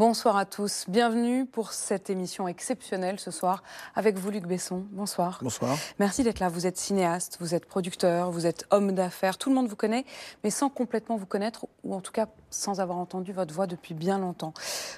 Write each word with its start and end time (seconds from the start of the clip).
Bonsoir 0.00 0.38
à 0.38 0.46
tous. 0.46 0.86
Bienvenue 0.88 1.44
pour 1.44 1.74
cette 1.74 2.08
émission 2.08 2.48
exceptionnelle 2.48 3.20
ce 3.20 3.30
soir 3.30 3.62
avec 3.94 4.16
vous, 4.16 4.30
Luc 4.30 4.46
Besson. 4.46 4.86
Bonsoir. 4.92 5.40
Bonsoir. 5.42 5.76
Merci 5.98 6.22
d'être 6.22 6.38
là. 6.38 6.48
Vous 6.48 6.66
êtes 6.66 6.78
cinéaste, 6.78 7.36
vous 7.38 7.54
êtes 7.54 7.66
producteur, 7.66 8.30
vous 8.30 8.46
êtes 8.46 8.64
homme 8.70 8.92
d'affaires. 8.92 9.36
Tout 9.36 9.50
le 9.50 9.56
monde 9.56 9.68
vous 9.68 9.76
connaît, 9.76 10.06
mais 10.42 10.48
sans 10.48 10.70
complètement 10.70 11.18
vous 11.18 11.26
connaître, 11.26 11.66
ou 11.84 11.94
en 11.94 12.00
tout 12.00 12.12
cas 12.12 12.28
sans 12.48 12.80
avoir 12.80 12.96
entendu 12.96 13.34
votre 13.34 13.52
voix 13.52 13.66
depuis 13.66 13.92
bien 13.92 14.18
longtemps. 14.18 14.54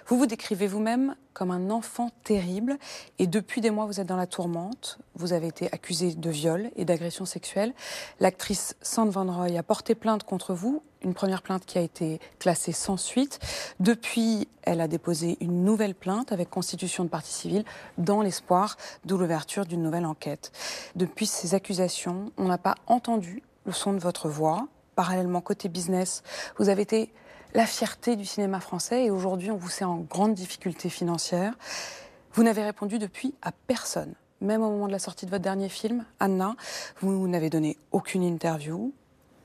Vous 0.06 0.16
vous 0.16 0.26
décrivez 0.26 0.68
vous-même 0.68 1.16
comme 1.32 1.50
un 1.50 1.70
enfant 1.70 2.10
terrible, 2.22 2.78
et 3.18 3.26
depuis 3.26 3.60
des 3.60 3.72
mois, 3.72 3.86
vous 3.86 3.98
êtes 3.98 4.06
dans 4.06 4.14
la 4.14 4.28
tourmente. 4.28 5.00
Vous 5.16 5.32
avez 5.32 5.48
été 5.48 5.66
accusé 5.72 6.14
de 6.14 6.30
viol 6.30 6.70
et 6.76 6.84
d'agression 6.84 7.24
sexuelle. 7.24 7.74
L'actrice 8.20 8.76
Sandra 8.82 9.24
Van 9.24 9.32
Roy 9.32 9.58
a 9.58 9.64
porté 9.64 9.96
plainte 9.96 10.22
contre 10.22 10.54
vous 10.54 10.80
une 11.04 11.14
première 11.14 11.42
plainte 11.42 11.66
qui 11.66 11.78
a 11.78 11.80
été 11.80 12.20
classée 12.38 12.72
sans 12.72 12.96
suite. 12.96 13.38
Depuis, 13.80 14.48
elle 14.62 14.80
a 14.80 14.88
déposé 14.88 15.36
une 15.40 15.64
nouvelle 15.64 15.94
plainte 15.94 16.32
avec 16.32 16.50
constitution 16.50 17.04
de 17.04 17.08
partie 17.08 17.32
civile 17.32 17.64
dans 17.98 18.22
l'espoir 18.22 18.76
de 19.04 19.14
l'ouverture 19.14 19.66
d'une 19.66 19.82
nouvelle 19.82 20.06
enquête. 20.06 20.52
Depuis 20.96 21.26
ces 21.26 21.54
accusations, 21.54 22.32
on 22.36 22.44
n'a 22.44 22.58
pas 22.58 22.74
entendu 22.86 23.42
le 23.64 23.72
son 23.72 23.92
de 23.92 23.98
votre 23.98 24.28
voix. 24.28 24.68
Parallèlement, 24.94 25.40
côté 25.40 25.68
business, 25.68 26.22
vous 26.58 26.68
avez 26.68 26.82
été 26.82 27.12
la 27.54 27.66
fierté 27.66 28.16
du 28.16 28.24
cinéma 28.24 28.60
français 28.60 29.04
et 29.04 29.10
aujourd'hui, 29.10 29.50
on 29.50 29.56
vous 29.56 29.68
sait 29.68 29.84
en 29.84 29.98
grande 29.98 30.34
difficulté 30.34 30.88
financière. 30.88 31.54
Vous 32.34 32.42
n'avez 32.42 32.62
répondu 32.62 32.98
depuis 32.98 33.34
à 33.42 33.52
personne. 33.52 34.14
Même 34.40 34.62
au 34.62 34.70
moment 34.70 34.86
de 34.86 34.92
la 34.92 34.98
sortie 34.98 35.26
de 35.26 35.30
votre 35.30 35.42
dernier 35.42 35.68
film, 35.68 36.04
Anna, 36.18 36.56
vous 37.00 37.28
n'avez 37.28 37.48
donné 37.48 37.76
aucune 37.92 38.22
interview, 38.22 38.92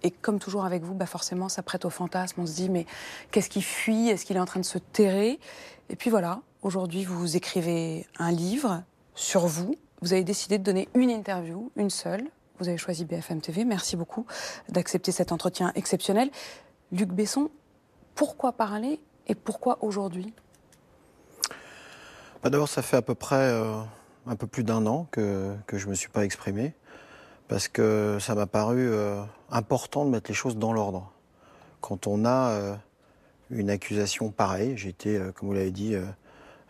et 0.03 0.11
comme 0.11 0.39
toujours 0.39 0.65
avec 0.65 0.83
vous, 0.83 0.93
bah 0.93 1.05
forcément, 1.05 1.49
ça 1.49 1.63
prête 1.63 1.85
au 1.85 1.89
fantasme. 1.89 2.41
On 2.41 2.45
se 2.45 2.53
dit, 2.53 2.69
mais 2.69 2.85
qu'est-ce 3.31 3.49
qui 3.49 3.61
fuit? 3.61 4.09
Est-ce 4.09 4.25
qu'il 4.25 4.35
est 4.35 4.39
en 4.39 4.45
train 4.45 4.59
de 4.59 4.65
se 4.65 4.77
terrer? 4.77 5.39
Et 5.89 5.95
puis 5.95 6.09
voilà, 6.09 6.41
aujourd'hui, 6.61 7.03
vous 7.03 7.35
écrivez 7.35 8.05
un 8.19 8.31
livre 8.31 8.83
sur 9.15 9.47
vous. 9.47 9.75
Vous 10.01 10.13
avez 10.13 10.23
décidé 10.23 10.59
de 10.59 10.63
donner 10.63 10.87
une 10.93 11.09
interview, 11.09 11.71
une 11.75 11.89
seule. 11.89 12.23
Vous 12.59 12.67
avez 12.67 12.77
choisi 12.77 13.05
BFM 13.05 13.41
TV. 13.41 13.65
Merci 13.65 13.95
beaucoup 13.95 14.25
d'accepter 14.69 15.11
cet 15.11 15.31
entretien 15.31 15.71
exceptionnel. 15.75 16.29
Luc 16.91 17.09
Besson, 17.09 17.49
pourquoi 18.15 18.53
parler 18.53 18.99
et 19.27 19.35
pourquoi 19.35 19.83
aujourd'hui? 19.83 20.33
Bah 22.43 22.49
D'abord, 22.49 22.69
ça 22.69 22.81
fait 22.81 22.97
à 22.97 23.01
peu 23.01 23.15
près 23.15 23.35
euh, 23.35 23.81
un 24.27 24.35
peu 24.35 24.47
plus 24.47 24.63
d'un 24.63 24.85
an 24.85 25.07
que, 25.11 25.55
que 25.65 25.77
je 25.77 25.85
ne 25.85 25.91
me 25.91 25.95
suis 25.95 26.09
pas 26.09 26.23
exprimé 26.23 26.73
parce 27.47 27.67
que 27.67 28.17
ça 28.19 28.35
m'a 28.35 28.47
paru 28.47 28.89
euh, 28.89 29.21
important 29.49 30.05
de 30.05 30.09
mettre 30.09 30.29
les 30.29 30.35
choses 30.35 30.57
dans 30.57 30.73
l'ordre. 30.73 31.11
Quand 31.81 32.07
on 32.07 32.25
a 32.25 32.49
euh, 32.49 32.75
une 33.49 33.69
accusation 33.69 34.31
pareille, 34.31 34.77
j'ai 34.77 34.89
été, 34.89 35.17
euh, 35.17 35.31
comme 35.31 35.49
vous 35.49 35.55
l'avez 35.55 35.71
dit, 35.71 35.95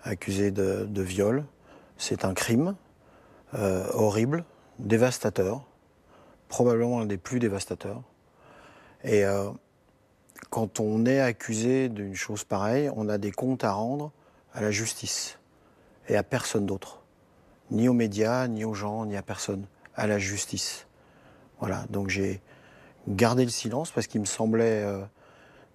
accusé 0.03 0.51
de, 0.51 1.01
viol, 1.01 1.43
c'est 1.97 2.23
un 2.23 2.33
crime 2.33 2.75
horrible, 3.53 4.43
dévastateur, 4.77 5.63
probablement 6.47 7.01
un 7.01 7.05
des 7.05 7.17
plus 7.17 7.39
dévastateurs. 7.39 8.03
Et 9.03 9.23
quand 10.49 10.79
on 10.79 11.05
est 11.05 11.19
accusé 11.19 11.89
d'une 11.89 12.13
chose 12.13 12.43
pareille, 12.43 12.89
on 12.95 13.09
a 13.09 13.17
des 13.17 13.31
comptes 13.31 13.63
à 13.63 13.71
rendre 13.71 14.11
à 14.53 14.61
la 14.61 14.71
justice 14.71 15.39
et 16.07 16.15
à 16.15 16.23
personne 16.23 16.65
d'autre. 16.65 17.01
Ni 17.71 17.89
aux 17.89 17.93
médias, 17.93 18.47
ni 18.47 18.63
aux 18.63 18.73
gens, 18.73 19.05
ni 19.05 19.17
à 19.17 19.21
personne 19.21 19.65
à 19.97 20.07
la 20.07 20.19
justice. 20.19 20.87
Voilà, 21.59 21.85
donc 21.89 22.09
j'ai 22.09 22.41
gardé 23.07 23.43
le 23.43 23.51
silence 23.51 23.91
parce 23.91 24.07
qu'il 24.07 24.21
me 24.21 24.25
semblait 24.25 24.83
euh, 24.83 25.01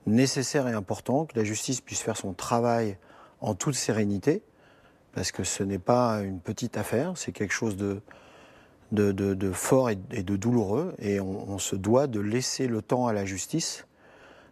nécessaire 0.06 0.68
et 0.68 0.72
important 0.72 1.26
que 1.26 1.38
la 1.38 1.44
justice 1.44 1.80
puisse 1.80 2.00
faire 2.00 2.16
son 2.16 2.32
travail 2.32 2.96
en 3.40 3.54
toute 3.54 3.74
sérénité, 3.74 4.42
parce 5.12 5.32
que 5.32 5.44
ce 5.44 5.62
n'est 5.62 5.80
pas 5.80 6.22
une 6.22 6.40
petite 6.40 6.76
affaire, 6.76 7.16
c'est 7.16 7.32
quelque 7.32 7.52
chose 7.52 7.76
de, 7.76 8.00
de, 8.92 9.52
fort 9.52 9.90
et, 9.90 9.96
de 9.96 10.36
douloureux, 10.36 10.94
et 10.98 11.20
on, 11.20 11.58
se 11.58 11.74
doit 11.74 12.06
de 12.06 12.20
laisser 12.20 12.68
le 12.68 12.82
temps 12.82 13.08
à 13.08 13.12
la 13.12 13.24
justice 13.24 13.86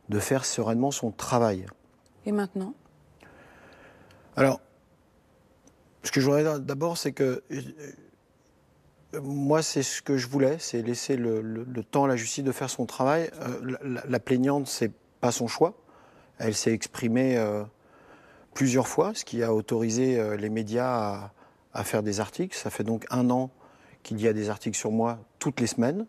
de 0.08 0.18
faire 0.18 0.44
sereinement 0.44 0.90
son 0.90 1.12
travail. 1.12 1.66
Et 2.26 2.32
maintenant? 2.32 2.74
Alors, 4.36 4.60
ce 6.02 6.10
que 6.10 6.20
je 6.20 6.26
voudrais 6.26 6.58
d'abord, 6.58 6.98
c'est 6.98 7.12
que 7.12 7.44
moi, 9.18 9.62
c'est 9.62 9.82
ce 9.82 10.02
que 10.02 10.16
je 10.16 10.28
voulais, 10.28 10.56
c'est 10.58 10.82
laisser 10.82 11.16
le, 11.16 11.64
temps 11.90 12.04
à 12.04 12.08
la 12.08 12.16
justice 12.16 12.44
de 12.44 12.52
faire 12.52 12.70
son 12.70 12.86
travail. 12.86 13.30
Euh, 13.40 13.76
la, 13.82 14.02
la, 14.06 14.20
plaignante, 14.20 14.68
c'est 14.68 14.92
pas 15.20 15.32
son 15.32 15.48
choix. 15.48 15.74
Elle 16.38 16.54
s'est 16.54 16.72
exprimée 16.72 17.36
euh, 17.36 17.64
plusieurs 18.54 18.86
fois, 18.86 19.12
ce 19.14 19.24
qui 19.24 19.42
a 19.42 19.52
autorisé 19.52 20.18
euh, 20.18 20.36
les 20.36 20.48
médias 20.48 21.32
à, 21.72 21.84
faire 21.84 22.02
des 22.02 22.20
articles. 22.20 22.56
Ça 22.56 22.70
fait 22.70 22.84
donc 22.84 23.06
un 23.10 23.30
an 23.30 23.50
qu'il 24.02 24.20
y 24.20 24.28
a 24.28 24.32
des 24.32 24.48
articles 24.48 24.76
sur 24.76 24.92
moi 24.92 25.18
toutes 25.38 25.60
les 25.60 25.66
semaines. 25.66 26.06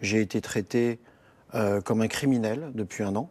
J'ai 0.00 0.20
été 0.20 0.40
traité 0.40 0.98
comme 1.84 2.00
un 2.00 2.08
criminel 2.08 2.70
depuis 2.74 3.04
un 3.04 3.14
an. 3.14 3.30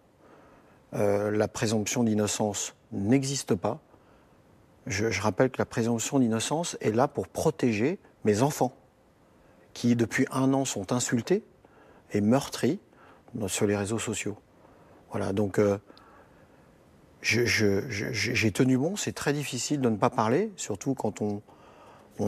la 0.94 1.48
présomption 1.48 2.04
d'innocence 2.04 2.76
n'existe 2.92 3.56
pas. 3.56 3.82
je 4.86 5.22
rappelle 5.22 5.50
que 5.50 5.58
la 5.58 5.66
présomption 5.66 6.20
d'innocence 6.20 6.78
est 6.82 6.92
là 6.92 7.08
pour 7.08 7.28
protéger 7.28 7.98
mes 8.24 8.44
enfants 8.44 8.76
qui 9.74 9.96
depuis 9.96 10.26
un 10.32 10.54
an 10.54 10.66
sont 10.66 10.92
insultés 10.94 11.44
et 12.12 12.22
meurtris 12.22 12.80
sur 13.48 13.66
les 13.66 13.76
réseaux 13.76 14.00
sociaux. 14.00 14.38
Voilà, 15.12 15.34
donc 15.34 15.60
euh, 15.60 15.78
j'ai 17.22 18.52
tenu 18.52 18.78
bon, 18.78 18.96
c'est 18.96 19.14
très 19.14 19.34
difficile 19.34 19.82
de 19.82 19.90
ne 19.90 19.98
pas 19.98 20.10
parler, 20.10 20.52
surtout 20.56 20.94
quand 20.94 21.22
on, 21.22 21.42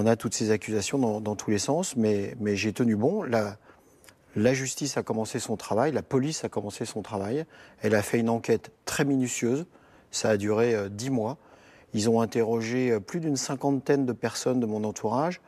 a 0.06 0.16
toutes 0.16 0.34
ces 0.34 0.52
accusations 0.52 0.98
dans, 1.20 1.36
tous 1.36 1.52
les 1.52 1.60
sens, 1.60 1.96
mais, 1.96 2.36
j'ai 2.56 2.74
tenu 2.74 2.96
bon. 2.96 3.24
La, 3.24 4.54
justice 4.54 4.98
a 4.98 5.04
commencé 5.04 5.40
son 5.40 5.56
travail, 5.56 5.92
la 5.92 6.02
police 6.02 6.44
a 6.44 6.50
commencé 6.50 6.86
son 6.86 7.02
travail, 7.02 7.46
elle 7.82 7.96
a 7.96 8.02
fait 8.02 8.20
une 8.20 8.30
enquête 8.30 8.72
très 8.86 9.06
minutieuse, 9.06 9.66
ça 10.12 10.30
a 10.30 10.38
duré 10.38 10.76
euh, 10.76 10.90
dix 10.90 11.10
mois. 11.10 11.38
Ils 11.94 12.10
ont 12.10 12.22
interrogé 12.22 12.92
euh, 12.92 13.00
plus 13.00 13.20
d'une 13.20 13.38
cinquantaine 13.38 14.06
de 14.06 14.14
personnes 14.14 14.60
de 14.60 14.66
mon 14.66 14.84
entourage, 14.84 15.42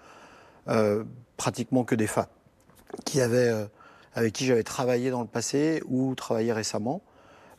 pratiquement 1.38 1.84
que 1.84 1.96
des 1.96 2.08
femmes 2.08 2.28
qui 3.04 3.22
avaient, 3.22 3.50
euh, 3.50 3.66
avec 4.14 4.34
qui 4.34 4.46
j'avais 4.46 4.64
travaillé 4.64 5.10
dans 5.10 5.22
le 5.22 5.28
passé 5.28 5.82
ou 5.88 6.16
travaillé 6.16 6.54
récemment. 6.54 7.02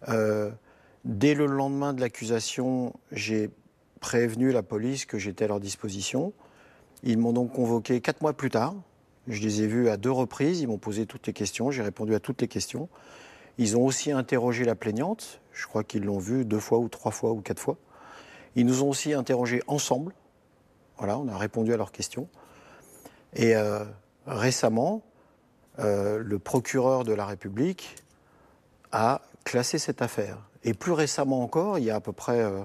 Euh, 0.09 0.51
dès 1.05 1.35
le 1.35 1.47
lendemain 1.47 1.93
de 1.93 2.01
l'accusation, 2.01 2.95
j'ai 3.13 3.51
prévenu 4.01 4.53
la 4.53 4.63
police 4.63 5.05
que 5.05 5.19
j'étais 5.19 5.45
à 5.45 5.49
leur 5.49 5.61
disposition. 5.61 6.33
Ils 7.03 7.19
m'ont 7.19 7.33
donc 7.33 7.53
convoqué 7.53 8.01
quatre 8.01 8.23
mois 8.23 8.33
plus 8.33 8.51
tard. 8.51 8.75
Je 9.29 9.43
les 9.43 9.63
ai 9.63 9.67
vus 9.67 9.89
à 9.89 9.97
deux 9.97 10.11
reprises. 10.11 10.61
Ils 10.61 10.69
m'ont 10.69 10.79
posé 10.79 11.07
toutes 11.07 11.27
les 11.27 11.33
questions. 11.33 11.71
J'ai 11.71 11.83
répondu 11.83 12.15
à 12.15 12.21
toutes 12.21 12.41
les 12.41 12.49
questions. 12.49 12.89
Ils 13.59 13.77
ont 13.77 13.85
aussi 13.85 14.13
interrogé 14.13 14.65
la 14.65 14.75
plaignante. 14.75 15.41
Je 15.53 15.67
crois 15.67 15.83
qu'ils 15.83 16.05
l'ont 16.05 16.19
vue 16.19 16.45
deux 16.45 16.61
fois 16.61 16.79
ou 16.79 16.89
trois 16.89 17.11
fois 17.11 17.33
ou 17.33 17.41
quatre 17.41 17.61
fois. 17.61 17.77
Ils 18.55 18.67
nous 18.67 18.83
ont 18.83 18.89
aussi 18.89 19.13
interrogés 19.13 19.63
ensemble. 19.67 20.15
Voilà, 20.99 21.19
on 21.19 21.29
a 21.29 21.37
répondu 21.37 21.73
à 21.73 21.77
leurs 21.77 21.93
questions. 21.93 22.29
Et 23.37 23.55
euh, 23.55 23.85
récemment, 24.27 25.03
euh, 25.79 26.23
le 26.25 26.39
procureur 26.39 27.05
de 27.05 27.13
la 27.13 27.27
République 27.27 27.97
a 28.93 29.21
classé 29.45 29.79
cette 29.79 30.01
affaire. 30.01 30.39
Et 30.65 30.73
plus 30.73 30.93
récemment 30.93 31.43
encore, 31.43 31.79
il 31.79 31.85
y 31.85 31.91
a 31.91 31.97
à 31.97 32.01
peu 32.01 32.13
près 32.13 32.41
euh, 32.41 32.63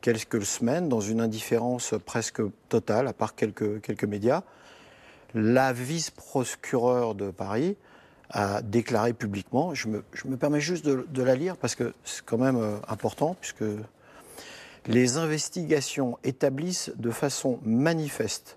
quelques 0.00 0.46
semaines, 0.46 0.88
dans 0.88 1.00
une 1.00 1.20
indifférence 1.20 1.94
presque 2.06 2.40
totale, 2.68 3.08
à 3.08 3.12
part 3.12 3.34
quelques, 3.34 4.04
médias, 4.04 4.42
la 5.34 5.72
vice-procureure 5.72 7.16
de 7.16 7.32
Paris 7.32 7.76
a 8.30 8.62
déclaré 8.62 9.12
publiquement, 9.12 9.74
je 9.74 9.88
me, 9.88 10.04
je 10.12 10.28
me 10.28 10.36
permets 10.36 10.60
juste 10.60 10.84
de, 10.84 11.22
la 11.22 11.34
lire 11.34 11.56
parce 11.56 11.74
que 11.74 11.92
c'est 12.04 12.24
quand 12.24 12.38
même 12.38 12.80
important, 12.88 13.36
puisque 13.40 13.64
les 14.86 15.16
investigations 15.16 16.18
établissent 16.24 16.92
de 16.96 17.10
façon 17.10 17.58
manifeste 17.64 18.56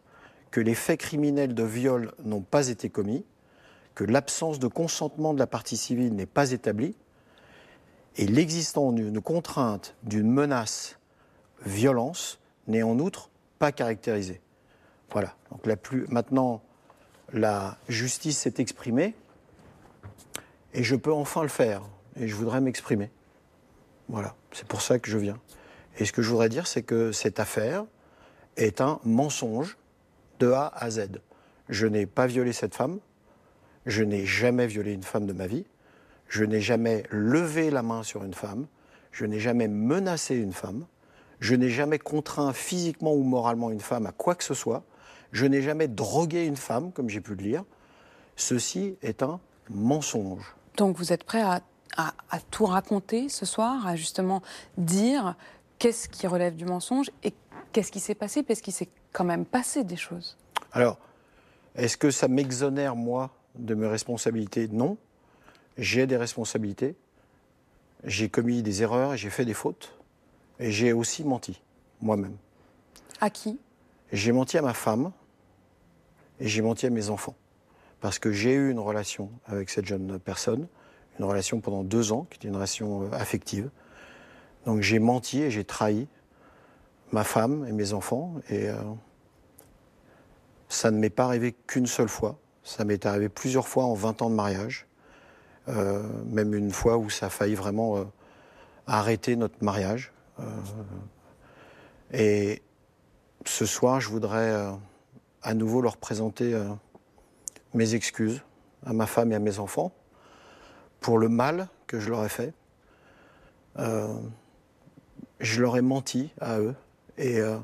que 0.52 0.60
les 0.60 0.76
faits 0.76 1.00
criminels 1.00 1.54
de 1.54 1.64
viol 1.64 2.14
n'ont 2.24 2.42
pas 2.42 2.70
été 2.70 2.90
commis, 2.90 3.26
que 3.96 4.04
l'absence 4.04 4.60
de 4.60 4.68
consentement 4.68 5.34
de 5.34 5.40
la 5.40 5.48
partie 5.48 5.78
civile 5.78 6.16
n'est 6.16 6.26
pas 6.26 6.52
établie, 6.52 6.96
et 8.16 8.26
l'existence 8.26 8.94
d'une 8.96 9.22
contrainte, 9.22 9.96
d'une 10.04 10.32
menace, 10.32 10.98
violence, 11.66 12.40
n'est 12.68 12.84
en 12.84 13.00
outre 13.00 13.30
pas 13.60 13.72
caractérisée. 13.72 14.42
Voilà. 15.12 15.36
Donc 15.52 15.66
la 15.66 15.76
plus... 15.76 16.08
maintenant, 16.08 16.62
la 17.34 17.78
justice 17.88 18.40
s'est 18.40 18.56
exprimée, 18.58 19.16
et 20.74 20.84
je 20.84 20.96
peux 20.96 21.14
enfin 21.14 21.44
le 21.44 21.50
faire, 21.50 21.82
et 22.20 22.28
je 22.28 22.36
voudrais 22.36 22.62
m'exprimer. 22.62 23.12
Voilà, 24.08 24.36
c'est 24.52 24.68
pour 24.68 24.82
ça 24.82 24.98
que 24.98 25.10
je 25.10 25.18
viens. 25.18 25.40
Et 25.98 26.06
ce 26.06 26.12
que 26.12 26.22
je 26.22 26.30
voudrais 26.30 26.50
dire, 26.50 26.68
c'est 26.68 26.82
que 26.82 27.12
cette 27.12 27.40
affaire 27.40 27.86
est 28.58 28.82
un 28.82 29.00
mensonge 29.04 29.78
de 30.40 30.52
A 30.52 30.68
à 30.76 30.90
Z. 30.90 31.22
Je 31.70 31.88
n'ai 31.88 32.06
pas 32.06 32.28
violé 32.28 32.54
cette 32.54 32.76
femme, 32.76 33.00
je 33.86 34.04
n'ai 34.04 34.26
jamais 34.26 34.68
violé 34.68 34.94
une 34.94 35.04
femme 35.04 35.26
de 35.26 35.34
ma 35.34 35.48
vie, 35.48 35.66
je 36.28 36.44
n'ai 36.44 36.62
jamais 36.62 37.04
levé 37.10 37.70
la 37.70 37.84
main 37.84 38.04
sur 38.04 38.24
une 38.24 38.34
femme, 38.34 38.68
je 39.12 39.26
n'ai 39.26 39.40
jamais 39.40 39.68
menacé 39.68 40.36
une 40.36 40.54
femme, 40.54 40.86
Je 41.40 41.56
n'ai 41.56 41.70
jamais 41.70 42.00
contraint 42.00 42.52
physiquement 42.54 43.14
ou 43.14 43.24
moralement 43.24 43.72
une 43.72 43.80
femme 43.80 44.06
à 44.06 44.12
quoi 44.12 44.36
que 44.36 44.44
ce 44.44 44.54
soit. 44.54 44.84
Je 45.32 45.46
n'ai 45.46 45.62
jamais 45.62 45.88
drogué 45.88 46.46
une 46.46 46.58
femme, 46.58 46.92
comme 46.92 47.10
j'ai 47.10 47.22
pu 47.22 47.36
le 47.36 47.44
lire. 47.44 47.64
Ceci 48.36 48.98
est 49.02 49.24
un 49.24 49.40
mensonge. 49.70 50.56
Donc 50.76 50.98
vous 50.98 51.14
êtes 51.14 51.24
prêt 51.24 51.42
à, 51.42 51.62
tout 52.52 52.66
raconter 52.66 53.30
ce 53.30 53.46
soir, 53.46 53.86
à 53.86 53.96
justement 53.96 54.42
dire 54.78 55.36
qu'est-ce 55.80 56.08
qui 56.08 56.28
relève 56.28 56.56
du 56.56 56.66
mensonge 56.66 57.10
et 57.24 57.34
qu'est-ce 57.72 57.92
qui 57.92 58.00
s'est 58.00 58.16
passé, 58.16 58.44
parce 58.44 58.62
qu'il 58.62 58.74
s'est 58.74 58.90
quand 59.12 59.26
même 59.26 59.46
passé 59.46 59.84
des 59.84 59.96
choses. 59.96 60.38
Alors, 60.72 60.98
est-ce 61.76 61.98
que 61.98 62.12
ça 62.12 62.28
m'exonère, 62.28 62.96
moi, 62.96 63.32
de 63.56 63.76
mes 63.76 63.88
responsabilités? 63.88 64.68
Non. 64.68 64.98
J'ai 65.78 66.08
des 66.08 66.18
responsabilités. 66.18 66.96
J'ai 68.04 68.30
commis 68.30 68.64
des 68.64 68.82
erreurs, 68.82 69.16
j'ai 69.18 69.30
fait 69.30 69.46
des 69.46 69.54
fautes. 69.54 69.94
Et 70.60 70.72
j'ai 70.72 70.94
aussi 70.94 71.24
menti, 71.24 71.62
moi-même. 72.02 72.36
À 73.22 73.30
qui? 73.30 73.60
J'ai 74.12 74.32
menti 74.32 74.58
à 74.58 74.62
ma 74.62 74.74
femme 74.74 75.12
et 76.40 76.48
j'ai 76.48 76.62
menti 76.62 76.86
à 76.86 76.90
mes 76.90 77.10
enfants. 77.10 77.36
Parce 78.02 78.20
que 78.20 78.32
j'ai 78.32 78.54
eu 78.54 78.72
une 78.72 78.80
relation 78.80 79.30
avec 79.46 79.70
cette 79.70 79.86
jeune 79.86 80.20
personne, 80.20 80.68
une 81.20 81.26
relation 81.26 81.60
pendant 81.60 81.84
deux 81.84 82.12
ans, 82.12 82.26
qui 82.30 82.38
était 82.38 82.48
une 82.48 82.56
relation 82.56 83.04
euh, 83.04 83.12
affective. 83.12 83.70
Donc 84.66 84.82
j'ai 84.82 85.00
menti 85.00 85.42
et 85.42 85.52
j'ai 85.52 85.66
trahi 85.66 86.08
ma 87.12 87.24
femme 87.24 87.66
et 87.68 87.72
mes 87.72 87.94
enfants. 87.94 88.36
Et 88.50 88.70
euh, 88.70 88.76
ça 90.68 90.92
ne 90.92 90.98
m'est 90.98 91.10
pas 91.10 91.26
arrivé 91.26 91.56
qu'une 91.68 91.88
seule 91.88 92.10
fois. 92.10 92.38
Ça 92.64 92.84
m'est 92.86 93.06
arrivé 93.06 93.30
plusieurs 93.30 93.68
fois 93.68 93.86
en 93.86 93.94
20 93.94 94.22
ans 94.22 94.30
de 94.30 94.36
mariage. 94.36 94.88
Euh, 95.68 96.04
même 96.26 96.54
une 96.54 96.72
fois 96.72 96.98
où 96.98 97.10
ça 97.10 97.28
a 97.28 97.30
failli 97.30 97.56
vraiment 97.56 98.04
arrêter 98.88 99.36
notre 99.36 99.64
mariage. 99.64 100.12
et 102.12 102.62
ce 103.46 103.66
soir, 103.66 104.00
je 104.02 104.10
voudrais 104.10 104.70
à 105.42 105.54
nouveau 105.54 105.82
leur 105.82 105.98
présenter 105.98 106.54
euh, 106.54 106.68
mes 107.74 107.96
excuses 107.96 108.42
à 108.86 108.94
ma 108.94 109.06
femme 109.06 109.32
et 109.32 109.36
à 109.36 109.40
mes 109.40 109.60
enfants 109.60 109.92
pour 111.00 111.18
le 111.18 111.30
mal 111.30 111.70
que 111.88 112.00
je 112.00 112.10
leur 112.10 112.26
ai 112.26 112.30
fait. 112.30 112.54
Euh, 113.78 114.14
je 115.40 115.62
leur 115.62 115.78
ai 115.78 115.82
menti 115.82 116.32
à 116.42 116.60
eux. 116.60 116.76
Et 117.20 117.40
euh, 117.40 117.58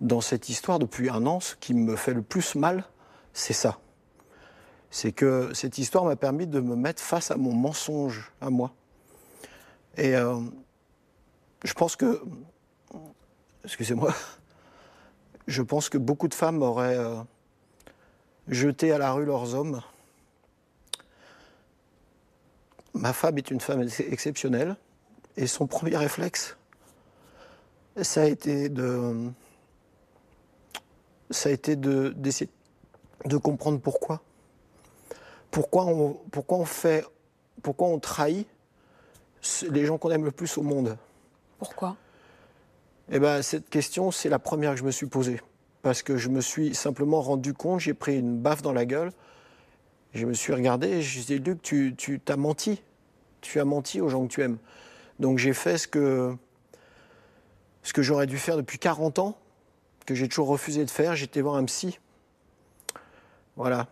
dans 0.00 0.20
cette 0.20 0.48
histoire, 0.48 0.80
depuis 0.80 1.08
un 1.08 1.24
an, 1.26 1.38
ce 1.38 1.54
qui 1.54 1.74
me 1.74 1.94
fait 1.94 2.12
le 2.12 2.22
plus 2.22 2.56
mal, 2.56 2.82
c'est 3.32 3.52
ça. 3.52 3.78
C'est 4.90 5.12
que 5.12 5.54
cette 5.54 5.78
histoire 5.78 6.04
m'a 6.04 6.16
permis 6.16 6.48
de 6.48 6.58
me 6.58 6.74
mettre 6.74 7.00
face 7.00 7.30
à 7.30 7.36
mon 7.36 7.52
mensonge 7.52 8.32
à 8.40 8.50
moi. 8.50 8.72
Et 9.96 10.14
je 11.64 11.72
pense 11.72 11.94
que, 11.94 12.20
excusez-moi, 13.64 14.12
je 15.46 15.62
pense 15.62 15.88
que 15.88 15.98
beaucoup 15.98 16.28
de 16.28 16.34
femmes 16.34 16.62
auraient 16.62 16.96
euh, 16.96 17.16
jeté 18.48 18.92
à 18.92 18.98
la 18.98 19.12
rue 19.12 19.24
leurs 19.24 19.54
hommes. 19.54 19.82
Ma 22.94 23.12
femme 23.12 23.38
est 23.38 23.50
une 23.50 23.60
femme 23.60 23.82
exceptionnelle 23.82 24.76
et 25.36 25.46
son 25.46 25.66
premier 25.66 25.96
réflexe, 25.96 26.56
ça 28.02 28.22
a 28.22 28.26
été 28.26 28.68
de, 28.68 29.30
ça 31.30 31.48
a 31.48 31.52
été 31.52 31.76
de 31.76 32.10
d'essayer 32.16 32.50
de 33.24 33.36
comprendre 33.36 33.80
pourquoi. 33.80 34.22
Pourquoi 35.50 35.86
on, 35.86 36.14
pourquoi 36.30 36.58
on 36.58 36.64
fait, 36.64 37.06
pourquoi 37.62 37.88
on 37.88 37.98
trahit 37.98 38.48
les 39.70 39.86
gens 39.86 39.98
qu'on 39.98 40.10
aime 40.10 40.24
le 40.24 40.30
plus 40.30 40.56
au 40.58 40.62
monde. 40.62 40.96
Pourquoi? 41.58 41.96
Eh 43.10 43.18
ben, 43.18 43.42
cette 43.42 43.68
question, 43.68 44.10
c'est 44.10 44.28
la 44.28 44.38
première 44.38 44.72
que 44.72 44.78
je 44.78 44.84
me 44.84 44.90
suis 44.90 45.06
posée. 45.06 45.40
Parce 45.82 46.02
que 46.02 46.16
je 46.16 46.28
me 46.28 46.40
suis 46.40 46.74
simplement 46.74 47.20
rendu 47.20 47.52
compte, 47.52 47.80
j'ai 47.80 47.94
pris 47.94 48.18
une 48.18 48.38
baffe 48.38 48.62
dans 48.62 48.72
la 48.72 48.86
gueule, 48.86 49.12
je 50.14 50.24
me 50.24 50.32
suis 50.32 50.52
regardé 50.52 50.88
et 50.88 51.02
je 51.02 51.18
me 51.18 51.24
suis 51.24 51.38
dit, 51.38 51.44
Luc, 51.44 51.60
tu, 51.60 51.94
tu 51.96 52.20
t'as 52.20 52.36
menti. 52.36 52.82
Tu 53.42 53.60
as 53.60 53.64
menti 53.66 54.00
aux 54.00 54.08
gens 54.08 54.26
que 54.26 54.32
tu 54.32 54.40
aimes. 54.40 54.56
Donc 55.20 55.38
j'ai 55.38 55.52
fait 55.52 55.76
ce 55.76 55.86
que, 55.86 56.34
ce 57.84 57.92
que 57.92 58.02
j'aurais 58.02 58.26
dû 58.26 58.38
faire 58.38 58.56
depuis 58.56 58.78
40 58.78 59.20
ans, 59.20 59.38
que 60.06 60.14
j'ai 60.14 60.28
toujours 60.28 60.48
refusé 60.48 60.84
de 60.84 60.90
faire. 60.90 61.14
J'étais 61.14 61.40
voir 61.40 61.54
un 61.54 61.64
psy. 61.64 62.00
Voilà. 63.56 63.86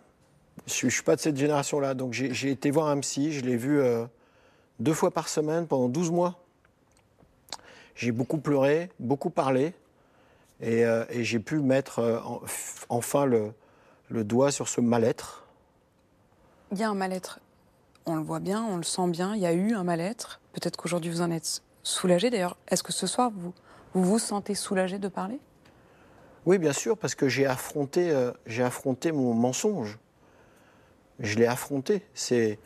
Je 0.67 0.87
ne 0.87 0.91
suis 0.91 1.03
pas 1.03 1.15
de 1.15 1.21
cette 1.21 1.37
génération-là. 1.37 1.95
Donc 1.95 2.13
j'ai, 2.13 2.51
été 2.51 2.71
voir 2.71 2.89
un 2.89 2.99
psy, 3.01 3.33
je 3.33 3.43
l'ai 3.43 3.57
vu 3.57 3.81
euh, 3.81 4.05
deux 4.81 4.95
fois 4.95 5.11
par 5.11 5.29
semaine 5.29 5.67
pendant 5.67 5.89
12 5.89 6.11
mois. 6.11 6.41
J'ai 7.95 8.13
beaucoup 8.13 8.39
pleuré, 8.39 8.91
beaucoup 8.99 9.31
parlé, 9.31 9.75
et, 10.61 10.85
euh, 10.87 11.05
j'ai 11.23 11.39
pu 11.39 11.59
mettre 11.59 11.99
euh, 11.99 12.21
enfin 12.89 13.27
le, 13.27 13.53
doigt 14.25 14.51
sur 14.51 14.69
ce 14.69 14.81
mal-être. 14.81 15.45
Il 16.71 16.79
y 16.79 16.83
a 16.83 16.89
un 16.89 16.95
mal-être, 16.95 17.41
on 18.07 18.17
le 18.17 18.23
voit 18.23 18.41
bien, 18.41 18.63
on 18.63 18.79
le 18.79 18.83
sent 18.83 19.09
bien, 19.09 19.35
il 19.35 19.43
y 19.43 19.47
a 19.47 19.53
eu 19.53 19.75
un 19.75 19.85
mal-être. 19.85 20.41
Peut-être 20.55 20.77
qu'aujourd'hui 20.79 21.11
vous 21.11 21.21
en 21.21 21.31
êtes 21.31 21.63
soulagé. 21.83 22.31
D'ailleurs, 22.31 22.57
est-ce 22.69 22.83
que 22.83 22.93
ce 22.93 23.07
soir 23.07 23.31
vous 23.35 23.53
vous, 23.95 24.05
vous 24.05 24.19
sentez 24.19 24.55
soulagé 24.55 24.99
de 24.99 25.09
parler? 25.09 25.39
Oui, 26.45 26.59
bien 26.59 26.73
sûr, 26.73 26.99
parce 26.99 27.15
que 27.15 27.29
j'ai 27.29 27.47
affronté, 27.47 28.11
euh, 28.11 28.33
j'ai 28.47 28.63
affronté 28.63 29.13
mon 29.13 29.35
mensonge. 29.35 29.99
Je 31.21 31.39
l'ai 31.39 31.47
affronté. 31.47 32.03
C'est 32.15 32.59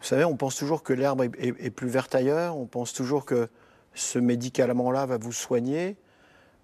vous 0.00 0.06
savez, 0.06 0.24
on 0.24 0.36
pense 0.36 0.56
toujours 0.56 0.82
que 0.82 0.92
l'herbe 0.92 1.22
est, 1.38 1.70
plus 1.70 1.88
verte 1.88 2.14
ailleurs, 2.14 2.56
on 2.56 2.66
pense 2.66 2.92
toujours 2.92 3.24
que 3.24 3.48
ce 3.94 4.18
médicament-là 4.18 5.06
va 5.06 5.18
vous 5.18 5.32
soigner. 5.32 5.96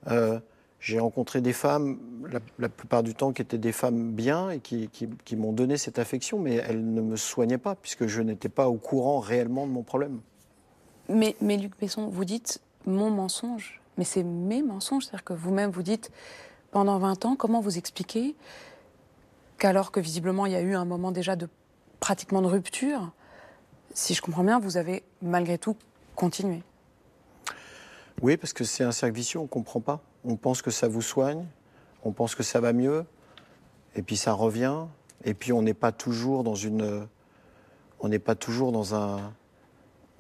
Euh, 0.07 0.39
j'ai 0.79 1.01
rencontré 1.01 1.41
des 1.41 1.53
femmes, 1.53 1.99
la, 2.59 2.69
plupart 2.69 3.03
du 3.03 3.15
temps, 3.15 3.33
qui 3.33 3.43
étaient 3.43 3.59
des 3.59 3.73
femmes 3.73 4.13
bien 4.13 4.51
et 4.51 4.61
qui, 4.61 5.37
m'ont 5.37 5.53
donné 5.53 5.77
cette 5.79 5.99
affection, 5.99 6.39
mais 6.39 6.55
elles 6.55 6.93
ne 6.93 7.01
me 7.01 7.17
soignaient 7.17 7.59
pas, 7.59 7.75
puisque 7.75 8.07
je 8.07 8.23
n'étais 8.23 8.49
pas 8.49 8.69
au 8.69 8.77
courant 8.77 9.19
réellement 9.19 9.67
de 9.67 9.73
mon 9.73 9.83
problème. 9.83 10.21
Mais, 11.09 11.35
mais 11.41 11.57
Luc 11.57 11.73
Besson, 11.81 12.09
vous 12.09 12.25
dites 12.25 12.61
mon 12.87 13.11
mensonge, 13.11 13.81
mais 13.97 14.05
c'est 14.05 14.23
mes 14.23 14.63
mensonges, 14.63 15.05
c'est-à-dire 15.05 15.25
que 15.25 15.33
vous-même 15.33 15.71
vous 15.71 15.83
dites, 15.83 16.11
pendant 16.71 16.99
20 16.99 17.25
ans, 17.25 17.37
comment 17.37 17.61
vous 17.61 17.79
expliquez 17.79 18.35
qu'alors 19.59 19.93
que 19.93 20.01
visiblement 20.01 20.47
il 20.47 20.53
y 20.53 20.57
a 20.57 20.61
eu 20.61 20.75
un 20.75 20.85
moment 20.85 21.13
déjà 21.13 21.37
de 21.37 21.49
pratiquement 22.01 22.43
de 22.43 22.49
rupture, 22.49 23.13
si 23.95 24.15
je 24.15 24.21
comprends 24.21 24.45
bien, 24.45 24.59
vous 24.59 24.77
avez 24.77 25.05
malgré 25.23 25.57
tout 25.57 25.77
continué? 26.17 26.63
Oui, 28.23 28.37
parce 28.37 28.53
que 28.53 28.65
c'est 28.65 28.85
un 28.85 28.93
cercle 28.93 29.17
vicieux, 29.17 29.39
on 29.39 29.45
ne 29.45 29.49
comprend 29.49 29.81
pas. 29.81 30.01
On 30.25 30.37
pense 30.37 30.63
que 30.63 30.71
ça 30.71 30.89
vous 30.89 31.03
soigne, 31.03 31.47
on 32.05 32.13
pense 32.13 32.35
que 32.35 32.43
ça 32.43 32.61
va 32.61 32.73
mieux, 32.73 33.05
et 33.95 34.03
puis 34.03 34.17
ça 34.17 34.33
revient, 34.33 34.85
et 35.25 35.35
puis 35.35 35.53
on 35.53 35.63
n'est 35.63 35.75
pas 35.75 35.93
toujours 35.93 36.45
dans 36.45 36.55
une. 36.55 37.07
On 38.01 38.09
n'est 38.09 38.19
pas 38.19 38.35
toujours 38.35 38.73
dans 38.73 38.95
un. 38.95 39.33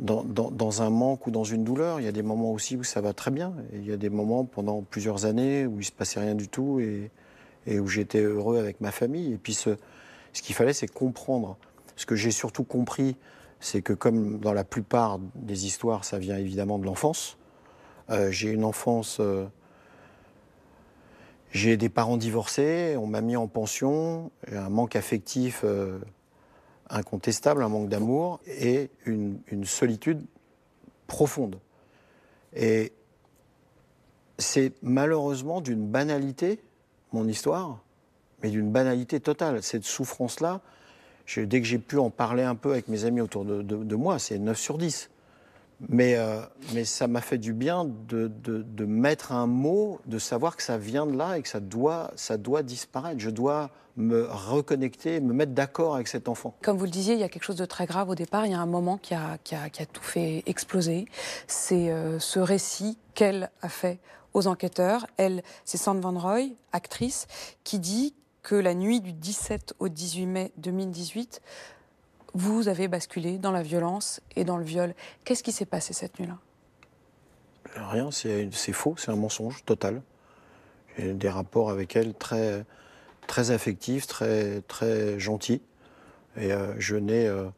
Dans, 0.00 0.82
un 0.82 0.90
manque 0.90 1.26
ou 1.28 1.30
dans 1.30 1.44
une 1.44 1.62
douleur. 1.62 2.00
Il 2.00 2.04
y 2.04 2.08
a 2.08 2.12
des 2.12 2.22
moments 2.22 2.52
aussi 2.52 2.76
où 2.76 2.82
ça 2.82 3.00
va 3.00 3.12
très 3.12 3.30
bien. 3.30 3.54
Il 3.72 3.86
y 3.86 3.92
a 3.92 3.96
des 3.96 4.10
moments 4.10 4.44
pendant 4.44 4.82
plusieurs 4.82 5.24
années 5.24 5.66
où 5.66 5.74
il 5.74 5.78
ne 5.78 5.82
se 5.82 5.92
passait 5.92 6.20
rien 6.20 6.34
du 6.34 6.48
tout 6.48 6.80
et, 6.80 7.78
où 7.78 7.86
j'étais 7.86 8.20
heureux 8.20 8.58
avec 8.58 8.80
ma 8.80 8.90
famille. 8.90 9.32
Et 9.32 9.36
puis 9.36 9.54
ce, 9.54 9.70
qu'il 10.32 10.54
fallait, 10.54 10.72
c'est 10.72 10.88
comprendre. 10.88 11.56
Ce 11.96 12.06
que 12.06 12.16
j'ai 12.16 12.32
surtout 12.32 12.64
compris, 12.64 13.16
c'est 13.60 13.82
que 13.82 13.92
comme 13.92 14.40
dans 14.40 14.52
la 14.52 14.64
plupart 14.64 15.20
des 15.36 15.64
histoires, 15.64 16.04
ça 16.04 16.18
vient 16.18 16.36
évidemment 16.36 16.78
de 16.78 16.86
l'enfance. 16.86 17.38
Euh, 18.10 18.32
j'ai 18.32 18.50
une 18.50 18.64
enfance. 18.64 19.18
Euh, 19.20 19.46
j'ai 21.54 21.76
des 21.76 21.88
parents 21.88 22.16
divorcés, 22.16 22.96
on 22.98 23.06
m'a 23.06 23.20
mis 23.20 23.36
en 23.36 23.46
pension, 23.46 24.32
un 24.50 24.68
manque 24.68 24.96
affectif 24.96 25.60
euh, 25.62 26.00
incontestable, 26.90 27.62
un 27.62 27.68
manque 27.68 27.88
d'amour 27.88 28.40
et 28.46 28.90
une, 29.06 29.64
solitude 29.64 30.24
profonde. 31.06 31.58
Et 32.54 32.92
c'est 34.38 34.72
malheureusement 34.82 35.60
d'une 35.60 35.86
banalité, 35.86 36.60
mon 37.12 37.26
histoire, 37.28 37.82
mais 38.42 38.50
d'une 38.50 38.70
banalité 38.70 39.20
totale. 39.20 39.62
Cette 39.62 39.84
souffrance-là, 39.84 40.60
dès 41.36 41.60
que 41.60 41.66
j'ai 41.66 41.78
pu 41.78 41.98
en 41.98 42.10
parler 42.10 42.42
un 42.42 42.54
peu 42.54 42.72
avec 42.72 42.88
mes 42.88 43.04
amis 43.04 43.20
autour 43.20 43.44
de, 43.44 43.96
moi, 43.96 44.18
c'est 44.18 44.38
9 44.38 44.58
sur 44.58 44.78
10. 44.78 45.10
Mais, 45.88 46.16
euh, 46.16 46.40
mais 46.72 46.84
ça 46.84 47.06
m'a 47.08 47.20
fait 47.20 47.38
du 47.38 47.52
bien 47.52 47.84
de, 47.84 48.28
de, 48.28 48.84
mettre 48.84 49.32
un 49.32 49.46
mot, 49.46 50.00
de 50.06 50.18
savoir 50.18 50.56
que 50.56 50.62
ça 50.62 50.78
vient 50.78 51.06
de 51.06 51.16
là 51.16 51.38
et 51.38 51.42
que 51.42 51.48
ça 51.48 51.60
doit, 51.60 52.10
ça 52.16 52.36
doit 52.36 52.62
disparaître. 52.62 53.20
Je 53.20 53.30
dois 53.30 53.70
me 53.96 54.26
reconnecter, 54.28 55.20
me 55.20 55.32
mettre 55.32 55.52
d'accord 55.52 55.94
avec 55.94 56.08
cet 56.08 56.28
enfant. 56.28 56.54
Comme 56.62 56.76
vous 56.76 56.84
le 56.84 56.90
disiez, 56.90 57.14
il 57.14 57.20
y 57.20 57.24
a 57.24 57.28
quelque 57.28 57.44
chose 57.44 57.56
de 57.56 57.64
très 57.64 57.86
grave 57.86 58.08
au 58.08 58.14
départ. 58.14 58.46
Il 58.46 58.52
y 58.52 58.54
a 58.54 58.60
un 58.60 58.66
moment 58.66 58.98
qui 58.98 59.14
a, 59.14 59.38
qui 59.44 59.54
a, 59.54 59.70
qui 59.70 59.82
a 59.82 59.86
tout 59.86 60.02
fait 60.02 60.42
exploser. 60.46 61.06
C'est 61.46 61.90
euh, 61.90 62.18
ce 62.18 62.40
récit 62.40 62.98
qu'elle 63.14 63.50
a 63.62 63.68
fait 63.68 63.98
aux 64.32 64.46
enquêteurs. 64.46 65.06
Elle, 65.16 65.42
c'est 65.64 65.78
Sandra 65.78 66.10
Van 66.10 66.18
Roy, 66.18 66.48
actrice, 66.72 67.26
qui 67.62 67.78
dit 67.78 68.14
que 68.42 68.54
la 68.54 68.74
nuit 68.74 69.00
du 69.00 69.12
17 69.12 69.74
au 69.78 69.88
18 69.88 70.26
mai 70.26 70.52
2018, 70.58 71.40
vous 72.34 72.68
avez 72.68 72.88
basculé 72.88 73.38
dans 73.38 73.52
la 73.52 73.62
violence 73.62 74.20
et 74.36 74.44
dans 74.44 74.56
le 74.56 74.64
viol. 74.64 74.94
Qu'est-ce 75.24 75.42
qui 75.42 75.52
s'est 75.52 75.64
passé 75.64 75.92
cette 75.92 76.18
nuit-là? 76.18 76.38
Rien, 77.76 78.10
c'est 78.10 78.72
faux, 78.72 78.94
c'est 78.98 79.10
un 79.10 79.16
mensonge 79.16 79.64
total. 79.64 80.02
J'ai 80.96 81.12
des 81.12 81.28
rapports 81.28 81.70
avec 81.70 81.96
elle 81.96 82.14
très, 82.14 82.64
très 83.26 83.50
affectifs, 83.50 84.06
très, 84.06 84.60
très 84.62 85.18
gentils. 85.18 85.62
Et 86.36 86.52
euh, 86.52 86.74
je 86.78 86.96
n'ai. 86.96 87.26
Euh, 87.26 87.48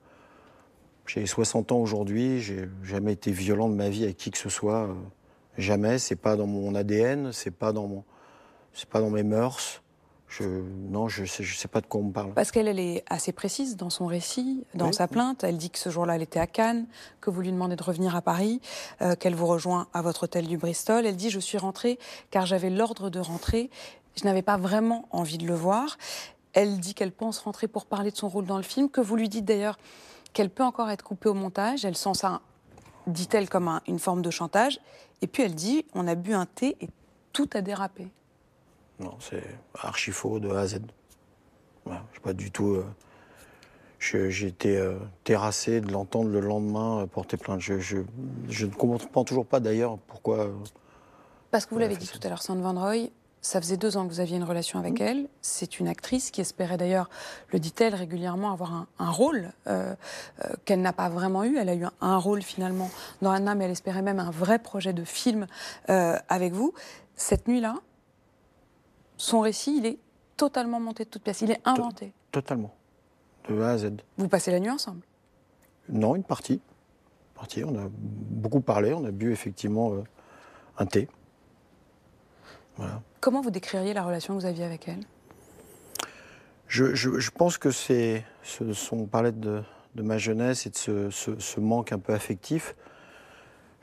j'ai 1.06 1.25
60 1.25 1.73
ans 1.73 1.78
aujourd'hui, 1.78 2.40
j'ai 2.40 2.68
jamais 2.83 3.12
été 3.12 3.30
violent 3.30 3.68
de 3.68 3.75
ma 3.75 3.88
vie 3.88 4.04
avec 4.04 4.16
qui 4.16 4.30
que 4.30 4.38
ce 4.38 4.49
soit. 4.49 4.88
Euh, 4.88 4.95
jamais. 5.56 5.99
C'est 5.99 6.16
pas 6.16 6.37
dans 6.37 6.47
mon 6.47 6.75
ADN, 6.75 7.33
c'est 7.33 7.50
pas 7.50 7.73
pas 7.73 9.00
dans 9.00 9.11
mes 9.11 9.23
mœurs. 9.23 9.83
Je, 10.28 10.45
non, 10.45 11.09
je 11.09 11.25
sais, 11.25 11.45
je 11.45 11.56
sais 11.56 11.68
pas 11.68 11.80
de 11.80 11.87
quoi 11.87 12.00
on 12.00 12.04
me 12.04 12.12
parle. 12.12 12.33
Parce 12.35 12.50
qu'elle 12.50 12.66
elle 12.66 12.80
est 12.80 13.04
assez 13.09 13.33
précise 13.33 13.76
dans 13.76 13.90
son 13.90 14.06
récit, 14.06 14.64
dans 14.75 14.92
sa 14.92 15.06
plainte. 15.06 15.45
Elle 15.45 15.56
dit 15.56 15.71
que 15.71 15.78
ce 15.78 15.88
jour-là, 15.88 16.16
elle 16.16 16.23
était 16.23 16.40
à 16.40 16.49
Cannes, 16.49 16.87
que 17.21 17.30
vous 17.30 17.40
lui 17.40 17.52
demandez 17.52 17.76
de 17.76 17.83
revenir 17.83 18.16
à 18.16 18.23
Paris, 18.23 18.61
qu'elle 19.21 19.37
vous 19.37 19.47
rejoint 19.47 19.87
à 19.95 20.02
votre 20.02 20.25
hôtel 20.25 20.49
du 20.49 20.59
Bristol. 20.59 21.06
Elle 21.06 21.16
dit 21.16 21.30
Je 21.30 21.38
suis 21.38 21.59
rentrée 21.59 21.99
car 22.30 22.45
j'avais 22.45 22.71
l'ordre 22.71 23.09
de 23.09 23.21
rentrer. 23.21 23.71
Je 24.16 24.25
n'avais 24.25 24.42
pas 24.42 24.56
vraiment 24.56 25.06
envie 25.11 25.38
de 25.38 25.47
le 25.47 25.54
voir. 25.54 25.97
Elle 26.54 26.80
dit 26.80 26.95
qu'elle 26.95 27.12
pense 27.12 27.38
rentrer 27.38 27.68
pour 27.68 27.85
parler 27.85 28.11
de 28.11 28.16
son 28.16 28.28
rôle 28.28 28.47
dans 28.47 28.56
le 28.56 28.62
film, 28.62 28.88
que 28.88 29.02
vous 29.02 29.14
lui 29.14 29.28
dites 29.28 29.45
d'ailleurs 29.45 29.78
qu'elle 30.33 30.50
peut 30.50 30.64
encore 30.64 30.90
être 30.90 31.04
coupée 31.04 31.28
au 31.28 31.35
montage. 31.35 31.85
Elle 31.85 31.97
sent 31.97 32.14
ça, 32.14 32.40
dit-elle, 33.06 33.49
comme 33.49 33.80
une 33.87 33.99
forme 33.99 34.23
de 34.23 34.30
chantage. 34.30 34.80
Et 35.23 35.26
puis 35.26 35.42
elle 35.42 35.54
dit 35.54 35.85
on 35.95 36.09
a 36.09 36.14
bu 36.14 36.33
un 36.33 36.47
thé 36.47 36.76
et 36.80 36.88
tout 37.33 37.49
a 37.52 37.61
dérapé. 37.61 38.09
Non, 39.00 39.17
c'est 39.21 39.43
archi 39.75 40.11
faux 40.11 40.38
de 40.38 40.50
A 40.50 40.61
à 40.61 40.67
Z. 40.67 40.81
Voilà, 41.85 42.05
je 42.12 42.21
pas 42.21 42.33
du 42.33 42.50
tout. 42.50 42.75
Euh, 42.75 42.85
j'ai 43.99 44.47
été 44.47 44.76
euh, 44.76 44.99
terrassé 45.25 45.81
de 45.81 45.91
l'entendre 45.91 46.31
le 46.31 46.41
lendemain 46.41 47.03
euh, 47.03 47.07
porter 47.07 47.37
plainte. 47.37 47.61
Je, 47.61 47.97
ne 47.97 48.71
comprends 48.75 49.25
toujours 49.25 49.47
pas 49.47 49.61
d'ailleurs 49.61 49.99
pourquoi. 50.07 50.50
Parce 51.50 51.67
que 51.67 51.75
vous 51.75 51.81
l'avez 51.81 51.97
dit 51.97 52.09
tout 52.09 52.21
à 52.23 52.29
l'heure, 52.29 52.43
Sandra 52.43 52.73
Van 52.73 52.81
Roy, 52.81 53.11
ça 53.47 53.61
faisait 53.61 53.76
deux 53.76 53.97
ans 53.97 54.07
que 54.07 54.12
vous 54.12 54.19
aviez 54.19 54.37
une 54.37 54.45
relation 54.45 54.79
avec 54.81 55.00
elle. 55.00 55.29
C'est 55.41 55.79
une 55.79 55.87
actrice 55.87 56.33
qui 56.33 56.41
espérait 56.41 56.76
d'ailleurs, 56.76 57.09
le 57.53 57.61
dit-elle 57.61 57.95
régulièrement, 57.95 58.53
avoir 58.53 58.87
un, 58.99 59.11
rôle 59.11 59.53
euh, 59.69 59.95
euh, 60.45 60.49
qu'elle 60.65 60.81
n'a 60.81 60.93
pas 60.93 61.09
vraiment 61.09 61.45
eu. 61.45 61.57
Elle 61.57 61.69
a 61.69 61.75
eu 61.76 61.85
un, 62.00 62.17
rôle 62.17 62.43
finalement 62.43 62.91
dans 63.23 63.31
Anna, 63.31 63.55
mais 63.55 63.67
elle 63.67 63.71
espérait 63.71 64.03
même 64.03 64.19
un 64.19 64.33
vrai 64.33 64.59
projet 64.59 64.93
de 64.93 65.05
film 65.05 65.47
euh, 65.91 66.17
avec 66.29 66.55
vous. 66.55 66.75
Cette 67.15 67.47
nuit-là, 67.47 67.76
son 69.17 69.41
récit, 69.41 69.79
il 69.79 69.87
est 69.87 69.99
totalement 70.37 70.81
monté 70.81 71.05
de 71.05 71.11
toutes 71.11 71.23
pièces. 71.23 71.41
Il 71.41 71.51
est 71.51 71.61
inventé. 71.65 72.13
Totalement. 72.31 72.75
De 73.49 73.61
A 73.61 73.71
à 73.71 73.79
Z. 73.79 73.93
Vous 74.19 74.29
passez 74.29 74.51
la 74.51 74.61
nuit 74.61 74.71
ensemble 74.71 75.03
Non, 75.89 76.17
une 76.17 76.25
partie. 76.25 76.55
Une 76.55 77.35
partie. 77.35 77.65
On 77.65 77.77
a 77.79 77.89
beaucoup 77.91 78.61
parlé. 78.61 78.93
On 78.93 79.05
a 79.05 79.11
bu 79.11 79.33
effectivement 79.33 79.93
un 80.79 80.87
thé. 80.87 81.09
Comment 83.21 83.41
vous 83.41 83.51
décririez 83.51 83.95
la 83.95 84.03
relation 84.03 84.35
que 84.35 84.41
vous 84.41 84.47
aviez 84.47 84.65
avec 84.65 84.89
elle? 84.89 85.01
Je, 86.69 87.31
pense 87.31 87.59
que 87.59 87.71
c'est. 87.71 88.25
On 88.93 89.07
parlait 89.07 89.33
de, 89.33 89.63
de, 89.95 90.03
ma 90.03 90.19
jeunesse 90.19 90.67
et 90.67 90.71
de 90.71 91.11
ce, 91.11 91.61
manque 91.61 91.93
un 91.93 91.99
peu 91.99 92.13
affectif. 92.13 92.75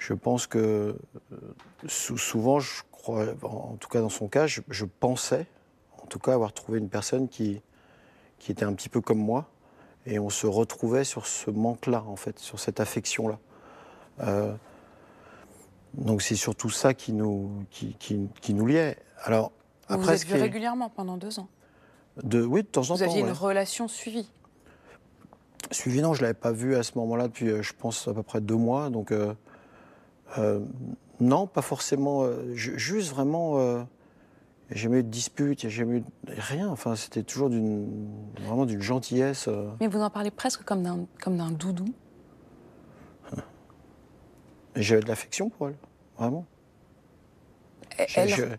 Je 0.06 0.14
pense 0.14 0.48
que 0.48 0.98
euh, 1.32 1.38
souvent, 1.88 2.60
je 2.60 2.82
crois, 2.92 3.26
en 3.44 3.78
tout 3.80 3.88
cas 3.88 4.02
dans 4.02 4.10
son 4.10 4.28
cas, 4.28 4.48
je, 4.48 4.86
pensais, 4.86 5.48
en 6.02 6.08
tout 6.08 6.20
cas, 6.20 6.34
avoir 6.34 6.52
trouvé 6.52 6.80
une 6.80 6.90
personne 6.90 7.30
qui, 7.30 7.62
qui 8.38 8.52
était 8.52 8.66
un 8.66 8.74
petit 8.74 8.90
peu 8.90 9.00
comme 9.00 9.20
moi. 9.20 9.48
Et 10.06 10.20
on 10.20 10.30
se 10.30 10.46
retrouvait 10.46 11.06
sur 11.06 11.26
ce 11.26 11.50
manque-là, 11.50 12.04
en 12.06 12.18
fait, 12.18 12.38
sur 12.40 12.60
cette 12.60 12.82
affection-là. 12.82 13.40
Euh, 14.20 14.54
donc 15.94 16.22
c'est 16.22 16.36
surtout 16.36 16.70
ça 16.70 16.94
qui 16.94 17.14
nous, 17.14 17.64
qui, 17.72 17.96
qui, 17.96 18.54
nous 18.54 18.68
liait. 18.68 18.98
Alors, 19.24 19.54
vous 19.88 19.96
après, 19.96 20.18
vous 20.18 20.22
êtes 20.22 20.28
vu 20.28 20.42
régulièrement 20.42 20.90
pendant 20.90 21.16
deux 21.16 21.40
ans 21.40 21.48
de, 22.22 22.44
Oui, 22.44 22.64
de 22.64 22.68
temps 22.68 22.82
en 22.82 22.88
temps. 22.88 22.96
Vous 22.96 23.04
aviez 23.04 23.22
une 23.22 23.32
relation 23.32 23.88
suivie 23.88 24.30
Suivie, 25.72 26.02
non, 26.02 26.14
je 26.14 26.20
ne 26.20 26.24
l'avais 26.24 26.34
pas 26.34 26.52
vue 26.52 26.76
à 26.76 26.84
ce 26.84 26.98
moment-là 26.98 27.30
depuis, 27.30 27.48
euh, 27.48 27.62
je 27.62 27.72
pense, 27.72 28.06
à 28.10 28.14
peu 28.14 28.22
près 28.22 28.42
deux 28.42 28.58
mois. 28.58 28.90
Donc, 28.90 29.14
euh, 29.14 29.34
non, 31.20 31.48
pas 31.48 31.62
forcément. 31.62 32.28
juste 32.54 33.12
vraiment. 33.12 33.86
j'ai 34.70 34.84
jamais 34.84 35.00
eu 35.00 35.04
de 35.04 35.10
dispute, 35.10 35.62
j'ai 35.62 35.70
jamais 35.70 36.00
eu 36.00 36.04
rien. 36.28 36.70
Enfin, 36.70 36.96
c'était 36.96 37.24
toujours 37.24 37.50
d'une, 37.50 38.10
vraiment 38.40 38.66
d'une 38.66 38.82
gentillesse. 38.82 39.50
Mais 39.80 39.88
vous 39.88 40.02
en 40.02 40.10
parlez 40.10 40.32
presque 40.32 40.64
comme 40.64 40.84
d'un, 40.84 41.06
comme 41.22 41.38
d'un 41.38 41.52
doudou. 41.52 41.86
J'avais 44.76 45.02
de 45.02 45.08
l'affection 45.08 45.50
pour 45.50 45.70
elle, 45.70 45.78
vraiment. 46.18 46.46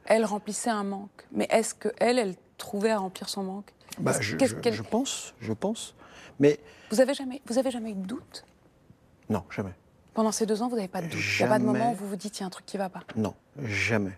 Elle, 0.06 0.24
remplissait 0.24 0.70
un 0.70 0.84
manque. 0.84 1.26
Mais 1.32 1.46
est-ce 1.50 1.74
qu'elle, 1.74 2.18
elle 2.18 2.34
trouvait 2.56 2.90
à 2.90 2.98
remplir 2.98 3.28
son 3.28 3.42
manque? 3.42 3.72
Bah, 3.98 4.12
je, 4.20 4.82
pense, 4.82 5.34
je 5.40 5.52
pense. 5.52 5.94
Mais 6.38 6.58
vous 6.90 7.00
avez 7.00 7.14
jamais, 7.14 7.42
vous 7.46 7.58
avez 7.58 7.70
jamais 7.70 7.90
eu 7.90 7.94
de 7.94 8.06
doute? 8.06 8.44
Non, 9.28 9.44
jamais. 9.50 9.74
Pendant 10.14 10.32
ces 10.32 10.46
deux 10.46 10.62
ans, 10.62 10.68
vous 10.68 10.76
n'avez 10.76 10.88
pas 10.88 11.02
de 11.02 11.08
doute. 11.08 11.20
Il 11.20 11.42
n'y 11.42 11.44
a 11.44 11.48
pas 11.48 11.58
de 11.58 11.64
moment 11.64 11.92
où 11.92 11.94
vous 11.94 12.08
vous 12.08 12.16
dites 12.16 12.38
il 12.38 12.40
y 12.40 12.44
a 12.44 12.46
un 12.46 12.50
truc 12.50 12.66
qui 12.66 12.76
ne 12.76 12.82
va 12.82 12.88
pas. 12.88 13.02
Non, 13.16 13.34
jamais. 13.62 14.16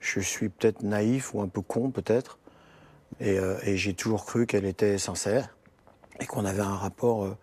Je 0.00 0.20
suis 0.20 0.48
peut-être 0.48 0.82
naïf 0.82 1.34
ou 1.34 1.40
un 1.40 1.48
peu 1.48 1.60
con, 1.60 1.90
peut-être, 1.90 2.38
et, 3.20 3.38
euh, 3.38 3.58
j'ai 3.76 3.94
toujours 3.94 4.24
cru 4.24 4.46
qu'elle 4.46 4.64
était 4.64 4.98
sincère 4.98 5.56
et 6.20 6.26
qu'on 6.26 6.44
avait 6.44 6.62
un 6.62 6.76
rapport 6.76 7.24
euh, 7.24 7.36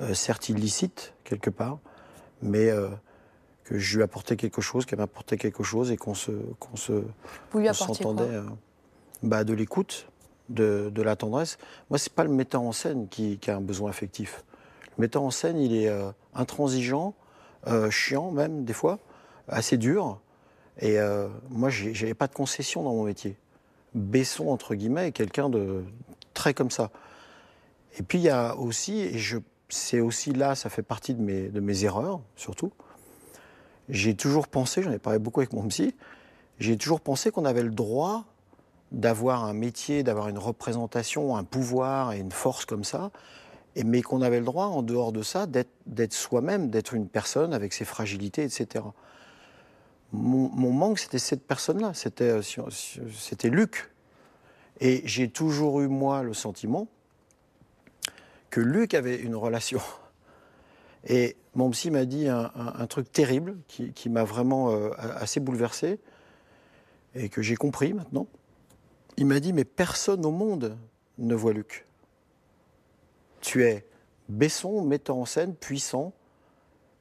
euh, 0.00 0.14
certes 0.14 0.48
illicite 0.48 1.14
quelque 1.24 1.50
part, 1.50 1.78
mais 2.42 2.70
que 3.64 3.78
je 3.78 3.96
lui 3.96 4.02
apportais 4.02 4.36
quelque 4.36 4.60
chose, 4.60 4.84
qu'elle 4.84 4.98
m'apportait 4.98 5.38
quelque 5.38 5.62
chose 5.62 5.90
et 5.90 5.96
qu'on 5.96 6.14
se, 6.14 6.32
qu'on 6.58 6.76
se, 6.76 7.02
s'entendait. 7.72 8.42
Bah, 9.22 9.44
de 9.44 9.54
l'écoute, 9.54 10.06
de, 10.50 10.90
de, 10.92 11.02
la 11.02 11.16
tendresse. 11.16 11.56
Moi, 11.88 11.98
c'est 11.98 12.12
pas 12.12 12.24
le 12.24 12.30
metteur 12.30 12.60
en 12.60 12.72
scène 12.72 13.08
qui, 13.08 13.38
qui, 13.38 13.50
a 13.50 13.56
un 13.56 13.62
besoin 13.62 13.88
affectif. 13.88 14.44
Le 14.96 15.02
metteur 15.02 15.22
en 15.22 15.30
scène, 15.30 15.58
il 15.58 15.74
est 15.74 15.88
euh, 15.88 16.10
intransigeant, 16.34 17.14
chiant 17.90 18.30
même 18.30 18.64
des 18.64 18.74
fois, 18.74 18.98
assez 19.48 19.76
dur. 19.78 20.20
Et 20.80 20.98
moi, 21.48 21.70
j'avais 21.70 22.12
pas 22.12 22.26
de 22.26 22.34
concession 22.34 22.82
dans 22.82 22.92
mon 22.92 23.04
métier. 23.04 23.38
Besson, 23.94 24.48
entre 24.48 24.74
guillemets, 24.74 25.08
est 25.08 25.12
quelqu'un 25.12 25.48
de 25.48 25.82
très 26.34 26.52
comme 26.52 26.70
ça. 26.70 26.90
Et 27.98 28.02
puis 28.02 28.18
il 28.18 28.24
y 28.24 28.28
a 28.28 28.54
aussi, 28.56 29.00
et 29.00 29.18
c'est 29.70 30.00
aussi 30.00 30.32
là, 30.32 30.54
ça 30.54 30.68
fait 30.68 30.82
partie 30.82 31.14
de 31.14 31.22
mes 31.60 31.84
erreurs, 31.84 32.20
surtout. 32.36 32.70
J'ai 33.88 34.14
toujours 34.14 34.48
pensé, 34.48 34.82
j'en 34.82 34.92
ai 34.92 34.98
parlé 34.98 35.18
beaucoup 35.18 35.40
avec 35.40 35.52
mon 35.52 35.66
psy, 35.68 35.94
j'ai 36.58 36.76
toujours 36.76 37.00
pensé 37.00 37.30
qu'on 37.30 37.44
avait 37.44 37.62
le 37.62 37.70
droit 37.70 38.24
d'avoir 38.92 39.44
un 39.44 39.52
métier, 39.52 40.02
d'avoir 40.02 40.28
une 40.28 40.38
représentation, 40.38 41.36
un 41.36 41.44
pouvoir 41.44 42.12
et 42.12 42.18
une 42.18 42.32
force 42.32 42.64
comme 42.64 42.84
ça, 42.84 43.10
mais 43.82 44.02
qu'on 44.02 44.22
avait 44.22 44.38
le 44.38 44.44
droit, 44.44 44.66
en 44.66 44.82
dehors 44.82 45.12
de 45.12 45.22
ça, 45.22 45.46
d'être 45.46 46.12
soi-même, 46.12 46.70
d'être 46.70 46.94
une 46.94 47.08
personne 47.08 47.52
avec 47.52 47.72
ses 47.72 47.84
fragilités, 47.84 48.44
etc. 48.44 48.84
Mon, 50.12 50.70
manque, 50.70 51.00
c'était 51.00 51.18
cette 51.18 51.44
personne-là, 51.44 51.92
c'était 51.94 53.50
Luc. 53.50 53.90
Et 54.80 55.02
j'ai 55.04 55.28
toujours 55.28 55.80
eu, 55.80 55.88
moi, 55.88 56.22
le 56.22 56.34
sentiment 56.34 56.88
que 58.50 58.60
Luc 58.60 58.94
avait 58.94 59.16
une 59.16 59.34
relation. 59.34 59.80
Et 61.06 61.36
mon 61.56 61.70
psy 61.70 61.90
m'a 61.90 62.04
dit 62.04 62.28
un, 62.28 62.86
truc 62.88 63.10
terrible 63.10 63.56
qui, 63.66 64.08
m'a 64.08 64.22
vraiment 64.22 64.70
euh, 64.70 64.90
assez 64.98 65.40
bouleversé 65.40 65.98
et 67.14 67.28
que 67.28 67.42
j'ai 67.42 67.56
compris 67.56 67.92
maintenant. 67.92 68.26
Il 69.16 69.26
m'a 69.26 69.40
dit 69.40 69.52
Mais 69.52 69.64
personne 69.64 70.24
au 70.24 70.30
monde 70.30 70.78
ne 71.18 71.34
voit 71.34 71.52
Luc. 71.52 71.84
Tu 73.44 73.64
es 73.64 73.86
Besson, 74.30 74.82
metteur 74.82 75.16
en 75.16 75.26
scène, 75.26 75.54
puissant, 75.54 76.14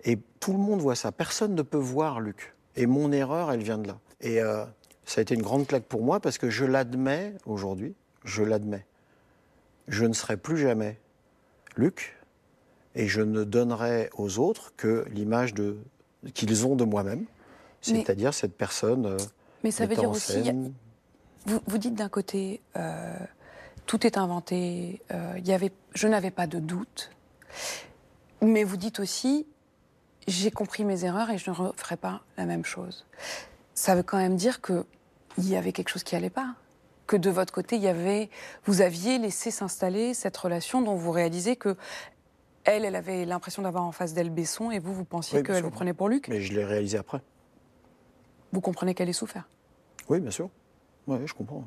et 0.03 0.19
tout 0.41 0.51
le 0.51 0.59
monde 0.59 0.81
voit 0.81 0.95
ça. 0.95 1.13
Personne 1.13 1.55
ne 1.55 1.61
peut 1.61 1.77
voir 1.77 2.19
Luc. 2.19 2.53
Et 2.75 2.85
mon 2.85 3.13
erreur, 3.13 3.49
elle 3.49 3.63
vient 3.63 3.77
de 3.77 3.87
là. 3.87 3.99
Et 4.19 4.41
euh, 4.41 4.65
ça 5.05 5.19
a 5.19 5.21
été 5.21 5.35
une 5.35 5.41
grande 5.41 5.67
claque 5.67 5.85
pour 5.85 6.03
moi 6.03 6.19
parce 6.19 6.37
que 6.37 6.49
je 6.49 6.65
l'admets 6.65 7.33
aujourd'hui, 7.45 7.95
je 8.25 8.43
l'admets. 8.43 8.85
Je 9.87 10.03
ne 10.03 10.11
serai 10.11 10.35
plus 10.35 10.57
jamais 10.57 10.99
Luc, 11.77 12.17
et 12.95 13.07
je 13.07 13.21
ne 13.21 13.45
donnerai 13.45 14.09
aux 14.17 14.37
autres 14.37 14.73
que 14.75 15.05
l'image 15.11 15.53
de, 15.53 15.77
qu'ils 16.33 16.67
ont 16.67 16.75
de 16.75 16.83
moi-même, 16.83 17.25
c'est-à-dire 17.81 18.33
cette 18.33 18.55
personne. 18.55 19.05
Euh, 19.05 19.17
mais 19.63 19.71
ça 19.71 19.85
veut 19.85 19.95
dire 19.95 20.11
aussi. 20.11 20.51
Vous, 21.45 21.59
vous, 21.65 21.77
dites 21.77 21.95
d'un 21.95 22.09
côté, 22.09 22.61
euh, 22.75 23.15
tout 23.85 24.05
est 24.05 24.17
inventé, 24.17 25.01
euh, 25.11 25.39
y 25.43 25.51
avait, 25.51 25.71
je 25.93 26.07
n'avais 26.07 26.31
pas 26.31 26.47
de 26.47 26.59
doute, 26.59 27.11
mais 28.41 28.63
vous 28.63 28.77
dites 28.77 28.99
aussi, 28.99 29.45
j'ai 30.27 30.51
compris 30.51 30.85
mes 30.85 31.05
erreurs 31.05 31.29
et 31.29 31.37
je 31.37 31.49
ne 31.49 31.55
referai 31.55 31.97
pas 31.97 32.21
la 32.37 32.45
même 32.45 32.65
chose. 32.65 33.05
Ça 33.73 33.95
veut 33.95 34.03
quand 34.03 34.17
même 34.17 34.35
dire 34.35 34.61
qu'il 34.61 34.83
y 35.39 35.55
avait 35.55 35.71
quelque 35.71 35.89
chose 35.89 36.03
qui 36.03 36.15
n'allait 36.15 36.29
pas 36.29 36.55
que 37.05 37.17
de 37.17 37.29
votre 37.29 37.53
côté, 37.53 37.75
il 37.75 37.81
y 37.81 37.87
avait, 37.89 38.29
vous 38.65 38.81
aviez 38.81 39.17
laissé 39.17 39.51
s'installer 39.51 40.13
cette 40.13 40.37
relation 40.37 40.81
dont 40.81 40.95
vous 40.95 41.11
réalisez 41.11 41.55
que 41.57 41.75
elle, 42.63 42.85
elle 42.85 42.95
avait 42.95 43.25
l'impression 43.25 43.61
d'avoir 43.61 43.83
en 43.83 43.91
face 43.91 44.13
d'elle 44.13 44.29
Besson 44.29 44.71
et 44.71 44.79
vous, 44.79 44.93
vous 44.93 45.03
pensiez 45.03 45.43
qu'elle 45.43 45.61
vous 45.61 45.69
prenait 45.69 45.93
pour 45.93 46.07
Luc 46.07 46.29
Mais 46.29 46.39
je 46.39 46.53
l'ai 46.53 46.63
réalisé 46.63 46.97
après. 46.97 47.21
vous 48.53 48.61
comprenez 48.61 48.93
qu'elle 48.93 49.09
ait 49.09 49.13
souffert 49.13 49.49
Oui, 50.07 50.21
bien 50.21 50.31
sûr. 50.31 50.49
Oui, 51.07 51.17
je 51.25 51.33
comprends. 51.33 51.65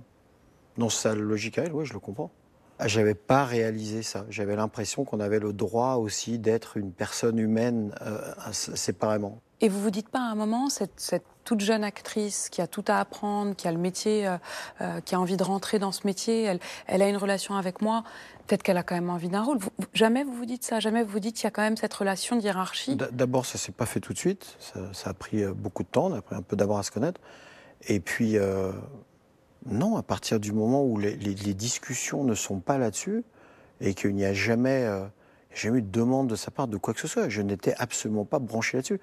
Dans 0.78 0.90
sa 0.90 1.14
logique 1.14 1.58
à 1.58 1.64
elle, 1.64 1.72
oui, 1.72 1.86
je 1.86 1.92
le 1.92 2.00
comprends. 2.00 2.30
Ah, 2.78 2.88
j'avais 2.88 3.14
pas 3.14 3.44
réalisé 3.44 4.02
ça. 4.02 4.26
J'avais 4.28 4.54
l'impression 4.54 5.04
qu'on 5.04 5.20
avait 5.20 5.38
le 5.38 5.54
droit 5.54 5.94
aussi 5.94 6.38
d'être 6.38 6.76
une 6.76 6.92
personne 6.92 7.38
humaine 7.38 7.94
euh, 8.02 8.20
séparément. 8.52 9.40
Et 9.62 9.70
vous 9.70 9.80
vous 9.80 9.90
dites 9.90 10.10
pas 10.10 10.18
à 10.18 10.30
un 10.30 10.34
moment, 10.34 10.68
cette, 10.68 11.24
toute 11.44 11.60
jeune 11.60 11.82
actrice 11.82 12.50
qui 12.50 12.60
a 12.60 12.66
tout 12.66 12.84
à 12.88 13.00
apprendre, 13.00 13.56
qui 13.56 13.66
a 13.66 13.72
le 13.72 13.78
métier, 13.78 14.28
euh, 14.28 14.36
euh, 14.82 15.00
qui 15.00 15.14
a 15.14 15.20
envie 15.20 15.38
de 15.38 15.42
rentrer 15.42 15.78
dans 15.78 15.92
ce 15.92 16.06
métier, 16.06 16.42
elle, 16.42 16.60
elle 16.86 17.00
a 17.00 17.08
une 17.08 17.16
relation 17.16 17.54
avec 17.54 17.80
moi, 17.80 18.04
peut-être 18.46 18.62
qu'elle 18.62 18.76
a 18.76 18.82
quand 18.82 18.94
même 18.94 19.08
envie 19.08 19.30
d'un 19.30 19.42
rôle. 19.42 19.58
jamais 19.94 20.24
vous 20.24 20.34
vous 20.34 20.44
dites 20.44 20.62
ça, 20.62 20.78
jamais 20.78 21.02
vous 21.02 21.12
vous 21.12 21.20
dites 21.20 21.36
qu'il 21.36 21.44
y 21.44 21.46
a 21.46 21.50
quand 21.50 21.62
même 21.62 21.78
cette 21.78 21.94
relation 21.94 22.36
de 22.36 22.42
hiérarchie 22.42 22.96
D'abord, 22.96 23.46
ça 23.46 23.56
s'est 23.56 23.72
pas 23.72 23.86
fait 23.86 24.00
tout 24.00 24.12
de 24.12 24.18
suite, 24.18 24.58
ça, 24.92 25.08
a 25.08 25.14
pris 25.14 25.46
beaucoup 25.46 25.84
de 25.84 25.88
temps, 25.88 26.08
on 26.10 26.14
a 26.14 26.20
pris 26.20 26.36
un 26.36 26.42
peu 26.42 26.56
d'abord 26.56 26.76
à 26.76 26.82
se 26.82 26.90
connaître. 26.90 27.22
Et 27.88 28.00
puis, 28.00 28.36
non, 29.68 29.96
à 29.96 30.02
partir 30.02 30.38
du 30.40 30.52
moment 30.52 30.84
où 30.84 30.98
les, 30.98 31.16
discussions 31.54 32.24
ne 32.24 32.34
sont 32.34 32.60
pas 32.60 32.78
là-dessus 32.78 33.24
et 33.80 33.94
qu'il 33.94 34.14
n'y 34.14 34.24
a 34.24 34.32
jamais, 34.32 34.84
euh, 34.84 35.04
jamais 35.54 35.78
eu 35.78 35.82
de 35.82 35.90
demande 35.90 36.28
de 36.28 36.36
sa 36.36 36.50
part 36.50 36.68
de 36.68 36.76
quoi 36.76 36.94
que 36.94 37.00
ce 37.00 37.08
soit, 37.08 37.28
je 37.28 37.42
n'étais 37.42 37.74
absolument 37.78 38.24
pas 38.24 38.38
branché 38.38 38.76
là-dessus. 38.76 39.00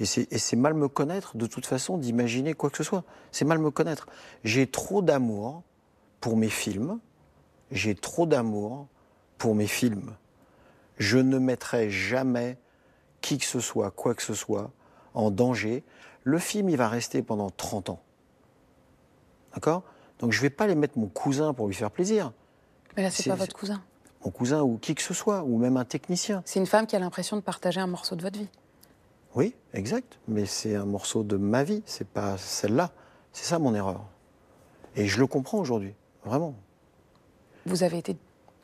Et 0.00 0.06
c'est 0.06 0.56
mal 0.56 0.74
me 0.74 0.88
connaître 0.88 1.36
de 1.36 1.46
toute 1.46 1.66
façon 1.66 1.98
d'imaginer 1.98 2.54
quoi 2.54 2.70
que 2.70 2.78
ce 2.78 2.82
soit. 2.82 3.04
C'est 3.32 3.44
mal 3.44 3.58
me 3.58 3.70
connaître. 3.70 4.06
J'ai 4.44 4.66
trop 4.66 5.02
d'amour 5.02 5.62
pour 6.20 6.38
mes 6.38 6.48
films. 6.48 7.00
J'ai 7.70 7.94
trop 7.94 8.24
d'amour 8.24 8.88
pour 9.36 9.54
mes 9.54 9.66
films. 9.66 10.16
Je 10.96 11.18
ne 11.18 11.38
mettrai 11.38 11.90
jamais 11.90 12.56
qui 13.20 13.36
que 13.38 13.44
ce 13.44 13.60
soit, 13.60 13.90
quoi 13.90 14.14
que 14.14 14.22
ce 14.22 14.34
soit, 14.34 14.70
en 15.12 15.30
danger. 15.30 15.84
Le 16.24 16.38
film, 16.38 16.70
il 16.70 16.76
va 16.76 16.88
rester 16.88 17.22
pendant 17.22 17.50
30 17.50 17.90
ans. 17.90 18.02
D'accord? 19.52 19.84
Donc 20.20 20.32
je 20.32 20.38
ne 20.38 20.42
vais 20.42 20.50
pas 20.50 20.66
les 20.66 20.74
mettre 20.74 20.98
mon 20.98 21.08
cousin 21.08 21.52
pour 21.54 21.66
lui 21.66 21.74
faire 21.74 21.90
plaisir. 21.90 22.32
Mais 22.96 23.02
là, 23.02 23.10
c'est 23.10 23.28
pas 23.28 23.34
votre 23.34 23.56
cousin. 23.56 23.82
Mon 24.24 24.30
cousin 24.30 24.62
ou 24.62 24.76
qui 24.76 24.94
que 24.94 25.02
ce 25.02 25.14
soit, 25.14 25.42
ou 25.42 25.58
même 25.58 25.76
un 25.76 25.84
technicien. 25.84 26.42
C'est 26.44 26.60
une 26.60 26.66
femme 26.66 26.86
qui 26.86 26.94
a 26.94 26.98
l'impression 26.98 27.36
de 27.36 27.40
partager 27.40 27.80
un 27.80 27.86
morceau 27.86 28.16
de 28.16 28.22
votre 28.22 28.38
vie. 28.38 28.48
Oui, 29.34 29.54
exact. 29.72 30.18
Mais 30.28 30.44
c'est 30.44 30.74
un 30.74 30.84
morceau 30.84 31.22
de 31.22 31.36
ma 31.36 31.64
vie, 31.64 31.82
c'est 31.86 32.06
pas 32.06 32.36
celle-là. 32.36 32.90
C'est 33.32 33.46
ça 33.46 33.58
mon 33.58 33.74
erreur. 33.74 34.04
Et 34.94 35.06
je 35.06 35.18
le 35.20 35.26
comprends 35.26 35.58
aujourd'hui, 35.58 35.94
vraiment. 36.24 36.54
Vous 37.64 37.82
avez 37.82 37.98
été 37.98 38.16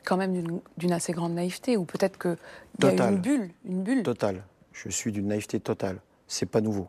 quand 0.05 0.17
même 0.17 0.61
d'une 0.77 0.91
assez 0.91 1.13
grande 1.13 1.33
naïveté, 1.33 1.75
ou 1.75 1.85
peut-être 1.85 2.19
qu'il 2.19 2.37
y 2.81 3.01
a 3.01 3.09
une 3.09 3.17
bulle, 3.17 3.51
une 3.65 3.81
bulle. 3.81 4.03
Totale. 4.03 4.43
Je 4.73 4.89
suis 4.89 5.11
d'une 5.11 5.27
naïveté 5.27 5.59
totale. 5.59 5.99
C'est 6.27 6.45
pas 6.45 6.61
nouveau. 6.61 6.87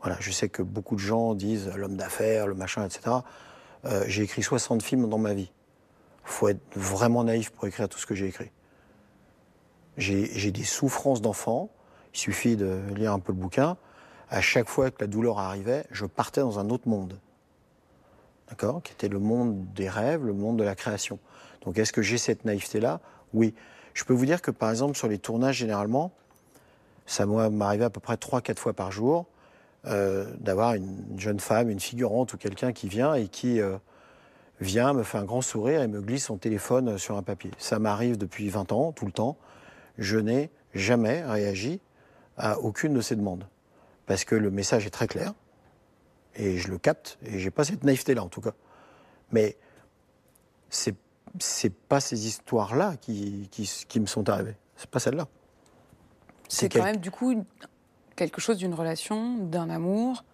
Voilà, 0.00 0.16
je 0.18 0.32
sais 0.32 0.48
que 0.48 0.62
beaucoup 0.62 0.96
de 0.96 1.00
gens 1.00 1.34
disent 1.34 1.70
l'homme 1.76 1.96
d'affaires, 1.96 2.48
le 2.48 2.54
machin, 2.54 2.84
etc. 2.84 3.16
Euh, 3.84 4.04
j'ai 4.06 4.22
écrit 4.22 4.42
60 4.42 4.82
films 4.82 5.08
dans 5.08 5.18
ma 5.18 5.34
vie. 5.34 5.50
Il 6.24 6.30
faut 6.30 6.48
être 6.48 6.60
vraiment 6.74 7.24
naïf 7.24 7.50
pour 7.50 7.66
écrire 7.66 7.88
tout 7.88 7.98
ce 7.98 8.06
que 8.06 8.14
j'ai 8.14 8.26
écrit. 8.26 8.50
J'ai 9.96 10.50
des 10.52 10.64
souffrances 10.64 11.20
d'enfant. 11.20 11.68
Il 12.14 12.18
suffit 12.18 12.56
de 12.56 12.80
lire 12.94 13.12
un 13.12 13.18
peu 13.18 13.32
le 13.32 13.38
bouquin. 13.38 13.76
À 14.30 14.40
chaque 14.40 14.68
fois 14.68 14.90
que 14.90 14.96
la 15.00 15.06
douleur 15.06 15.38
arrivait, 15.38 15.84
je 15.90 16.06
partais 16.06 16.40
dans 16.40 16.58
un 16.58 16.70
autre 16.70 16.88
monde. 16.88 17.18
D'accord? 18.48 18.82
Qui 18.82 18.92
était 18.92 19.08
le 19.08 19.18
monde 19.18 19.66
des 19.74 19.88
rêves, 19.88 20.24
le 20.24 20.32
monde 20.32 20.58
de 20.58 20.64
la 20.64 20.74
création. 20.74 21.18
Donc 21.64 21.78
est-ce 21.78 21.92
que 21.92 22.02
j'ai 22.02 22.18
cette 22.18 22.44
naïveté-là? 22.44 23.00
Oui. 23.34 23.54
Je 23.94 24.04
peux 24.04 24.14
vous 24.14 24.24
dire 24.24 24.40
que 24.40 24.50
par 24.50 24.70
exemple 24.70 24.96
sur 24.96 25.08
les 25.08 25.18
tournages, 25.18 25.56
généralement, 25.56 26.12
ça 27.04 27.26
m'arrivait 27.26 27.84
à 27.84 27.90
peu 27.90 28.00
près 28.00 28.14
3-4 28.14 28.58
fois 28.58 28.72
par 28.72 28.92
jour. 28.92 29.26
Euh, 29.86 30.32
d'avoir 30.38 30.74
une 30.74 31.18
jeune 31.18 31.40
femme, 31.40 31.68
une 31.68 31.80
figurante 31.80 32.32
ou 32.34 32.36
quelqu'un 32.36 32.72
qui 32.72 32.86
vient 32.86 33.14
et 33.14 33.26
qui 33.26 33.60
euh, 33.60 33.78
vient, 34.60 34.92
me 34.92 35.02
fait 35.02 35.18
un 35.18 35.24
grand 35.24 35.42
sourire 35.42 35.82
et 35.82 35.88
me 35.88 36.00
glisse 36.00 36.26
son 36.26 36.36
téléphone 36.36 36.98
sur 36.98 37.16
un 37.16 37.22
papier. 37.24 37.50
Ça 37.58 37.80
m'arrive 37.80 38.16
depuis 38.16 38.48
20 38.48 38.70
ans, 38.70 38.92
tout 38.92 39.06
le 39.06 39.12
temps. 39.12 39.36
Je 39.98 40.18
n'ai 40.18 40.50
jamais 40.72 41.24
réagi 41.24 41.80
à 42.36 42.60
aucune 42.60 42.94
de 42.94 43.00
ces 43.00 43.16
demandes. 43.16 43.44
Parce 44.06 44.24
que 44.24 44.36
le 44.36 44.52
message 44.52 44.86
est 44.86 44.90
très 44.90 45.08
clair, 45.08 45.34
et 46.36 46.58
je 46.58 46.70
le 46.70 46.78
capte, 46.78 47.18
et 47.24 47.40
j'ai 47.40 47.50
pas 47.50 47.64
cette 47.64 47.82
naïveté-là 47.82 48.22
en 48.22 48.28
tout 48.28 48.40
cas. 48.40 48.54
Mais 49.32 49.56
c'est 50.70 50.94
c'est 51.40 51.74
pas 51.74 52.00
ces 52.00 52.26
histoires-là 52.26 52.96
qui, 53.00 53.48
qui, 53.50 54.00
me 54.00 54.06
sont 54.06 54.28
arrivées. 54.28 54.56
C'est 54.76 54.90
pas 54.90 54.98
celle-là. 54.98 55.28
C'est 56.46 56.68
quand 56.68 56.84
même 56.84 56.98
du 56.98 57.10
coup 57.10 57.42
quelque 58.16 58.40
chose 58.40 58.58
d'une 58.58 58.74
relation, 58.74 59.36
d'un 59.36 59.70
amour, 59.70 60.24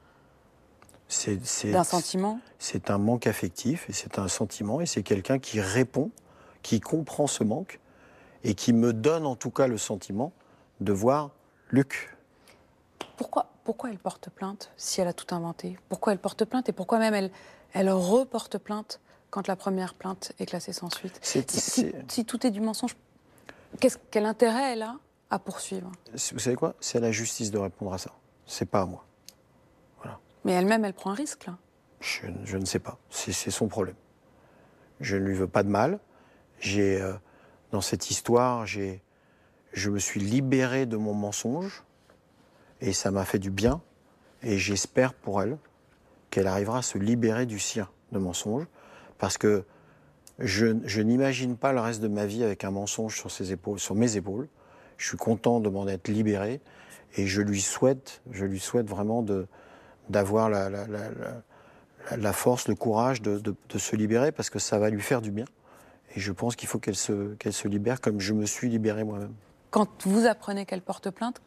d'un 1.65 1.85
sentiment. 1.85 2.41
C'est 2.59 2.91
un 2.91 2.99
manque 2.99 3.27
affectif 3.27 3.89
et 3.89 3.93
c'est 3.93 4.19
un 4.19 4.29
sentiment 4.29 4.81
et 4.81 4.87
c'est 4.87 5.03
quelqu'un 5.03 5.39
qui 5.39 5.61
répond, 5.61 6.11
qui 6.63 6.81
comprend 6.81 7.27
ce 7.27 7.45
manque 7.45 7.81
et 8.45 8.55
qui 8.55 8.73
me 8.73 8.93
donne 8.93 9.27
en 9.27 9.37
tout 9.37 9.51
cas 9.51 9.67
le 9.67 9.79
sentiment 9.79 10.33
de 10.81 10.93
voir 10.93 11.31
Luc. 11.71 12.17
Pourquoi, 13.17 13.51
pourquoi 13.65 13.91
elle 13.91 13.99
porte 13.99 14.31
plainte 14.31 14.71
si 14.77 15.01
elle 15.01 15.09
a 15.09 15.13
tout 15.13 15.35
inventé? 15.35 15.79
Pourquoi 15.89 16.13
elle 16.13 16.19
porte 16.19 16.45
plainte 16.45 16.69
et 16.69 16.73
pourquoi 16.73 16.99
même 16.99 17.15
elle, 17.15 17.31
elle 17.73 17.91
reporte 17.91 18.59
plainte 18.59 19.01
quand 19.31 19.49
la 19.49 19.57
première 19.57 19.95
plainte 19.95 20.33
est 20.39 20.47
classée 20.47 20.73
sans 20.73 20.91
suite? 20.91 21.19
Si, 21.23 21.45
si, 22.09 22.25
tout 22.25 22.47
est 22.47 22.51
du 22.51 22.61
mensonge, 22.61 22.97
quel 24.11 24.25
intérêt 24.25 24.73
elle 24.73 24.83
a 24.83 24.97
à 25.31 25.39
poursuivre. 25.39 25.91
Vous 26.13 26.39
savez 26.39 26.57
quoi? 26.57 26.75
C'est 26.81 26.99
à 26.99 27.01
la 27.01 27.13
justice 27.13 27.51
de 27.51 27.59
répondre 27.59 27.93
à 27.93 27.99
ça. 27.99 28.13
C'est 28.47 28.69
pas 28.69 28.83
à 28.83 28.87
moi. 28.87 29.05
Voilà. 29.99 30.19
Mais 30.45 30.53
elle-même, 30.53 30.85
elle 30.85 30.95
prend 30.95 31.11
un 31.11 31.15
risque, 31.15 31.47
là 31.47 31.59
je, 32.01 32.57
ne 32.57 32.65
sais 32.65 32.79
pas. 32.79 32.99
C'est 33.11 33.33
son 33.33 33.69
problème. 33.69 33.97
Je 35.01 35.17
ne 35.17 35.25
lui 35.25 35.35
veux 35.35 35.49
pas 35.49 35.63
de 35.63 35.69
mal. 35.69 35.99
J'ai, 36.61 37.01
euh, 37.01 37.13
dans 37.73 37.81
cette 37.81 38.11
histoire, 38.11 38.67
j'ai, 38.67 39.03
je 39.73 39.91
me 39.91 39.99
suis 39.99 40.21
libéré 40.21 40.87
de 40.87 40.97
mon 40.97 41.15
mensonge 41.15 41.83
et 42.81 42.93
ça 42.93 43.11
m'a 43.11 43.25
fait 43.25 43.39
du 43.39 43.51
bien. 43.51 43.81
Et 44.43 44.59
j'espère 44.59 45.15
pour 45.15 45.43
elle 45.43 45.59
qu'elle 46.31 46.47
arrivera 46.47 46.79
à 46.79 46.83
se 46.83 46.99
libérer 46.99 47.47
du 47.47 47.59
sien 47.59 47.89
de 48.13 48.19
mensonge 48.19 48.67
parce 49.19 49.39
que 49.39 49.65
je, 50.39 50.77
je 50.85 51.03
n'imagine 51.03 51.57
pas 51.57 51.73
le 51.73 51.81
reste 51.81 52.01
de 52.01 52.09
ma 52.09 52.27
vie 52.27 52.45
avec 52.45 52.63
un 52.63 52.71
mensonge 52.71 53.17
sur 53.17 53.31
ses 53.31 53.53
épaules, 53.53 53.81
sur 53.81 53.97
mes 53.97 54.17
épaules. 54.17 54.49
Je 54.99 55.07
suis 55.07 55.17
content 55.17 55.61
de 55.61 55.69
m'en 55.69 55.87
être 55.89 56.09
libéré 56.09 56.61
et 57.17 57.27
je 57.27 57.41
lui 57.41 57.63
souhaite, 57.63 58.21
je 58.31 58.45
lui 58.45 58.61
souhaite 58.61 58.89
vraiment 58.89 59.25
d'avoir 60.09 60.51
la, 60.51 60.69
la, 60.69 60.87
la, 60.87 62.17
la, 62.17 62.33
force, 62.33 62.69
le 62.69 62.75
courage 62.75 63.23
de, 63.23 63.39
de, 63.39 63.55
de, 63.69 63.79
se 63.79 63.97
libérer 63.97 64.33
parce 64.33 64.51
que 64.51 64.59
ça 64.59 64.79
va 64.79 64.91
lui 64.91 65.01
faire 65.01 65.23
du 65.23 65.31
bien. 65.31 65.47
Et 66.15 66.21
je 66.21 66.33
pense 66.33 66.57
qu'il 66.57 66.69
faut 66.69 66.79
qu'elle 66.79 66.97
se, 66.97 67.35
qu'elle 67.35 67.53
se 67.53 67.69
libère 67.69 68.01
comme 68.01 68.21
je 68.21 68.33
me 68.33 68.45
suis 68.45 68.69
libéré 68.69 69.05
moi-même. 69.05 69.35
Quand 69.71 70.07
vous 70.07 70.27
apprenez 70.27 70.67
qu'elle 70.67 70.83
porte 70.83 71.11
plainte, 71.11 71.41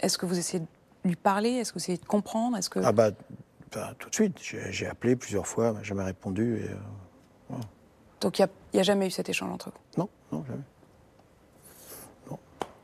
est-ce 0.00 0.16
que 0.18 0.26
vous 0.26 0.38
essayez 0.38 0.60
de 0.60 0.66
lui 1.08 1.16
parler? 1.16 1.50
Est-ce 1.50 1.72
que 1.72 1.78
vous 1.78 1.84
essayez 1.84 1.98
de 1.98 2.04
comprendre? 2.04 2.56
Est-ce 2.56 2.70
que... 2.70 2.80
Ah 2.80 2.92
bah, 2.92 3.10
bah 3.72 3.94
tout 3.98 4.10
de 4.10 4.14
suite. 4.14 4.38
J'ai, 4.40 4.86
appelé 4.86 5.16
plusieurs 5.16 5.46
fois, 5.46 5.68
elle 5.68 5.74
m'a 5.74 5.82
jamais 5.82 6.04
répondu. 6.04 6.58
Et, 6.58 6.70
euh, 7.52 7.56
Donc 8.20 8.38
il 8.38 8.46
n'y 8.74 8.78
a, 8.78 8.80
a, 8.80 8.84
jamais 8.84 9.06
eu 9.06 9.10
cet 9.10 9.28
échange 9.28 9.50
entre 9.50 9.70
vous? 9.70 10.02
Non, 10.02 10.08
non, 10.30 10.44
jamais. 10.44 10.62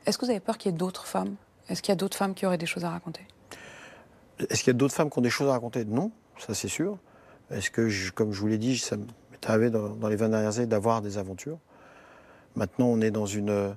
Est-ce 0.05 0.17
que 0.17 0.25
vous 0.25 0.31
avez 0.31 0.39
peur 0.39 0.57
qu'il 0.57 0.71
y 0.71 0.75
ait 0.75 0.77
d'autres 0.77 1.05
femmes? 1.05 1.35
Est-ce 1.69 1.81
qu'il 1.81 1.91
y 1.91 1.93
a 1.93 1.95
d'autres 1.95 2.17
femmes 2.17 2.33
qui 2.33 2.45
auraient 2.45 2.57
des 2.57 2.65
choses 2.65 2.83
à 2.83 2.89
raconter? 2.89 3.25
Est-ce 4.49 4.63
qu'il 4.63 4.73
y 4.73 4.75
a 4.75 4.77
d'autres 4.77 4.93
femmes 4.93 5.09
qui 5.09 5.19
ont 5.19 5.21
des 5.21 5.29
choses 5.29 5.47
à 5.49 5.53
raconter? 5.53 5.85
Non, 5.85 6.11
ça 6.37 6.53
c'est 6.53 6.67
sûr. 6.67 6.97
Est-ce 7.51 7.69
que, 7.69 8.11
comme 8.11 8.33
je 8.33 8.39
vous 8.39 8.47
l'ai 8.47 8.57
dit, 8.57 8.77
ça 8.77 8.97
m'est 8.97 9.49
arrivé 9.49 9.69
dans, 9.69 10.07
les 10.07 10.15
20 10.15 10.29
dernières 10.29 10.57
années 10.57 10.67
d'avoir 10.67 11.01
des 11.01 11.17
aventures. 11.17 11.59
Maintenant, 12.55 12.87
on 12.87 13.01
est 13.01 13.11
dans 13.11 13.25
une, 13.25 13.75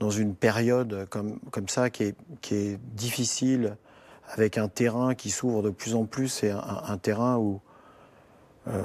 dans 0.00 0.10
une 0.10 0.34
période 0.34 1.06
comme, 1.10 1.38
comme 1.50 1.68
ça 1.68 1.90
qui 1.90 2.04
est, 2.04 2.16
qui 2.40 2.54
est 2.54 2.78
difficile, 2.94 3.76
avec 4.28 4.58
un 4.58 4.68
terrain 4.68 5.14
qui 5.14 5.30
s'ouvre 5.30 5.62
de 5.62 5.70
plus 5.70 5.94
en 5.94 6.04
plus 6.06 6.42
et 6.44 6.50
un, 6.50 6.96
terrain 6.98 7.36
où 7.36 7.60
euh, 8.68 8.82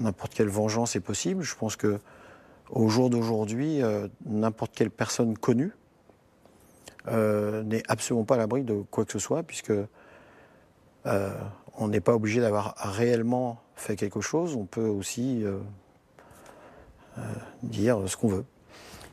n'importe 0.00 0.34
quelle 0.34 0.48
vengeance 0.48 0.96
est 0.96 1.00
possible. 1.00 1.42
Je 1.42 1.54
pense 1.54 1.76
que 1.76 1.98
au 2.70 2.88
jour 2.88 3.08
d'aujourd'hui, 3.08 3.82
euh, 3.82 4.08
n'importe 4.26 4.72
quelle 4.74 4.90
personne 4.90 5.36
connue 5.38 5.72
euh, 7.08 7.62
n'est 7.62 7.82
absolument 7.88 8.24
pas 8.24 8.34
à 8.34 8.38
l'abri 8.38 8.62
de 8.62 8.82
quoi 8.90 9.04
que 9.04 9.12
ce 9.12 9.18
soit, 9.18 9.42
puisque 9.42 9.72
euh, 11.06 11.38
on 11.76 11.88
n'est 11.88 12.00
pas 12.00 12.14
obligé 12.14 12.40
d'avoir 12.40 12.74
réellement 12.76 13.60
fait 13.76 13.96
quelque 13.96 14.20
chose. 14.20 14.56
On 14.56 14.64
peut 14.64 14.86
aussi 14.86 15.44
dire 17.62 17.98
ce 18.06 18.16
qu'on 18.16 18.28
veut. 18.28 18.44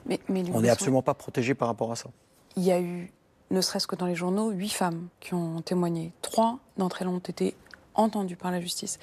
Mais, 0.06 0.20
on 0.54 0.62
n'est 0.62 0.70
absolument 0.70 1.04
pas 1.04 1.14
protégé 1.14 1.54
par 1.54 1.68
rapport 1.68 1.92
à 1.92 1.96
ça. 1.96 2.10
Il 2.56 2.64
y 2.64 2.72
a 2.72 2.80
eu, 2.80 3.12
ne 3.52 3.62
serait-ce 3.62 3.88
que 3.88 3.96
dans 3.96 4.06
les 4.06 4.16
journaux, 4.16 4.50
huit 4.50 4.70
femmes 4.70 5.08
qui 5.20 5.34
ont 5.34 5.62
témoigné. 5.62 6.12
Trois 6.22 6.60
d'entre 6.78 7.02
elles 7.02 7.08
ont 7.08 7.20
été 7.20 7.56
entendues 7.94 8.36
par 8.36 8.52
la 8.52 8.62
justice. 8.62 9.00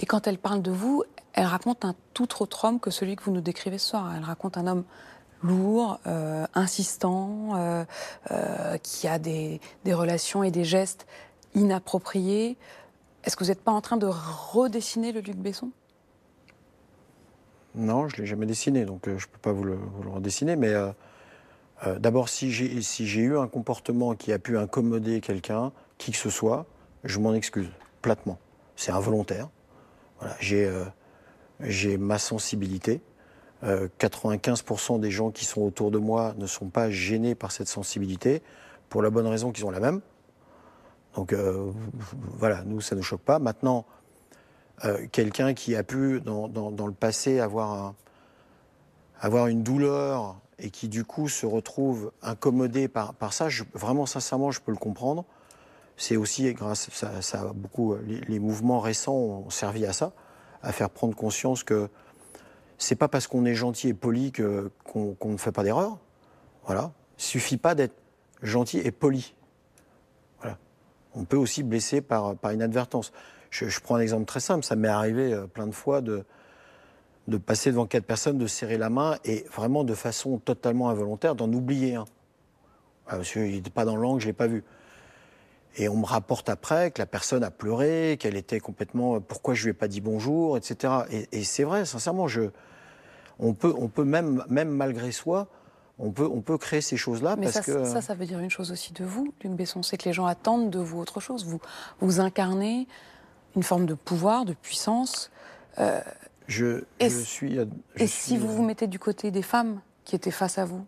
Et 0.00 0.06
quand 0.06 0.26
elles 0.26 0.38
parlent 0.38 0.62
de 0.62 0.70
vous, 0.70 1.04
elle 1.32 1.46
raconte 1.46 1.84
un 1.84 1.94
tout 2.14 2.42
autre 2.42 2.64
homme 2.64 2.80
que 2.80 2.90
celui 2.90 3.16
que 3.16 3.22
vous 3.22 3.32
nous 3.32 3.40
décrivez 3.40 3.78
ce 3.78 3.90
soir. 3.90 4.12
Elle 4.16 4.24
raconte 4.24 4.56
un 4.56 4.66
homme 4.66 4.84
lourd, 5.42 6.00
euh, 6.06 6.46
insistant, 6.54 7.56
euh, 7.56 7.84
euh, 8.30 8.76
qui 8.78 9.08
a 9.08 9.18
des, 9.18 9.60
relations 9.86 10.42
et 10.42 10.50
des 10.50 10.64
gestes 10.64 11.06
inapproprié. 11.54 12.56
Est-ce 13.24 13.36
que 13.36 13.44
vous 13.44 13.50
n'êtes 13.50 13.62
pas 13.62 13.72
en 13.72 13.80
train 13.80 13.96
de 13.96 14.06
redessiner 14.06 15.12
le 15.12 15.20
Luc 15.20 15.36
Besson? 15.36 15.70
Non, 17.74 18.08
je 18.08 18.16
ne 18.16 18.22
l'ai 18.22 18.26
jamais 18.26 18.46
dessiné, 18.46 18.84
donc 18.84 19.02
je 19.06 19.12
ne 19.12 19.18
peux 19.18 19.38
pas 19.40 19.52
vous 19.52 19.64
le, 19.64 19.78
redessiner. 20.06 20.56
Mais 20.56 20.72
d'abord, 21.98 22.28
si 22.28 22.50
j'ai 22.50 23.20
eu 23.20 23.38
un 23.38 23.46
comportement 23.46 24.14
qui 24.14 24.32
a 24.32 24.38
pu 24.38 24.58
incommoder 24.58 25.20
quelqu'un, 25.20 25.72
qui 25.96 26.12
que 26.12 26.18
ce 26.18 26.30
soit, 26.30 26.66
je 27.04 27.18
m'en 27.18 27.34
excuse, 27.34 27.70
platement. 28.02 28.38
C'est 28.76 28.92
involontaire. 28.92 29.48
J'ai 30.40 31.98
ma 31.98 32.18
sensibilité. 32.18 33.00
95% 33.64 35.00
des 35.00 35.10
gens 35.10 35.30
qui 35.30 35.44
sont 35.44 35.62
autour 35.62 35.90
de 35.90 35.98
moi 35.98 36.34
ne 36.38 36.46
sont 36.46 36.68
pas 36.68 36.90
gênés 36.90 37.34
par 37.34 37.50
cette 37.50 37.68
sensibilité, 37.68 38.42
pour 38.88 39.02
la 39.02 39.10
bonne 39.10 39.26
raison 39.26 39.52
qu'ils 39.52 39.66
ont 39.66 39.70
la 39.70 39.80
même. 39.80 40.00
Donc 41.14 41.32
euh, 41.32 41.72
voilà, 42.38 42.62
nous, 42.64 42.80
ça 42.80 42.94
ne 42.94 43.00
nous 43.00 43.04
choque 43.04 43.20
pas. 43.20 43.38
Maintenant, 43.38 43.84
euh, 44.84 45.06
quelqu'un 45.10 45.54
qui 45.54 45.74
a 45.74 45.82
pu, 45.82 46.20
dans, 46.20 46.46
le 46.86 46.92
passé, 46.92 47.40
avoir, 47.40 47.94
une 49.48 49.62
douleur 49.62 50.36
et 50.58 50.70
qui, 50.70 50.88
du 50.88 51.04
coup, 51.04 51.28
se 51.28 51.46
retrouve 51.46 52.12
incommodé 52.22 52.88
par, 52.88 53.14
ça, 53.32 53.48
vraiment, 53.74 54.06
sincèrement, 54.06 54.50
je 54.50 54.60
peux 54.60 54.72
le 54.72 54.78
comprendre. 54.78 55.24
C'est 55.96 56.16
aussi 56.16 56.52
grâce, 56.54 56.88
ça, 56.92 57.20
ça 57.22 57.50
beaucoup, 57.52 57.96
les, 58.06 58.20
les, 58.20 58.38
mouvements 58.38 58.78
récents 58.78 59.14
ont 59.14 59.50
servi 59.50 59.84
à 59.84 59.92
ça, 59.92 60.12
à 60.62 60.70
faire 60.70 60.90
prendre 60.90 61.16
conscience 61.16 61.64
que 61.64 61.90
c'est 62.78 62.96
pas 62.96 63.08
parce 63.08 63.26
qu'on 63.26 63.44
est 63.44 63.54
gentil 63.54 63.88
et 63.88 63.94
poli 63.94 64.32
qu'on 64.32 65.16
ne 65.24 65.36
fait 65.36 65.52
pas 65.52 65.64
d'erreur. 65.64 65.98
Voilà. 66.64 66.92
Il 67.18 67.24
suffit 67.24 67.56
pas 67.56 67.74
d'être 67.74 67.94
gentil 68.42 68.78
et 68.78 68.92
poli. 68.92 69.34
Voilà. 70.40 70.56
On 71.14 71.24
peut 71.24 71.36
aussi 71.36 71.64
blesser 71.64 72.00
par, 72.00 72.36
inadvertance. 72.52 73.12
Je, 73.50 73.68
je, 73.68 73.80
prends 73.80 73.96
un 73.96 74.00
exemple 74.00 74.26
très 74.26 74.40
simple. 74.40 74.64
Ça 74.64 74.76
m'est 74.76 74.88
arrivé 74.88 75.32
euh, 75.32 75.46
plein 75.46 75.66
de 75.66 75.74
fois 75.74 76.00
de, 76.00 76.24
de 77.28 77.36
passer 77.36 77.70
devant 77.70 77.86
quatre 77.86 78.04
personnes, 78.04 78.38
de 78.38 78.46
serrer 78.46 78.78
la 78.78 78.90
main 78.90 79.16
et 79.24 79.44
vraiment 79.52 79.84
de 79.84 79.94
façon 79.94 80.38
totalement 80.38 80.88
involontaire 80.88 81.34
d'en 81.34 81.52
oublier 81.52 81.96
un. 81.96 82.04
Ah, 83.08 83.18
monsieur, 83.18 83.46
il 83.46 83.54
n'était 83.56 83.70
pas 83.70 83.84
dans 83.84 83.96
l'angle, 83.96 84.20
je 84.20 84.26
ne 84.26 84.30
l'ai 84.30 84.36
pas 84.36 84.46
vu. 84.46 84.64
Et 85.76 85.88
on 85.88 85.96
me 85.96 86.06
rapporte 86.06 86.48
après 86.48 86.90
que 86.90 87.00
la 87.00 87.06
personne 87.06 87.44
a 87.44 87.50
pleuré, 87.50 88.16
qu'elle 88.18 88.36
était 88.36 88.60
complètement. 88.60 89.16
Euh, 89.16 89.20
pourquoi 89.20 89.54
je 89.54 89.64
lui 89.64 89.70
ai 89.70 89.74
pas 89.74 89.88
dit 89.88 90.00
bonjour, 90.00 90.56
etc. 90.56 90.94
Et, 91.10 91.28
et 91.32 91.44
c'est 91.44 91.64
vrai, 91.64 91.84
sincèrement, 91.84 92.26
je, 92.26 92.50
on 93.38 93.54
peut, 93.54 93.74
on 93.76 93.88
peut 93.88 94.04
même, 94.04 94.44
même 94.48 94.70
malgré 94.70 95.12
soi, 95.12 95.46
on 95.98 96.10
peut, 96.10 96.28
on 96.30 96.40
peut 96.40 96.58
créer 96.58 96.80
ces 96.80 96.96
choses-là. 96.96 97.36
Mais 97.36 97.44
parce 97.50 97.56
ça, 97.56 97.62
que... 97.62 97.84
ça, 97.84 98.00
ça 98.00 98.14
veut 98.14 98.26
dire 98.26 98.38
une 98.38 98.50
chose 98.50 98.72
aussi 98.72 98.92
de 98.92 99.04
vous, 99.04 99.32
Luc 99.42 99.52
Besson, 99.52 99.82
c'est 99.82 99.96
que 99.96 100.04
les 100.04 100.12
gens 100.12 100.26
attendent 100.26 100.70
de 100.70 100.78
vous 100.78 100.98
autre 100.98 101.20
chose. 101.20 101.44
Vous, 101.44 101.60
vous 102.00 102.20
incarnez 102.20 102.86
une 103.56 103.62
forme 103.62 103.86
de 103.86 103.94
pouvoir, 103.94 104.44
de 104.44 104.54
puissance. 104.54 105.30
Euh, 105.78 106.00
je, 106.46 106.84
je 107.00 107.08
suis. 107.08 107.54
Je 107.56 107.64
et 107.96 108.06
si 108.06 108.36
vous 108.38 108.48
vous 108.48 108.62
mettez 108.62 108.86
du 108.86 108.98
côté 108.98 109.30
des 109.30 109.42
femmes 109.42 109.80
qui 110.04 110.16
étaient 110.16 110.30
face 110.30 110.58
à 110.58 110.64
vous 110.64 110.84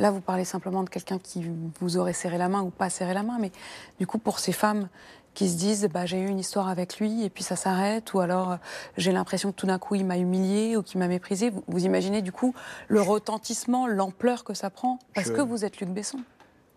Là, 0.00 0.10
vous 0.10 0.22
parlez 0.22 0.46
simplement 0.46 0.82
de 0.82 0.88
quelqu'un 0.88 1.18
qui 1.18 1.44
vous 1.78 1.98
aurait 1.98 2.14
serré 2.14 2.38
la 2.38 2.48
main 2.48 2.62
ou 2.62 2.70
pas 2.70 2.88
serré 2.88 3.12
la 3.12 3.22
main, 3.22 3.36
mais 3.38 3.52
du 3.98 4.06
coup, 4.06 4.16
pour 4.16 4.38
ces 4.38 4.52
femmes 4.52 4.88
qui 5.34 5.46
se 5.46 5.58
disent 5.58 5.88
bah, 5.92 6.06
j'ai 6.06 6.18
eu 6.18 6.26
une 6.26 6.38
histoire 6.38 6.68
avec 6.68 6.98
lui 6.98 7.22
et 7.22 7.28
puis 7.28 7.44
ça 7.44 7.54
s'arrête, 7.54 8.14
ou 8.14 8.20
alors 8.20 8.52
euh, 8.52 8.56
j'ai 8.96 9.12
l'impression 9.12 9.52
que 9.52 9.56
tout 9.56 9.66
d'un 9.66 9.78
coup 9.78 9.94
il 9.94 10.06
m'a 10.06 10.16
humilié 10.16 10.74
ou 10.78 10.82
qu'il 10.82 10.98
m'a 11.00 11.06
méprisé. 11.06 11.52
Vous, 11.68 11.84
imaginez 11.84 12.22
du 12.22 12.32
coup 12.32 12.54
le 12.88 13.02
retentissement, 13.02 13.86
l'ampleur 13.86 14.42
que 14.42 14.54
ça 14.54 14.70
prend 14.70 14.98
parce 15.14 15.30
que 15.30 15.42
vous 15.42 15.66
êtes 15.66 15.80
Luc 15.80 15.90
Besson 15.90 16.20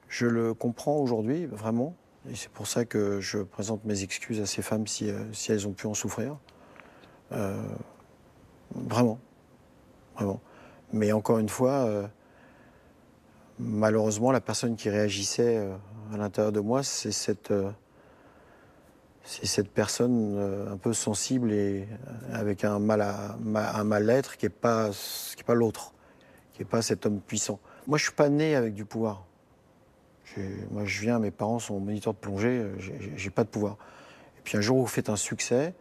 Je 0.09 0.27
le 0.27 0.53
comprends 0.53 0.97
aujourd'hui, 0.97 1.45
vraiment. 1.45 1.95
Et 2.29 2.35
c'est 2.35 2.51
pour 2.51 2.67
ça 2.67 2.83
que 2.83 3.21
je 3.21 3.39
présente 3.39 3.85
mes 3.85 4.03
excuses 4.03 4.41
à 4.41 4.45
ces 4.45 4.61
femmes 4.61 4.85
si, 4.85 5.09
euh, 5.09 5.31
si 5.31 5.53
elles 5.53 5.65
ont 5.65 5.73
pu 5.73 5.87
en 5.87 5.93
souffrir. 5.93 6.37
Euh, 7.31 7.55
vraiment. 8.75 9.17
Vraiment. 10.15 10.41
Mais 10.91 11.13
encore 11.13 11.39
une 11.39 11.49
fois, 11.49 12.09
malheureusement, 13.59 14.31
la 14.31 14.41
personne 14.41 14.75
qui 14.75 14.89
réagissait 14.89 15.67
à 16.13 16.17
l'intérieur 16.17 16.51
de 16.51 16.59
moi, 16.59 16.83
c'est 16.83 17.11
cette 17.11 17.51
c'est 19.23 19.45
cette 19.45 19.69
personne 19.69 20.35
euh, 20.37 20.71
un 20.71 20.77
peu 20.77 20.93
sensible 20.93 21.51
et 21.53 21.83
euh, 21.83 22.33
avec 22.33 22.63
un 22.63 22.79
mal 22.79 23.01
à 23.01 23.37
un 23.79 23.83
mal-être 23.83 24.37
qui 24.37 24.45
n'est 24.45 24.49
pas 24.49 24.89
est 24.89 25.43
pas 25.45 25.53
l'autre, 25.53 25.93
qui 26.53 26.61
n'est 26.61 26.67
pas 26.67 26.81
cet 26.81 27.05
homme 27.05 27.19
puissant. 27.21 27.59
Moi, 27.87 27.97
je 27.97 28.03
suis 28.03 28.13
pas 28.13 28.29
né 28.29 28.55
avec 28.55 28.73
du 28.73 28.85
pouvoir. 28.85 29.25
Moi, 30.71 30.83
je 30.85 31.01
viens, 31.01 31.19
mes 31.19 31.29
parents 31.29 31.59
sont 31.59 31.79
moniteurs 31.79 32.13
de 32.13 32.17
plongée, 32.17 32.59
euh, 32.59 32.75
j'ai 33.15 33.29
pas 33.29 33.43
de 33.43 33.49
pouvoir. 33.49 33.77
Et 34.39 34.41
puis 34.43 34.57
un 34.57 34.61
jour, 34.61 34.77
vous 34.77 34.87
faites 34.87 35.09
un 35.09 35.15
succès 35.15 35.73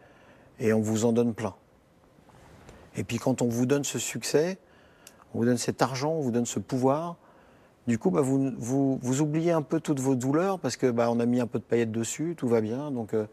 et 0.59 0.73
on 0.73 0.81
vous 0.81 1.05
en 1.05 1.11
donne 1.11 1.33
plein. 1.33 1.55
Et 2.95 3.03
puis 3.03 3.17
quand 3.17 3.41
on 3.41 3.47
vous 3.47 3.65
donne 3.65 3.83
ce 3.83 3.97
succès, 3.97 4.59
on 5.33 5.39
vous 5.39 5.45
donne 5.45 5.57
cet 5.57 5.81
argent, 5.81 6.11
on 6.11 6.21
vous 6.21 6.29
donne 6.31 6.45
ce 6.45 6.59
pouvoir, 6.59 7.17
du 7.87 7.99
coup, 7.99 8.11
bah, 8.11 8.21
vous, 8.21 8.53
vous, 8.57 9.21
oubliez 9.21 9.51
un 9.51 9.61
peu 9.61 9.79
toutes 9.79 9.99
vos 9.99 10.15
douleurs 10.15 10.59
parce 10.59 10.77
que 10.77 10.89
bah, 10.89 11.09
on 11.11 11.19
a 11.19 11.25
mis 11.25 11.41
un 11.41 11.47
peu 11.47 11.59
de 11.59 11.63
paillettes 11.63 11.91
dessus, 11.91 12.35
tout 12.37 12.47
va 12.47 12.61
bien. 12.61 12.91
Donc, 12.91 13.13
euh, 13.13 13.25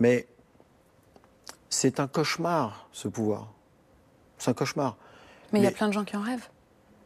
mais 0.00 0.26
c'est 1.68 2.00
un 2.00 2.08
cauchemar, 2.08 2.88
ce 2.92 3.06
pouvoir. 3.06 3.52
C'est 4.38 4.50
un 4.50 4.54
cauchemar. 4.54 4.96
Mais 5.52 5.60
il 5.60 5.62
y 5.62 5.68
a 5.68 5.70
plein 5.70 5.88
de 5.88 5.92
gens 5.92 6.04
qui 6.04 6.16
en 6.16 6.22
rêvent. 6.22 6.48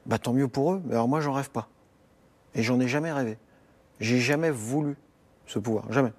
Bah, 0.07 0.19
tant 0.19 0.33
mieux 0.33 0.49
pour 0.49 0.73
eux. 0.73 0.83
Mais 0.87 0.95
alors 0.95 1.09
moi, 1.09 1.21
j'en 1.21 1.33
rêve 1.33 1.51
pas. 1.51 1.69
Et 2.55 2.63
j'en 2.63 2.81
ai 2.81 2.89
jamais 2.89 3.13
rêvé. 3.13 3.37
J'ai 4.01 4.19
jamais 4.19 4.51
voulu 4.51 4.97
ce 5.47 5.59
pouvoir. 5.59 5.93
Jamais. 5.93 6.13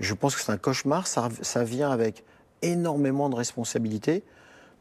Je 0.00 0.12
pense 0.12 0.34
que 0.34 0.42
c'est 0.42 0.52
un 0.52 0.58
cauchemar. 0.58 1.06
Ça, 1.06 1.28
ça 1.40 1.64
vient 1.64 1.90
avec 1.90 2.24
énormément 2.60 3.30
de 3.30 3.36
responsabilités. 3.36 4.22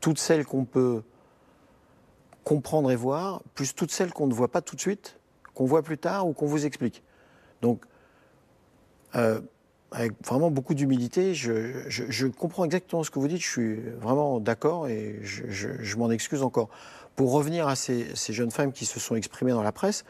Toutes 0.01 0.19
celles 0.19 0.45
qu'on 0.45 0.65
peut 0.65 1.04
comprendre 2.43 2.91
et 2.91 2.95
voir, 2.95 3.41
plus 3.54 3.75
toutes 3.75 3.91
celles 3.91 4.12
qu'on 4.12 4.27
ne 4.27 4.34
voit 4.34 4.51
pas 4.51 4.62
tout 4.62 4.75
de 4.75 4.82
suite, 4.82 5.17
qu'on 5.54 5.65
voit 5.65 5.84
plus 5.84 5.97
tard 5.97 6.27
ou 6.27 6.34
qu'on 6.34 6.47
vous 6.47 6.65
explique. 6.65 7.04
Donc, 7.62 7.84
euh, 9.15 9.41
avec 9.91 10.13
vraiment 10.25 10.51
beaucoup 10.51 10.73
d'humilité, 10.73 11.34
je, 11.36 12.27
comprends 12.27 12.63
exactement 12.63 13.04
ce 13.04 13.12
que 13.12 13.19
vous 13.19 13.27
dites, 13.27 13.41
je 13.41 13.49
suis 13.49 13.75
vraiment 13.99 14.39
d'accord 14.39 14.88
et 14.88 15.19
je, 15.21 15.97
m'en 15.97 16.10
excuse 16.10 16.43
encore. 16.43 16.69
Pour 17.17 17.34
revenir 17.34 17.67
à 17.67 17.75
ces, 17.75 18.08
jeunes 18.30 18.51
femmes 18.51 18.71
qui 18.71 18.86
se 18.86 18.99
sont 18.99 19.15
exprimées 19.15 19.51
dans 19.51 19.63
la 19.63 19.73
presse, 19.73 20.06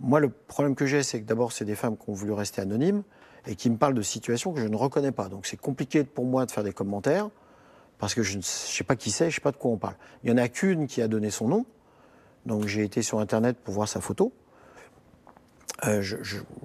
moi 0.00 0.18
le 0.18 0.30
problème 0.30 0.74
que 0.74 0.86
j'ai, 0.86 1.02
c'est 1.02 1.20
que 1.20 1.26
d'abord, 1.26 1.52
c'est 1.52 1.66
des 1.66 1.74
femmes 1.74 1.96
qui 1.96 2.08
ont 2.08 2.14
voulu 2.14 2.32
rester 2.32 2.62
anonymes 2.62 3.02
et 3.46 3.54
qui 3.54 3.68
me 3.68 3.76
parlent 3.76 3.94
de 3.94 4.02
situations 4.02 4.52
que 4.52 4.60
je 4.60 4.66
ne 4.66 4.76
reconnais 4.76 5.12
pas. 5.12 5.28
Donc 5.28 5.44
c'est 5.44 5.60
compliqué 5.60 6.04
pour 6.04 6.24
moi 6.24 6.46
de 6.46 6.50
faire 6.50 6.64
des 6.64 6.72
commentaires 6.72 7.28
parce 8.02 8.16
que 8.16 8.24
je 8.24 8.36
ne 8.36 8.42
sais 8.42 8.82
pas 8.82 8.96
qui 8.96 9.12
c'est, 9.12 9.26
je 9.26 9.28
ne 9.28 9.34
sais 9.34 9.40
pas 9.40 9.52
de 9.52 9.56
quoi 9.56 9.70
on 9.70 9.76
parle. 9.76 9.94
Il 10.24 10.34
n'y 10.34 10.40
en 10.40 10.42
a 10.42 10.48
qu'une 10.48 10.88
qui 10.88 11.00
a 11.02 11.06
donné 11.06 11.30
son 11.30 11.46
nom, 11.46 11.66
donc 12.46 12.66
j'ai 12.66 12.82
été 12.82 13.00
sur 13.00 13.20
Internet 13.20 13.56
pour 13.62 13.74
voir 13.74 13.86
sa 13.86 14.00
photo. 14.00 14.32
Euh, 15.84 16.02
je 16.02 16.16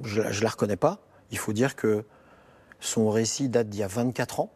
ne 0.03 0.41
la 0.41 0.49
reconnais 0.49 0.77
pas. 0.77 0.97
Il 1.29 1.37
faut 1.37 1.53
dire 1.53 1.75
que 1.75 2.03
son 2.79 3.11
récit 3.11 3.49
date 3.49 3.69
d'il 3.69 3.81
y 3.81 3.83
a 3.83 3.87
24 3.87 4.39
ans. 4.39 4.51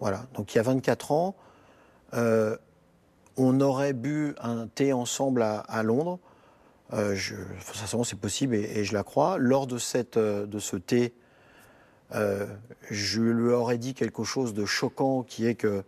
Voilà, 0.00 0.26
donc 0.34 0.52
il 0.52 0.56
y 0.56 0.58
a 0.58 0.64
24 0.64 1.12
ans, 1.12 1.36
euh, 2.14 2.56
on 3.36 3.60
aurait 3.60 3.92
bu 3.92 4.34
un 4.40 4.66
thé 4.66 4.92
ensemble 4.92 5.42
à, 5.42 5.82
Londres. 5.84 6.18
Euh, 6.92 7.14
je, 7.14 7.36
c'est 8.02 8.18
possible 8.18 8.56
et, 8.56 8.80
et, 8.80 8.84
je 8.84 8.94
la 8.94 9.04
crois. 9.04 9.38
Lors 9.38 9.68
de, 9.68 9.78
cette, 9.78 10.18
de 10.18 10.58
ce 10.58 10.74
thé, 10.74 11.14
euh, 12.12 12.46
je 12.90 13.20
lui 13.20 13.52
aurais 13.52 13.78
dit 13.78 13.94
quelque 13.94 14.24
chose 14.24 14.54
de 14.54 14.64
choquant 14.64 15.22
qui 15.22 15.46
est 15.46 15.54
que 15.54 15.84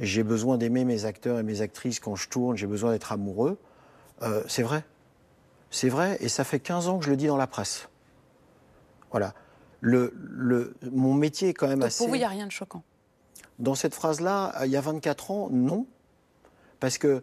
j'ai 0.00 0.22
besoin 0.22 0.58
d'aimer 0.58 0.84
mes 0.84 1.04
acteurs 1.04 1.38
et 1.38 1.42
mes 1.42 1.60
actrices 1.60 2.00
quand 2.00 2.16
je 2.16 2.28
tourne, 2.28 2.56
j'ai 2.56 2.66
besoin 2.66 2.92
d'être 2.92 3.12
amoureux. 3.12 3.58
Euh, 4.22 4.42
c'est 4.48 4.62
vrai. 4.62 4.84
C'est 5.70 5.88
vrai, 5.88 6.16
et 6.20 6.28
ça 6.28 6.44
fait 6.44 6.60
15 6.60 6.88
ans 6.88 6.98
que 6.98 7.04
je 7.04 7.10
le 7.10 7.16
dis 7.16 7.26
dans 7.26 7.36
la 7.36 7.46
presse. 7.46 7.88
Voilà. 9.10 9.34
Le, 9.80 10.14
le, 10.16 10.74
mon 10.90 11.14
métier 11.14 11.50
est 11.50 11.54
quand 11.54 11.68
même 11.68 11.82
assez. 11.82 11.98
Pour 11.98 12.08
vous, 12.08 12.14
il 12.14 12.18
n'y 12.20 12.24
a 12.24 12.28
rien 12.28 12.46
de 12.46 12.52
choquant 12.52 12.82
Dans 13.58 13.74
cette 13.74 13.94
phrase-là, 13.94 14.54
il 14.64 14.70
y 14.70 14.76
a 14.76 14.80
24 14.80 15.30
ans, 15.30 15.48
non. 15.50 15.86
Parce 16.80 16.98
que 16.98 17.22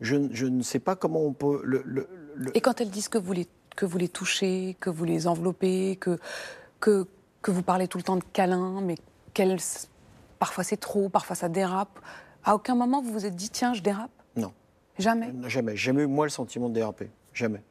je, 0.00 0.16
je 0.32 0.46
ne 0.46 0.62
sais 0.62 0.78
pas 0.78 0.96
comment 0.96 1.22
on 1.24 1.32
peut. 1.32 1.60
Le, 1.64 2.08
et 2.54 2.60
quand 2.60 2.80
elles 2.80 2.90
disent 2.90 3.08
que 3.08 3.18
vous 3.18 3.32
les, 3.32 3.46
que 3.76 3.84
vous 3.84 3.98
les 3.98 4.08
touchez, 4.08 4.76
que 4.80 4.90
vous 4.90 5.04
les 5.04 5.26
enveloppez, 5.26 5.96
que, 5.96 6.18
que, 6.80 7.06
que 7.42 7.50
vous 7.50 7.62
parlez 7.62 7.88
tout 7.88 7.98
le 7.98 8.04
temps 8.04 8.16
de 8.16 8.24
câlins, 8.32 8.80
mais 8.80 8.94
parfois 10.38 10.64
c'est 10.64 10.76
trop, 10.76 11.08
parfois 11.08 11.36
ça 11.36 11.48
dérape. 11.48 12.00
À 12.44 12.54
aucun 12.54 12.74
moment 12.74 13.02
vous 13.02 13.12
vous 13.12 13.26
êtes 13.26 13.36
dit 13.36 13.50
tiens, 13.50 13.74
je 13.74 13.82
dérape? 13.82 14.10
Non. 14.36 14.52
Jamais? 14.98 15.28
Euh, 15.28 15.48
Jamais. 15.48 15.76
Jamais 15.76 16.02
eu 16.02 16.06
moi 16.06 16.26
le 16.26 16.30
sentiment 16.30 16.68
de 16.68 16.74
déraper. 16.74 17.10
Jamais. 17.34 17.62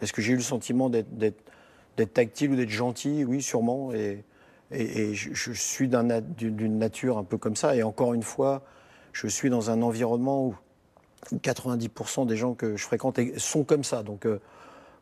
Est-ce 0.00 0.12
que 0.12 0.20
j'ai 0.20 0.32
eu 0.32 0.36
le 0.36 0.42
sentiment 0.42 0.90
d'être 0.90 2.12
tactile 2.12 2.50
ou 2.50 2.56
d'être 2.56 2.70
gentil? 2.70 3.24
Oui, 3.24 3.40
sûrement. 3.40 3.92
Et, 3.92 4.24
et, 4.70 5.14
je, 5.14 5.52
suis 5.52 5.88
d'une 5.88 6.78
nature 6.78 7.16
un 7.16 7.24
peu 7.24 7.38
comme 7.38 7.56
ça. 7.56 7.76
Et 7.76 7.82
encore 7.82 8.12
une 8.12 8.22
fois, 8.22 8.62
je 9.12 9.28
suis 9.28 9.50
dans 9.50 9.70
un 9.70 9.80
environnement 9.82 10.46
où 10.46 10.54
90% 11.32 12.26
des 12.26 12.36
gens 12.36 12.54
que 12.54 12.76
je 12.76 12.84
fréquente 12.84 13.20
sont 13.38 13.64
comme 13.64 13.84
ça. 13.84 14.02
Donc, 14.02 14.26
euh, 14.26 14.40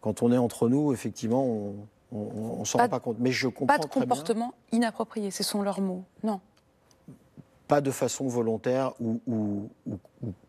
quand 0.03 0.23
on 0.23 0.31
est 0.31 0.37
entre 0.37 0.69
nous, 0.69 0.93
effectivement, 0.93 1.45
on, 1.45 1.75
On 2.13 2.61
ne 2.61 2.65
s'en 2.65 2.79
rend 2.79 2.89
pas 2.89 3.01
compte. 3.01 3.17
Mais 3.21 3.33
je 3.33 3.49
comprends 3.49 3.67
Pas 3.67 3.79
de 3.79 3.87
comportement 3.87 4.55
inapproprié, 4.71 5.31
ce 5.31 5.43
sont 5.43 5.63
leurs 5.63 5.81
mots. 5.81 6.05
Non. 6.23 6.41
Pas 7.69 7.81
de 7.81 7.91
façon 7.91 8.29
volontaire 8.29 8.93
ou, 9.01 9.21
ou, 9.27 9.71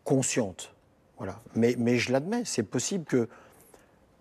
consciente. 0.04 0.74
Voilà. 1.16 1.38
Mais, 1.54 1.74
mais 1.78 1.96
je 1.96 2.12
l'admets, 2.12 2.44
c'est 2.44 2.62
possible 2.62 3.04
que 3.04 3.28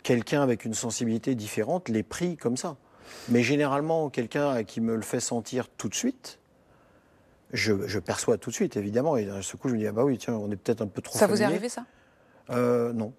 quelqu'un 0.03 0.41
avec 0.41 0.63
une 0.63 0.73
sensibilité 0.73 1.35
différente 1.35 1.89
l'ait 1.89 2.03
pris 2.03 2.37
comme 2.37 2.55
ça. 2.55 2.77
Mais 3.29 3.43
généralement, 3.43 4.09
quelqu'un 4.09 4.63
qui 4.63 4.79
me 4.79 4.95
le 4.95 5.01
fait 5.01 5.19
sentir 5.19 5.67
tout 5.69 5.89
de 5.89 5.95
suite, 5.95 6.39
je, 7.51 7.99
perçois 7.99 8.37
tout 8.37 8.49
de 8.49 8.55
suite, 8.55 8.77
évidemment. 8.77 9.17
Et 9.17 9.25
d'un 9.25 9.41
ce 9.41 9.55
coup, 9.57 9.69
je 9.69 9.73
me 9.73 9.79
dis, 9.79 9.87
ah 9.87 9.91
bah 9.91 10.03
oui, 10.03 10.17
tiens, 10.17 10.33
on 10.33 10.49
est 10.51 10.55
peut-être 10.55 10.81
un 10.81 10.87
peu 10.87 11.01
trop. 11.01 11.17
Ça 11.17 11.27
vous 11.27 11.41
est 11.41 11.45
arrivé, 11.45 11.69
ça? 11.69 11.85
Euh, 12.49 12.93
Non. 12.93 13.13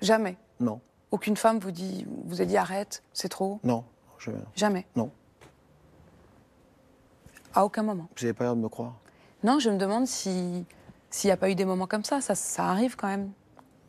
Jamais? 0.00 0.36
Non. 0.60 0.80
Aucune 1.10 1.36
femme 1.36 1.58
vous 1.58 1.70
dit, 1.70 2.06
vous 2.24 2.42
a 2.42 2.44
dit 2.44 2.56
arrête, 2.56 3.02
c'est 3.12 3.28
trop 3.28 3.60
Non, 3.64 3.84
jamais. 4.18 4.38
Jamais 4.54 4.86
Non. 4.96 5.10
À 7.54 7.64
aucun 7.64 7.82
moment. 7.82 8.08
Vous 8.16 8.24
n'avez 8.24 8.34
pas 8.34 8.44
l'air 8.44 8.56
de 8.56 8.60
me 8.60 8.68
croire 8.68 8.94
Non, 9.42 9.58
je 9.58 9.70
me 9.70 9.78
demande 9.78 10.06
si 10.06 10.66
s'il 11.10 11.28
n'y 11.28 11.32
a 11.32 11.36
pas 11.38 11.48
eu 11.48 11.54
des 11.54 11.64
moments 11.64 11.86
comme 11.86 12.04
ça. 12.04 12.20
ça. 12.20 12.34
Ça 12.34 12.66
arrive 12.66 12.96
quand 12.96 13.08
même. 13.08 13.30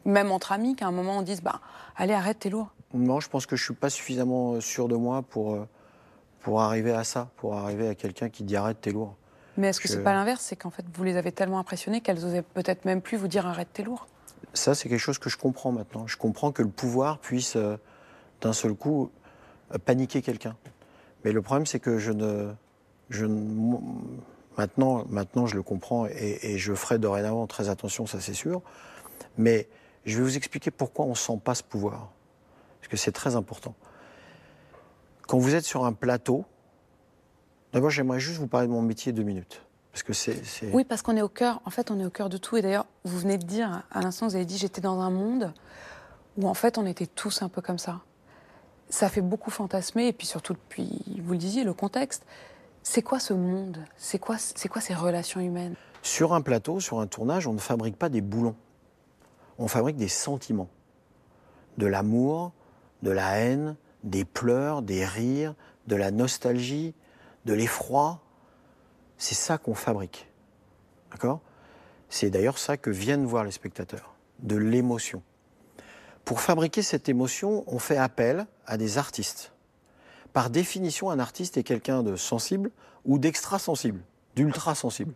Même 0.06 0.32
entre 0.32 0.54
amis, 0.54 0.76
qu'à 0.76 0.88
un 0.88 0.92
moment 0.92 1.18
on 1.18 1.22
dise 1.22 1.42
bah, 1.42 1.60
allez, 1.98 2.14
arrête, 2.14 2.40
t'es 2.40 2.50
lourd. 2.50 2.70
Non, 2.94 3.20
je 3.20 3.30
pense 3.30 3.46
que 3.46 3.56
je 3.56 3.62
ne 3.62 3.66
suis 3.66 3.74
pas 3.74 3.90
suffisamment 3.90 4.54
euh, 4.54 4.62
sûr 4.62 4.88
de 4.88 4.96
moi 4.96 5.22
pour, 5.22 5.54
euh, 5.54 5.68
pour 6.40 6.62
arriver 6.62 6.94
à 6.94 7.04
ça, 7.04 7.30
pour 7.36 7.56
arriver 7.56 7.90
à 7.90 7.96
quelqu'un 7.96 8.30
qui 8.30 8.44
dit 8.44 8.56
arrête, 8.56 8.80
t'es 8.82 8.92
lourd. 8.92 9.16
Mais 9.58 9.68
est-ce 9.68 9.82
que 9.82 9.90
ce 9.90 9.96
c'est 9.96 10.04
pas 10.04 10.14
l'inverse? 10.14 10.42
C'est 10.42 10.56
qu'en 10.56 10.70
fait, 10.70 10.86
vous 10.94 11.04
les 11.04 11.18
avez 11.18 11.34
tellement 11.34 11.60
impressionnés 11.60 12.00
qu'elles 12.00 12.26
osaient 12.26 12.42
peut-être 12.42 12.86
même 12.86 13.02
plus 13.02 13.18
vous 13.18 13.28
dire 13.28 13.46
arrête, 13.46 13.68
t'es 13.74 13.84
lourd 13.84 14.08
Ça, 14.54 14.76
c'est 14.76 14.90
quelque 14.90 15.00
chose 15.00 15.20
que 15.20 15.30
je 15.30 15.38
comprends 15.38 15.72
maintenant. 15.72 16.08
Je 16.08 16.18
comprends 16.18 16.52
que 16.52 16.62
le 16.62 16.70
pouvoir 16.70 17.20
puisse, 17.20 17.56
euh, 17.56 17.78
d'un 18.42 18.54
seul 18.54 18.74
coup, 18.74 19.12
euh, 19.74 19.78
paniquer 19.78 20.22
quelqu'un. 20.22 20.56
Mais 21.24 21.32
le 21.32 21.42
problème, 21.42 21.66
c'est 21.66 21.80
que 21.80 21.98
je 21.98 22.12
ne. 22.12 22.52
Je 23.10 23.26
maintenant, 24.58 25.46
je 25.46 25.56
le 25.56 25.64
comprends 25.64 26.06
et, 26.06 26.40
et 26.42 26.58
je 26.58 26.74
ferai 26.74 27.00
dorénavant 27.00 27.48
très 27.48 27.70
attention, 27.70 28.06
ça 28.06 28.20
c'est 28.20 28.34
sûr. 28.34 28.62
Mais 29.38 29.68
je 30.06 30.18
vais 30.18 30.24
vous 30.24 30.38
expliquer 30.38 30.70
pourquoi 30.70 31.06
on 31.06 31.12
ne 31.12 31.16
sent 31.16 31.40
pas 31.44 31.56
ce 31.56 31.64
pouvoir. 31.64 32.12
Parce 32.80 32.90
que 32.90 32.98
c'est 32.98 33.14
très 33.14 33.36
important. 33.36 33.74
Quand 35.28 35.40
vous 35.40 35.56
êtes 35.56 35.64
sur 35.64 35.86
un 35.86 35.94
plateau, 35.94 36.46
D'abord, 37.72 37.92
j'aimerais 37.92 38.20
juste 38.20 38.40
vous 38.40 38.48
parler 38.48 38.68
de 38.68 38.72
mon 38.72 38.82
métier 38.82 39.12
deux 39.12 39.24
minutes. 39.24 39.62
Parce 39.92 40.04
que 40.04 40.14
c'est, 40.14 40.42
Oui, 40.72 40.84
parce 40.84 41.02
qu'on 41.02 41.18
est 41.18 41.22
au 41.22 41.30
cœur, 41.30 41.62
en 41.66 41.70
fait, 41.70 41.92
on 41.92 42.00
est 42.00 42.06
au 42.06 42.10
cœur 42.10 42.30
de 42.30 42.38
tout. 42.38 42.58
Et 42.58 42.62
d'ailleurs, 42.62 42.86
vous 43.04 43.18
venez 43.18 43.38
de 43.38 43.46
dire, 43.46 43.84
à 43.92 44.02
l'instant, 44.02 44.28
vous 44.28 44.36
avez 44.36 44.46
dit, 44.46 44.58
j'étais 44.58 44.82
dans 44.82 45.00
un 45.00 45.10
monde 45.10 45.54
où, 46.38 46.48
en 46.48 46.54
fait, 46.54 46.78
on 46.78 46.86
était 46.86 47.08
tous 47.08 47.42
un 47.42 47.50
peu 47.50 47.62
comme 47.62 47.80
ça. 47.80 48.02
Ça 48.90 49.10
fait 49.10 49.22
beaucoup 49.22 49.52
fantasmer, 49.52 50.08
et 50.08 50.14
puis 50.14 50.28
surtout, 50.28 50.54
depuis, 50.54 51.22
vous 51.24 51.34
le 51.34 51.38
disiez, 51.38 51.64
le 51.64 51.74
contexte. 51.74 52.26
C'est 52.84 53.02
quoi 53.02 53.20
ce 53.20 53.34
monde? 53.34 53.84
C'est 53.98 54.20
quoi, 54.20 54.38
c'est 54.38 54.70
quoi 54.70 54.82
ces 54.82 54.94
relations 54.94 55.42
humaines? 55.42 55.76
Sur 56.02 56.34
un 56.34 56.42
plateau, 56.42 56.80
sur 56.80 57.00
un 57.00 57.08
tournage, 57.08 57.46
on 57.46 57.54
ne 57.54 57.60
fabrique 57.60 57.98
pas 57.98 58.10
des 58.10 58.22
boulons. 58.22 58.56
On 59.58 59.68
fabrique 59.68 59.98
des 59.98 60.08
sentiments. 60.08 60.70
De 61.78 61.86
l'amour, 61.86 62.54
de 63.04 63.12
la 63.12 63.38
haine, 63.38 63.76
des 64.04 64.24
pleurs, 64.24 64.82
des 64.82 65.06
rires, 65.06 65.56
de 65.88 65.96
la 65.96 66.12
nostalgie, 66.12 66.94
de 67.46 67.54
l'effroi, 67.54 68.22
c'est 69.20 69.36
ça 69.36 69.60
qu'on 69.60 69.76
fabrique. 69.76 70.28
D'accord? 71.12 71.42
C'est 72.10 72.32
d'ailleurs 72.32 72.58
ça 72.58 72.78
que 72.78 72.90
viennent 72.90 73.26
voir 73.26 73.44
les 73.44 73.52
spectateurs, 73.52 74.16
de 74.40 74.56
l'émotion. 74.56 75.22
Pour 76.26 76.42
fabriquer 76.42 76.82
cette 76.82 77.10
émotion, 77.10 77.64
on 77.68 77.78
fait 77.78 77.98
appel 77.98 78.48
à 78.66 78.78
des 78.78 78.98
artistes. 78.98 79.52
Par 80.34 80.50
définition, 80.50 81.12
un 81.12 81.20
artiste 81.20 81.58
est 81.58 81.64
quelqu'un 81.64 82.02
de 82.02 82.16
sensible 82.16 82.72
ou 83.06 83.20
d'extra-sensible, 83.20 84.02
d'ultra-sensible. 84.36 85.14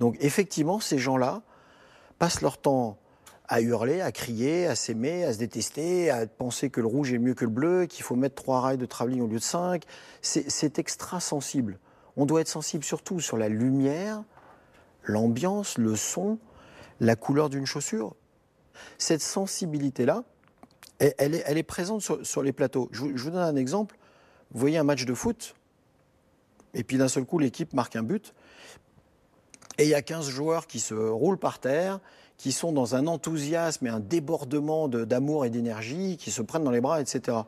Donc 0.00 0.16
effectivement, 0.20 0.80
ces 0.80 0.98
gens-là 0.98 1.42
passent 2.18 2.40
leur 2.40 2.58
temps 2.58 2.98
à 3.46 3.60
hurler, 3.60 4.00
à 4.00 4.12
crier, 4.12 4.66
à 4.66 4.74
s'aimer, 4.74 5.24
à 5.24 5.32
se 5.32 5.38
détester, 5.38 6.10
à 6.10 6.26
penser 6.26 6.70
que 6.70 6.80
le 6.80 6.86
rouge 6.86 7.12
est 7.12 7.18
mieux 7.18 7.34
que 7.34 7.44
le 7.44 7.50
bleu, 7.50 7.86
qu'il 7.86 8.04
faut 8.04 8.16
mettre 8.16 8.34
trois 8.34 8.60
rails 8.60 8.78
de 8.78 8.86
travelling 8.86 9.22
au 9.22 9.26
lieu 9.26 9.38
de 9.38 9.42
cinq. 9.42 9.84
C'est 10.20 10.78
extra 10.78 11.20
sensible. 11.20 11.78
On 12.18 12.26
doit 12.26 12.40
être 12.40 12.48
sensible 12.48 12.82
surtout 12.82 13.20
sur 13.20 13.36
la 13.36 13.48
lumière, 13.48 14.24
l'ambiance, 15.04 15.78
le 15.78 15.94
son, 15.94 16.38
la 16.98 17.14
couleur 17.14 17.48
d'une 17.48 17.64
chaussure. 17.64 18.16
Cette 18.98 19.22
sensibilité-là, 19.22 20.24
elle, 20.98 21.32
est, 21.34 21.62
présente 21.62 22.02
sur, 22.02 22.42
les 22.42 22.52
plateaux. 22.52 22.88
Je 22.90 23.02
vous, 23.02 23.30
donne 23.30 23.36
un 23.36 23.54
exemple. 23.54 23.96
Vous 24.50 24.58
voyez 24.58 24.78
un 24.78 24.82
match 24.82 25.04
de 25.04 25.14
foot, 25.14 25.54
et 26.74 26.82
puis 26.82 26.98
d'un 26.98 27.06
seul 27.06 27.24
coup, 27.24 27.38
l'équipe 27.38 27.72
marque 27.72 27.94
un 27.94 28.02
but, 28.02 28.34
et 29.78 29.84
il 29.84 29.88
y 29.88 29.94
a 29.94 30.02
15 30.02 30.28
joueurs 30.28 30.66
qui 30.66 30.80
se 30.80 30.94
roulent 30.94 31.38
par 31.38 31.60
terre, 31.60 32.00
qui 32.36 32.50
sont 32.50 32.72
dans 32.72 32.96
un 32.96 33.06
enthousiasme 33.06 33.86
et 33.86 33.90
un 33.90 34.00
débordement 34.00 34.88
d'amour 34.88 35.44
et 35.44 35.50
d'énergie, 35.50 36.16
qui 36.16 36.32
se 36.32 36.42
prennent 36.42 36.64
dans 36.64 36.72
les 36.72 36.80
bras, 36.80 37.00
etc. 37.00 37.38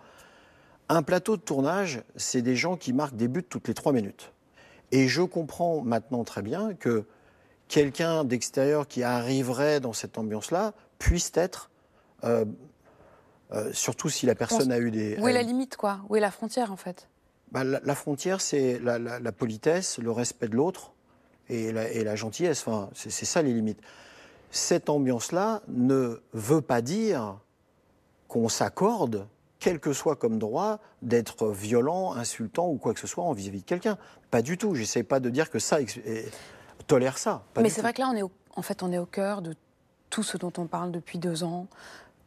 Un 0.89 1.03
plateau 1.03 1.37
de 1.37 1.43
tournage, 1.43 2.05
c'est 2.15 2.43
des 2.43 2.55
gens 2.55 2.77
qui 2.77 2.93
marquent 2.93 3.17
des 3.17 3.27
buts 3.27 3.43
toutes 3.43 3.67
les 3.67 3.75
trois 3.75 3.93
minutes. 3.93 4.33
Et 4.93 5.09
je 5.09 5.23
comprends 5.23 5.83
maintenant 5.83 6.25
très 6.25 6.43
bien 6.43 6.75
que 6.75 7.05
quelqu'un 7.69 8.25
d'extérieur 8.25 8.89
qui 8.89 9.03
arriverait 9.03 9.81
dans 9.81 9.93
cette 9.93 10.19
ambiance-là 10.19 10.75
puisse 10.99 11.31
être, 11.35 11.71
euh, 12.25 12.45
euh, 13.53 13.73
surtout 13.73 14.09
si 14.09 14.27
la 14.27 14.35
personne 14.35 14.73
a 14.73 14.79
eu 14.79 14.91
des... 14.91 15.17
Où 15.19 15.29
est 15.29 15.33
la 15.33 15.43
limite, 15.43 15.77
quoi? 15.77 16.01
Où 16.09 16.17
est 16.17 16.21
la 16.21 16.33
frontière, 16.33 16.73
en 16.73 16.77
fait? 16.77 17.09
Bah, 17.53 17.65
la, 17.65 17.95
frontière, 17.95 18.41
c'est 18.41 18.79
la, 18.81 19.33
politesse, 19.33 19.99
le 19.99 20.11
respect 20.11 20.49
de 20.49 20.57
l'autre 20.57 20.93
et, 21.49 21.67
et 21.67 22.05
la, 22.05 22.17
gentillesse. 22.17 22.61
Enfin, 22.67 22.91
c'est 22.95 23.11
ça 23.11 23.43
les 23.43 23.53
limites. 23.53 23.81
Cette 24.51 24.89
ambiance-là 24.89 25.63
ne 25.69 26.21
veut 26.33 26.61
pas 26.61 26.83
dire 26.83 27.39
qu'on 28.29 28.49
s'accorde, 28.49 29.27
quel 29.61 29.79
que 29.79 29.93
soit 29.93 30.17
comme 30.17 30.39
droit, 30.39 30.81
d'être 31.03 31.49
violent, 31.49 32.15
insultant 32.15 32.69
ou 32.69 32.79
quoi 32.79 32.95
que 32.95 33.01
ce 33.01 33.07
soit 33.07 33.23
en 33.23 33.33
vis-à-vis 33.33 33.61
de 33.61 33.67
quelqu'un. 33.67 33.99
Pas 34.31 34.43
du 34.43 34.59
tout. 34.59 34.75
J'essaie 34.75 35.03
pas 35.03 35.21
de 35.21 35.31
dire 35.31 35.51
que 35.51 35.59
ça 35.59 35.79
tolère 36.87 37.19
ça. 37.19 37.45
Mais 37.61 37.69
c'est 37.69 37.83
vrai 37.83 37.93
que 37.93 38.01
là, 38.01 38.09
on 38.11 38.17
est 38.17 38.23
au, 38.23 38.33
en 38.57 38.63
fait, 38.63 38.83
on 38.83 38.91
est 38.91 38.99
au 38.99 39.07
cœur 39.07 39.43
de 39.43 39.55
tout 40.09 40.23
ce 40.23 40.37
dont 40.37 40.53
on 40.57 40.67
parle 40.67 40.91
depuis 40.91 41.19
deux 41.19 41.45
ans. 41.45 41.67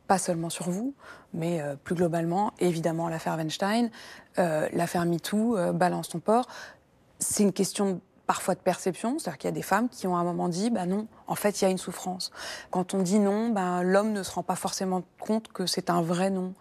Pas 0.07 0.17
seulement 0.17 0.49
sur 0.49 0.69
vous, 0.69 0.93
mais 1.33 1.61
euh, 1.61 1.75
plus 1.81 1.95
globalement, 1.95 2.53
évidemment, 2.59 3.07
l'affaire 3.07 3.35
Weinstein, 3.37 3.89
euh, 4.37 4.67
l'affaire 4.73 5.05
MeToo, 5.05 5.57
euh, 5.57 5.71
Balance 5.71 6.09
ton 6.09 6.19
port. 6.19 6.47
C'est 7.19 7.43
une 7.43 7.53
question 7.53 8.01
parfois 8.25 8.55
de 8.55 8.59
perception, 8.59 9.19
c'est-à-dire 9.19 9.37
qu'il 9.37 9.47
y 9.49 9.53
a 9.53 9.55
des 9.55 9.61
femmes 9.61 9.89
qui 9.89 10.07
ont 10.07 10.15
à 10.15 10.19
un 10.19 10.23
moment 10.23 10.47
dit, 10.47 10.69
bah 10.69 10.85
non, 10.85 11.07
en 11.27 11.35
fait, 11.35 11.61
il 11.61 11.65
y 11.65 11.67
a 11.67 11.71
une 11.71 11.77
souffrance. 11.77 12.31
Quand 12.71 12.93
on 12.93 13.01
dit 13.01 13.19
non, 13.19 13.49
bah, 13.49 13.83
l'homme 13.83 14.13
ne 14.13 14.23
se 14.23 14.31
rend 14.31 14.43
pas 14.43 14.55
forcément 14.55 15.03
compte 15.19 15.51
que 15.51 15.65
c'est 15.65 15.89
un 15.89 16.01
vrai 16.01 16.29
non. 16.29 16.53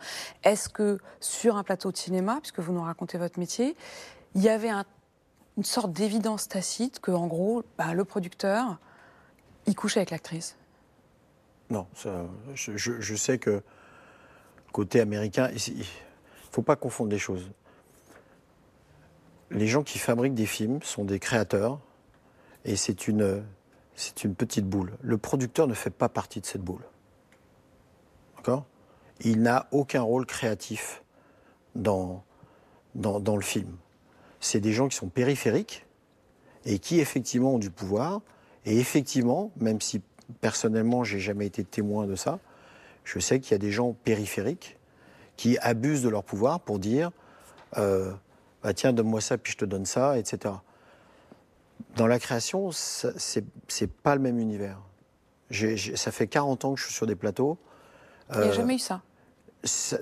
Est-ce 0.43 0.69
que 0.69 0.99
sur 1.21 1.57
un 1.57 1.63
plateau 1.63 1.93
de 1.93 1.97
cinéma, 1.97 2.39
puisque 2.41 2.59
vous 2.59 2.73
nous 2.73 2.83
racontez 2.83 3.17
votre 3.17 3.39
métier, 3.39 3.77
il 4.35 4.43
y 4.43 4.49
avait 4.49 4.71
une 5.57 5.65
sorte 5.65 5.93
d'évidence 5.93 6.49
tacite 6.49 6.99
que, 7.01 7.13
en 7.13 7.27
gros, 7.27 7.63
bah, 7.79 7.95
le 7.95 8.05
producteur, 8.05 8.79
il 9.67 9.77
couche 9.77 9.97
avec 9.97 10.11
l'actrice? 10.11 10.57
Non, 11.71 11.87
je, 12.55 13.15
sais 13.15 13.39
que 13.39 13.63
côté 14.73 15.01
américain, 15.01 15.49
il 15.67 15.79
ne 15.79 15.85
faut 16.51 16.63
pas 16.63 16.77
confondre 16.77 17.11
les 17.11 17.19
choses 17.19 17.49
les 19.53 19.67
gens 19.67 19.83
qui 19.83 19.99
fabriquent 19.99 20.35
des 20.35 20.47
films 20.47 20.83
sont 20.83 21.05
des 21.05 21.19
créateurs 21.19 21.79
et 22.65 22.77
c'est 22.77 23.09
une, 23.09 23.45
petite 24.37 24.67
boule. 24.67 24.93
Le 25.03 25.19
producteur 25.19 25.67
ne 25.67 25.75
fait 25.75 25.91
pas 25.91 26.09
partie 26.09 26.41
de 26.41 26.47
cette 26.47 26.63
boule. 26.63 26.83
D'accord? 28.37 28.65
Il 29.21 29.43
n'a 29.43 29.69
aucun 29.71 30.03
rôle 30.03 30.27
créatif 30.27 31.03
dans, 31.75 32.25
dans, 32.95 33.37
le 33.37 33.43
film. 33.43 33.77
C'est 34.41 34.61
des 34.61 34.73
gens 34.73 34.89
qui 34.89 34.97
sont 34.97 35.09
périphériques 35.09 35.87
et 36.65 36.79
qui 36.79 37.01
effectivement 37.01 37.55
ont 37.55 37.59
du 37.59 37.71
pouvoir. 37.71 38.21
Et 38.65 38.79
effectivement, 38.79 39.53
même 39.57 39.81
si 39.81 40.01
personnellement 40.41 41.05
j'ai 41.05 41.21
jamais 41.21 41.47
été 41.47 41.63
témoin 41.63 42.07
de 42.07 42.17
ça, 42.17 42.39
je 43.05 43.19
sais 43.19 43.41
qu'il 43.41 43.53
y 43.53 43.55
a 43.55 43.59
des 43.59 43.73
gens 43.73 43.93
périphériques 44.05 44.79
qui 45.37 45.59
abusent 45.59 46.03
de 46.03 46.09
leur 46.09 46.25
pouvoir 46.25 46.61
pour 46.61 46.79
dire 46.79 47.11
euh, 47.77 48.13
bah, 48.63 48.75
tiens, 48.75 48.93
donne-moi 48.93 49.21
ça, 49.21 49.39
puis 49.39 49.53
je 49.53 49.59
te 49.59 49.65
donne 49.65 49.87
ça, 49.87 50.19
etc. 50.19 50.55
Dans 51.97 52.07
la 52.07 52.19
création, 52.19 52.71
c'est 52.73 53.93
pas 54.03 54.15
le 54.15 54.21
même 54.21 54.39
univers. 54.39 54.79
ça 55.51 56.13
fait 56.13 56.27
40 56.27 56.65
ans 56.65 56.75
que 56.75 56.81
je 56.81 56.87
suis 56.87 56.95
sur 56.95 57.07
des 57.07 57.17
plateaux. 57.17 57.59
Il 58.31 58.39
n'y 58.39 58.45
a 58.45 58.49
euh, 58.49 58.53
jamais 58.53 58.77
eu 58.77 58.79
ça. 58.79 59.03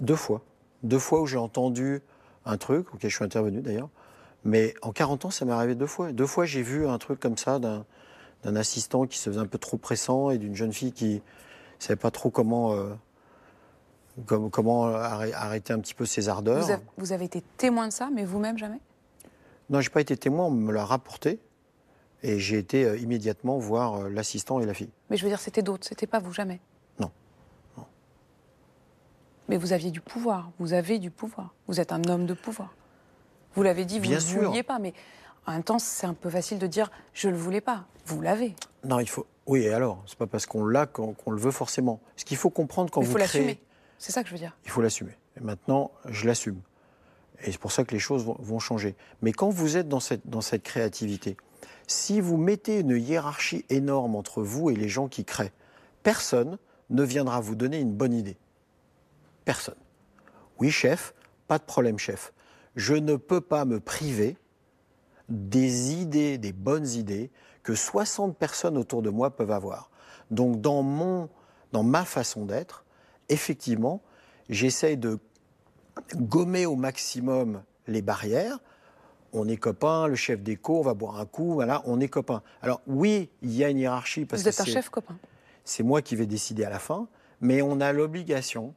Deux 0.01 0.17
fois. 0.17 0.43
Deux 0.83 0.99
fois 0.99 1.21
où 1.21 1.27
j'ai 1.27 1.37
entendu 1.37 2.03
un 2.47 2.57
truc, 2.57 2.95
auquel 2.95 3.11
je 3.11 3.17
suis 3.17 3.25
intervenu 3.25 3.61
d'ailleurs. 3.61 3.89
Mais 4.45 4.75
en 4.83 4.93
40 4.93 5.27
ans, 5.27 5.31
ça 5.31 5.45
m'est 5.45 5.53
arrivé 5.53 5.75
deux 5.75 5.87
fois. 5.87 6.13
Deux 6.13 6.27
fois, 6.27 6.47
j'ai 6.47 6.63
vu 6.63 6.87
un 6.87 6.99
truc 6.99 7.21
comme 7.21 7.37
ça 7.37 7.59
d'un 7.59 7.85
assistant 8.57 9.07
qui 9.07 9.19
se 9.19 9.31
faisait 9.31 9.41
un 9.41 9.47
peu 9.47 9.59
trop 9.59 9.77
pressant 9.77 10.31
et 10.31 10.39
d'une 10.39 10.55
jeune 10.55 10.73
fille 10.73 10.93
qui 10.93 11.15
ne 11.17 11.21
savait 11.79 11.97
pas 11.97 12.11
trop 12.11 12.31
comment, 12.31 12.75
euh, 12.75 12.95
comment 14.27 14.87
arrêter 14.87 15.73
un 15.73 15.81
petit 15.81 15.95
peu 15.95 16.07
ses 16.07 16.29
ardeurs. 16.29 16.67
Vous 16.97 17.13
avez, 17.13 17.25
été 17.25 17.43
témoin 17.57 17.89
de 17.89 17.93
ça, 17.93 18.09
mais 18.13 18.25
vous-même 18.25 18.59
jamais? 18.59 18.81
Non, 19.69 19.81
je 19.81 19.89
n'ai 19.89 19.93
pas 19.93 20.01
été 20.01 20.17
témoin, 20.17 20.47
on 20.47 20.51
me 20.51 20.73
l'a 20.73 20.85
rapporté. 20.85 21.39
Et 22.23 22.39
j'ai 22.39 22.59
été 22.59 22.85
euh, 22.85 22.99
immédiatement 22.99 23.57
voir 23.59 23.95
euh, 23.95 24.09
l'assistant 24.11 24.61
et 24.61 24.67
la 24.67 24.75
fille. 24.75 24.91
Mais 25.09 25.17
je 25.17 25.23
veux 25.23 25.31
dire, 25.31 25.41
c'était 25.41 25.63
d'autres, 25.63 25.87
c'était 25.87 26.07
pas 26.07 26.19
vous, 26.19 26.33
jamais? 26.33 26.61
Non. 26.99 27.11
Mais 29.49 29.57
vous 29.57 29.73
aviez 29.73 29.91
du 29.91 30.03
pouvoir, 30.03 30.51
vous 30.59 30.75
avez 30.75 30.99
du 30.99 31.11
pouvoir. 31.11 31.55
Vous 31.67 31.81
êtes 31.81 31.93
un 31.93 32.03
homme 32.05 32.27
de 32.27 32.35
pouvoir. 32.35 32.75
Vous 33.55 33.63
l'avez 33.63 33.85
dit, 33.85 33.99
vous 33.99 34.07
ne 34.07 34.15
le 34.15 34.47
vouliez 34.47 34.63
pas, 34.63 34.79
mais 34.79 34.93
en 35.47 35.53
même 35.53 35.65
temps, 35.65 35.79
c'est 35.79 36.07
un 36.07 36.15
peu 36.15 36.29
facile 36.31 36.59
de 36.59 36.67
dire 36.67 36.91
je 37.15 37.29
ne 37.29 37.33
le 37.33 37.39
voulais 37.39 37.61
pas. 37.61 37.87
Vous 38.07 38.21
l'avez. 38.21 38.55
Non, 38.85 39.01
il 39.01 39.09
faut. 39.09 39.27
Oui, 39.47 39.63
et 39.63 39.73
alors? 39.73 40.03
C'est 40.07 40.19
pas 40.19 40.27
parce 40.27 40.47
qu'on 40.47 40.67
l'a 40.67 40.87
qu'on 40.87 41.31
le 41.31 41.41
veut 41.41 41.51
forcément. 41.51 42.01
Ce 42.17 42.25
qu'il 42.25 42.37
faut 42.37 42.51
comprendre 42.51 42.91
quand 42.91 43.01
vous 43.01 43.15
créez. 43.15 43.25
Il 43.25 43.29
faut 43.29 43.39
l'assumer. 43.39 43.61
C'est 44.01 44.13
ça 44.13 44.23
que 44.23 44.31
je 44.31 44.35
veux 44.35 44.41
dire. 44.41 44.57
Il 44.65 44.71
faut 44.71 44.81
l'assumer. 44.81 45.13
Maintenant, 45.43 45.93
je 46.09 46.27
l'assume. 46.27 46.61
Et 47.43 47.53
c'est 47.53 47.59
pour 47.59 47.71
ça 47.71 47.85
que 47.85 47.93
les 47.93 48.01
choses 48.01 48.25
vont, 48.25 48.59
changer. 48.59 48.97
Mais 49.21 49.33
quand 49.33 49.51
vous 49.51 49.77
êtes 49.77 49.89
dans 49.89 50.01
cette, 50.01 50.27
dans 50.27 50.41
cette 50.41 50.63
créativité, 50.63 51.37
si 51.87 52.23
vous 52.23 52.39
mettez 52.39 52.81
une 52.81 52.97
hiérarchie 52.97 53.67
énorme 53.69 54.17
entre 54.17 54.43
vous 54.43 54.71
et 54.71 54.75
les 54.75 54.89
gens 54.89 55.09
qui 55.09 55.27
créent, 55.27 55.53
personne 56.03 56.57
ne 56.89 57.03
viendra 57.03 57.41
vous 57.41 57.55
donner 57.55 57.79
une 57.79 57.93
bonne 57.93 58.15
idée. 58.15 58.39
Personne. 59.45 59.77
Oui, 60.59 60.71
chef, 60.71 61.15
pas 61.47 61.59
de 61.59 61.65
problème, 61.65 61.99
chef. 61.99 62.33
Je 62.77 62.95
ne 62.95 63.17
peux 63.17 63.43
pas 63.43 63.67
me 63.67 63.81
priver 63.81 64.39
des 65.29 65.93
idées, 65.93 66.39
des 66.39 66.53
bonnes 66.53 66.89
idées 66.89 67.31
que 67.63 67.75
60 67.75 68.35
personnes 68.37 68.79
autour 68.79 69.03
de 69.03 69.11
moi 69.11 69.31
peuvent 69.31 69.51
avoir. 69.51 69.91
Donc 70.31 70.63
dans, 70.63 70.83
mon, 70.83 71.29
dans 71.73 71.83
ma 71.83 72.07
façon 72.07 72.47
d'être, 72.47 72.85
effectivement, 73.31 74.03
j'essaye 74.51 74.97
de 74.97 75.19
gommer 76.15 76.67
au 76.67 76.77
maximum 76.77 77.63
les 77.87 78.03
barrières. 78.03 78.59
On 79.33 79.49
est 79.49 79.57
copains, 79.57 80.09
le 80.09 80.17
chef 80.17 80.43
d'éco, 80.43 80.79
on 80.79 80.83
va 80.83 80.95
boire 80.95 81.19
un 81.19 81.27
coup, 81.27 81.55
voilà, 81.55 81.83
on 81.87 82.01
est 82.01 82.09
copains. 82.09 82.43
Alors 82.63 82.83
oui, 82.87 83.31
il 83.43 83.53
y 83.53 83.65
a 83.65 83.69
une 83.69 83.79
hiérarchie 83.79 84.25
parce 84.25 84.43
Vous 84.43 84.49
êtes 84.49 84.61
un 84.61 84.65
chef 84.65 84.91
copain. 84.91 85.17
C'est 85.65 85.83
moi 85.83 86.03
qui 86.03 86.17
vais 86.17 86.27
décider 86.27 86.65
à 86.65 86.71
la 86.71 86.81
fin, 86.81 87.07
mais 87.41 87.63
on 87.63 87.81
a 87.81 87.93
l'obligation, 87.93 88.75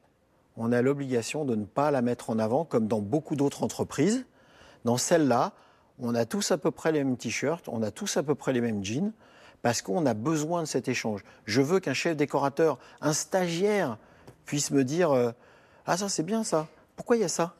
on 0.55 0.71
a 0.71 0.81
l'obligation 0.81 1.43
de 1.43 1.55
ne 1.55 1.65
pas 1.65 1.89
la 1.89 2.01
mettre 2.01 2.29
en 2.29 2.37
avant 2.37 2.65
comme 2.65 2.87
dans 2.87 3.01
beaucoup 3.01 3.35
d'autres 3.35 3.63
entreprises. 3.63 4.25
Dans 4.85 4.97
celle-là, 4.97 5.53
on 5.99 6.13
a 6.13 6.25
tous 6.25 6.51
à 6.51 6.57
peu 6.57 6.69
près 6.71 6.91
les 6.91 7.03
mêmes 7.03 7.17
t-shirts, 7.17 7.67
on 7.67 7.81
a 7.81 7.89
tous 7.89 8.17
à 8.17 8.23
peu 8.23 8.35
près 8.35 8.53
les 8.53 8.61
mêmes 8.61 8.83
jeans, 8.83 9.11
parce 9.61 9.81
qu'on 9.81 10.05
a 10.05 10.13
besoin 10.13 10.61
de 10.61 10.67
cet 10.67 10.87
échange. 10.87 11.23
Je 11.45 11.61
veux 11.61 11.79
qu'un 11.79 11.93
chef 11.93 12.17
décorateur, 12.17 12.77
un 13.01 13.13
stagiaire, 13.13 13.97
puisse 14.45 14.71
me 14.71 14.83
dire 14.83 15.11
euh, 15.11 15.31
Ah, 15.85 15.97
ça 15.97 16.09
c'est 16.09 16.23
bien 16.23 16.43
ça, 16.43 16.67
pourquoi 16.95 17.17
il 17.17 17.21
y 17.21 17.25
a 17.25 17.29
ça? 17.29 17.55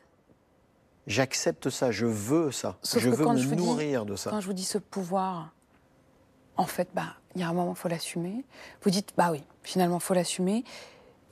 J'accepte 1.06 1.70
ça, 1.70 1.92
je 1.92 2.06
veux 2.06 2.52
ça, 2.52 2.78
je 2.84 3.10
veux 3.10 3.26
me 3.26 3.56
nourrir 3.56 4.06
de 4.06 4.16
ça. 4.16 4.30
Quand 4.30 4.40
je 4.40 4.48
vous 4.48 4.54
dis 4.54 4.64
ce 4.64 4.78
pouvoir, 4.78 5.52
en 6.56 6.66
fait, 6.66 6.88
bah, 6.94 7.16
il 7.36 7.42
y 7.42 7.44
a 7.44 7.50
un 7.50 7.54
moment, 7.54 7.74
il 7.74 7.78
faut 7.78 7.90
l'assumer. 7.90 8.46
Vous 8.84 8.90
dites 8.90 9.14
Bah 9.18 9.30
oui, 9.32 9.44
finalement, 9.64 9.98
il 9.98 10.04
faut 10.04 10.14
l'assumer. 10.14 10.64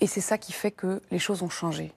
Et 0.02 0.08
c'est 0.08 0.22
ça 0.22 0.38
qui 0.38 0.52
fait 0.52 0.72
que 0.72 1.02
les 1.12 1.20
choses 1.20 1.42
ont 1.42 1.50
changé. 1.50 1.94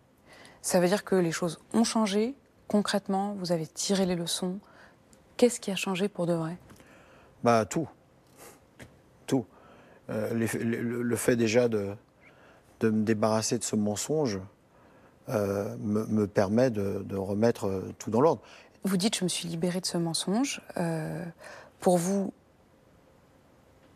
Ça 0.62 0.78
veut 0.78 0.86
dire 0.86 1.04
que 1.04 1.16
les 1.16 1.32
choses 1.32 1.58
ont 1.72 1.84
changé. 1.84 2.34
Concrètement, 2.68 3.34
vous 3.34 3.50
avez 3.50 3.66
tiré 3.66 4.06
les 4.06 4.14
leçons, 4.14 4.60
Qu'est-ce 5.36 5.58
qui 5.58 5.70
a 5.70 5.76
changé 5.76 6.08
pour 6.08 6.26
de 6.26 6.32
vrai? 6.32 6.56
Bah 7.42 7.64
tout, 7.66 7.88
tout. 9.26 9.44
Euh, 10.10 10.32
le, 10.32 11.16
fait 11.16 11.34
déjà 11.34 11.68
de, 11.68 11.94
de, 12.84 12.90
me 12.90 13.04
débarrasser 13.04 13.58
de 13.58 13.64
ce 13.64 13.76
mensonge 13.76 14.40
euh, 15.28 15.74
me, 15.78 16.26
permet 16.26 16.70
de, 16.70 17.16
remettre 17.16 17.66
euh, 17.66 17.94
tout 17.98 18.10
dans 18.10 18.20
l'ordre. 18.20 18.42
Vous 18.84 18.96
dites 18.96 19.16
je 19.16 19.24
me 19.24 19.28
suis 19.28 19.48
libérée 19.48 19.80
de 19.80 19.86
ce 19.86 19.96
mensonge. 19.96 20.60
pour 21.80 21.96
vous, 21.96 22.32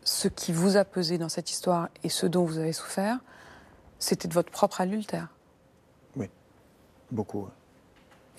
ce 0.03 0.27
qui 0.27 0.51
vous 0.51 0.77
a 0.77 0.85
pesé 0.85 1.17
dans 1.17 1.29
cette 1.29 1.51
histoire 1.51 1.89
et 2.03 2.09
ce 2.09 2.25
dont 2.25 2.43
vous 2.43 2.57
avez 2.57 2.73
souffert, 2.73 3.19
c'était 3.99 4.27
de 4.27 4.33
votre 4.33 4.51
propre 4.51 4.81
adultère. 4.81 5.27
Oui, 6.15 6.29
beaucoup. 7.11 7.47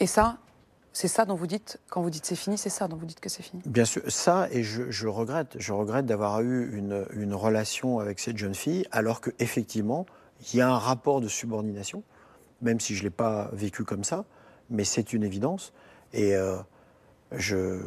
Et 0.00 0.06
ça, 0.06 0.38
c'est 0.92 1.08
ça 1.08 1.24
dont 1.24 1.34
vous 1.34 1.46
dites, 1.46 1.78
quand 1.88 2.02
vous 2.02 2.10
dites 2.10 2.26
c'est 2.26 2.36
fini, 2.36 2.58
c'est 2.58 2.70
ça 2.70 2.88
dont 2.88 2.96
vous 2.96 3.06
dites 3.06 3.20
que 3.20 3.28
c'est 3.28 3.42
fini 3.42 3.62
Bien 3.64 3.84
sûr, 3.84 4.02
ça, 4.08 4.48
et 4.50 4.64
je, 4.64 5.06
regrette. 5.06 5.56
Je 5.58 5.72
regrette 5.72 6.06
d'avoir 6.06 6.40
eu 6.40 6.76
une, 6.76 7.34
relation 7.34 8.00
avec 8.00 8.18
cette 8.18 8.36
jeune 8.36 8.54
fille, 8.54 8.86
alors 8.90 9.20
qu'effectivement, 9.20 10.06
il 10.52 10.58
y 10.58 10.60
a 10.60 10.68
un 10.68 10.78
rapport 10.78 11.20
de 11.20 11.28
subordination, 11.28 12.02
même 12.62 12.80
si 12.80 12.94
je 12.94 13.00
ne 13.00 13.04
l'ai 13.04 13.10
pas 13.10 13.50
vécu 13.52 13.84
comme 13.84 14.04
ça, 14.04 14.24
mais 14.68 14.84
c'est 14.84 15.12
une 15.12 15.22
évidence. 15.22 15.72
Et 16.12 16.34
euh, 16.34 16.56
je, 17.32 17.80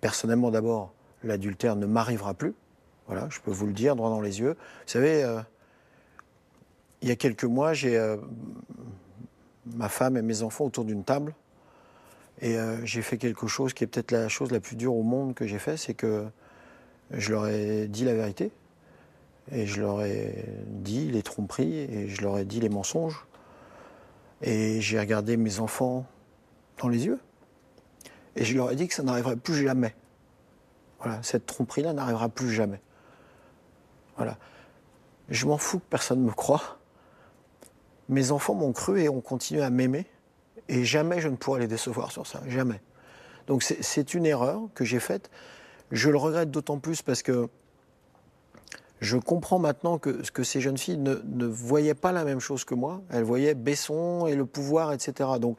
personnellement, 0.00 0.50
d'abord, 0.50 0.92
l'adultère 1.22 1.76
ne 1.76 1.86
m'arrivera 1.86 2.34
plus. 2.34 2.54
Voilà, 3.06 3.28
je 3.30 3.40
peux 3.40 3.50
vous 3.50 3.66
le 3.66 3.72
dire 3.72 3.96
droit 3.96 4.10
dans 4.10 4.20
les 4.20 4.40
yeux. 4.40 4.52
Vous 4.52 4.92
savez, 4.92 5.22
euh, 5.22 5.40
il 7.02 7.08
y 7.08 7.12
a 7.12 7.16
quelques 7.16 7.44
mois, 7.44 7.74
j'ai 7.74 7.98
euh, 7.98 8.16
ma 9.66 9.88
femme 9.88 10.16
et 10.16 10.22
mes 10.22 10.42
enfants 10.42 10.64
autour 10.64 10.84
d'une 10.84 11.04
table 11.04 11.34
et 12.40 12.56
j'ai 12.82 13.00
fait 13.00 13.16
quelque 13.16 13.46
chose 13.46 13.72
qui 13.72 13.84
est 13.84 13.86
peut-être 13.86 14.10
la 14.10 14.28
chose 14.28 14.50
la 14.50 14.58
plus 14.58 14.74
dure 14.74 14.94
au 14.94 15.04
monde 15.04 15.34
que 15.34 15.46
j'ai 15.46 15.60
fait, 15.60 15.76
c'est 15.76 15.94
que 15.94 16.26
je 17.12 17.32
leur 17.32 17.46
ai 17.46 17.86
dit 17.86 18.04
la 18.04 18.12
vérité. 18.12 18.50
Et 19.52 19.66
je 19.66 19.80
leur 19.80 20.02
ai 20.02 20.44
dit 20.66 21.10
les 21.10 21.22
tromperies, 21.22 21.78
et 21.78 22.08
je 22.08 22.22
leur 22.22 22.38
ai 22.38 22.44
dit 22.44 22.60
les 22.60 22.68
mensonges. 22.68 23.26
Et 24.42 24.80
j'ai 24.80 24.98
regardé 24.98 25.36
mes 25.36 25.60
enfants 25.60 26.06
dans 26.78 26.88
les 26.88 27.06
yeux. 27.06 27.20
Et 28.36 28.44
je 28.44 28.56
leur 28.56 28.70
ai 28.70 28.76
dit 28.76 28.88
que 28.88 28.94
ça 28.94 29.02
n'arriverait 29.02 29.36
plus 29.36 29.54
jamais. 29.54 29.94
Voilà, 31.00 31.22
cette 31.22 31.46
tromperie-là 31.46 31.92
n'arrivera 31.92 32.28
plus 32.28 32.50
jamais. 32.50 32.80
Voilà. 34.16 34.38
Je 35.28 35.46
m'en 35.46 35.58
fous 35.58 35.78
que 35.78 35.84
personne 35.88 36.20
ne 36.20 36.26
me 36.26 36.32
croie. 36.32 36.78
Mes 38.08 38.30
enfants 38.32 38.54
m'ont 38.54 38.72
cru 38.72 39.00
et 39.00 39.08
ont 39.08 39.20
continué 39.20 39.62
à 39.62 39.70
m'aimer. 39.70 40.06
Et 40.68 40.84
jamais 40.84 41.20
je 41.20 41.28
ne 41.28 41.36
pourrai 41.36 41.60
les 41.60 41.66
décevoir 41.66 42.10
sur 42.10 42.26
ça, 42.26 42.42
jamais. 42.46 42.80
Donc 43.46 43.62
c'est 43.62 44.14
une 44.14 44.24
erreur 44.24 44.62
que 44.74 44.84
j'ai 44.84 45.00
faite. 45.00 45.30
Je 45.90 46.10
le 46.10 46.16
regrette 46.16 46.50
d'autant 46.50 46.78
plus 46.78 47.02
parce 47.02 47.22
que 47.22 47.48
je 49.04 49.16
comprends 49.16 49.58
maintenant 49.58 49.98
que, 49.98 50.42
ces 50.42 50.60
jeunes 50.60 50.78
filles 50.78 50.98
ne, 50.98 51.16
ne, 51.24 51.46
voyaient 51.46 51.94
pas 51.94 52.12
la 52.12 52.24
même 52.24 52.40
chose 52.40 52.64
que 52.64 52.74
moi. 52.74 53.02
Elles 53.10 53.22
voyaient 53.22 53.54
Besson 53.54 54.26
et 54.26 54.34
le 54.34 54.46
pouvoir, 54.46 54.92
etc. 54.92 55.30
Donc 55.40 55.58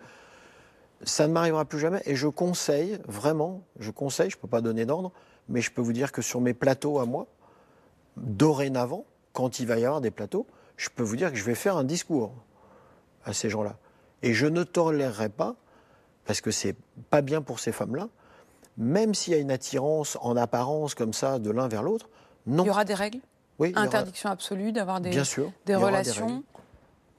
ça 1.03 1.27
ne 1.27 1.33
m'arrivera 1.33 1.65
plus 1.65 1.79
jamais. 1.79 2.01
Et 2.05 2.15
je 2.15 2.27
conseille, 2.27 2.99
vraiment, 3.07 3.63
je 3.79 3.91
conseille, 3.91 4.29
je 4.29 4.37
ne 4.37 4.41
peux 4.41 4.47
pas 4.47 4.61
donner 4.61 4.85
d'ordre, 4.85 5.11
mais 5.47 5.61
je 5.61 5.71
peux 5.71 5.81
vous 5.81 5.93
dire 5.93 6.11
que 6.11 6.21
sur 6.21 6.41
mes 6.41 6.53
plateaux 6.53 6.99
à 6.99 7.05
moi, 7.05 7.27
dorénavant, 8.17 9.05
quand 9.33 9.59
il 9.59 9.67
va 9.67 9.77
y 9.77 9.85
avoir 9.85 10.01
des 10.01 10.11
plateaux, 10.11 10.47
je 10.77 10.89
peux 10.89 11.03
vous 11.03 11.15
dire 11.15 11.31
que 11.31 11.37
je 11.37 11.43
vais 11.43 11.55
faire 11.55 11.77
un 11.77 11.83
discours 11.83 12.33
à 13.23 13.33
ces 13.33 13.49
gens-là. 13.49 13.77
Et 14.23 14.33
je 14.33 14.47
ne 14.47 14.63
tolérerai 14.63 15.29
pas, 15.29 15.55
parce 16.25 16.41
que 16.41 16.51
c'est 16.51 16.75
pas 17.09 17.21
bien 17.21 17.41
pour 17.41 17.59
ces 17.59 17.71
femmes-là, 17.71 18.09
même 18.77 19.13
s'il 19.13 19.33
y 19.33 19.35
a 19.35 19.39
une 19.39 19.51
attirance 19.51 20.17
en 20.21 20.35
apparence 20.35 20.95
comme 20.95 21.13
ça 21.13 21.39
de 21.39 21.51
l'un 21.51 21.67
vers 21.67 21.83
l'autre, 21.83 22.09
non. 22.45 22.63
Il 22.63 22.67
y 22.67 22.69
aura 22.69 22.85
des 22.85 22.93
règles? 22.93 23.19
Oui. 23.59 23.73
Interdiction 23.75 24.29
absolue 24.29 24.71
d'avoir 24.71 24.99
des, 24.99 25.11
des 25.65 25.75
relations 25.75 26.43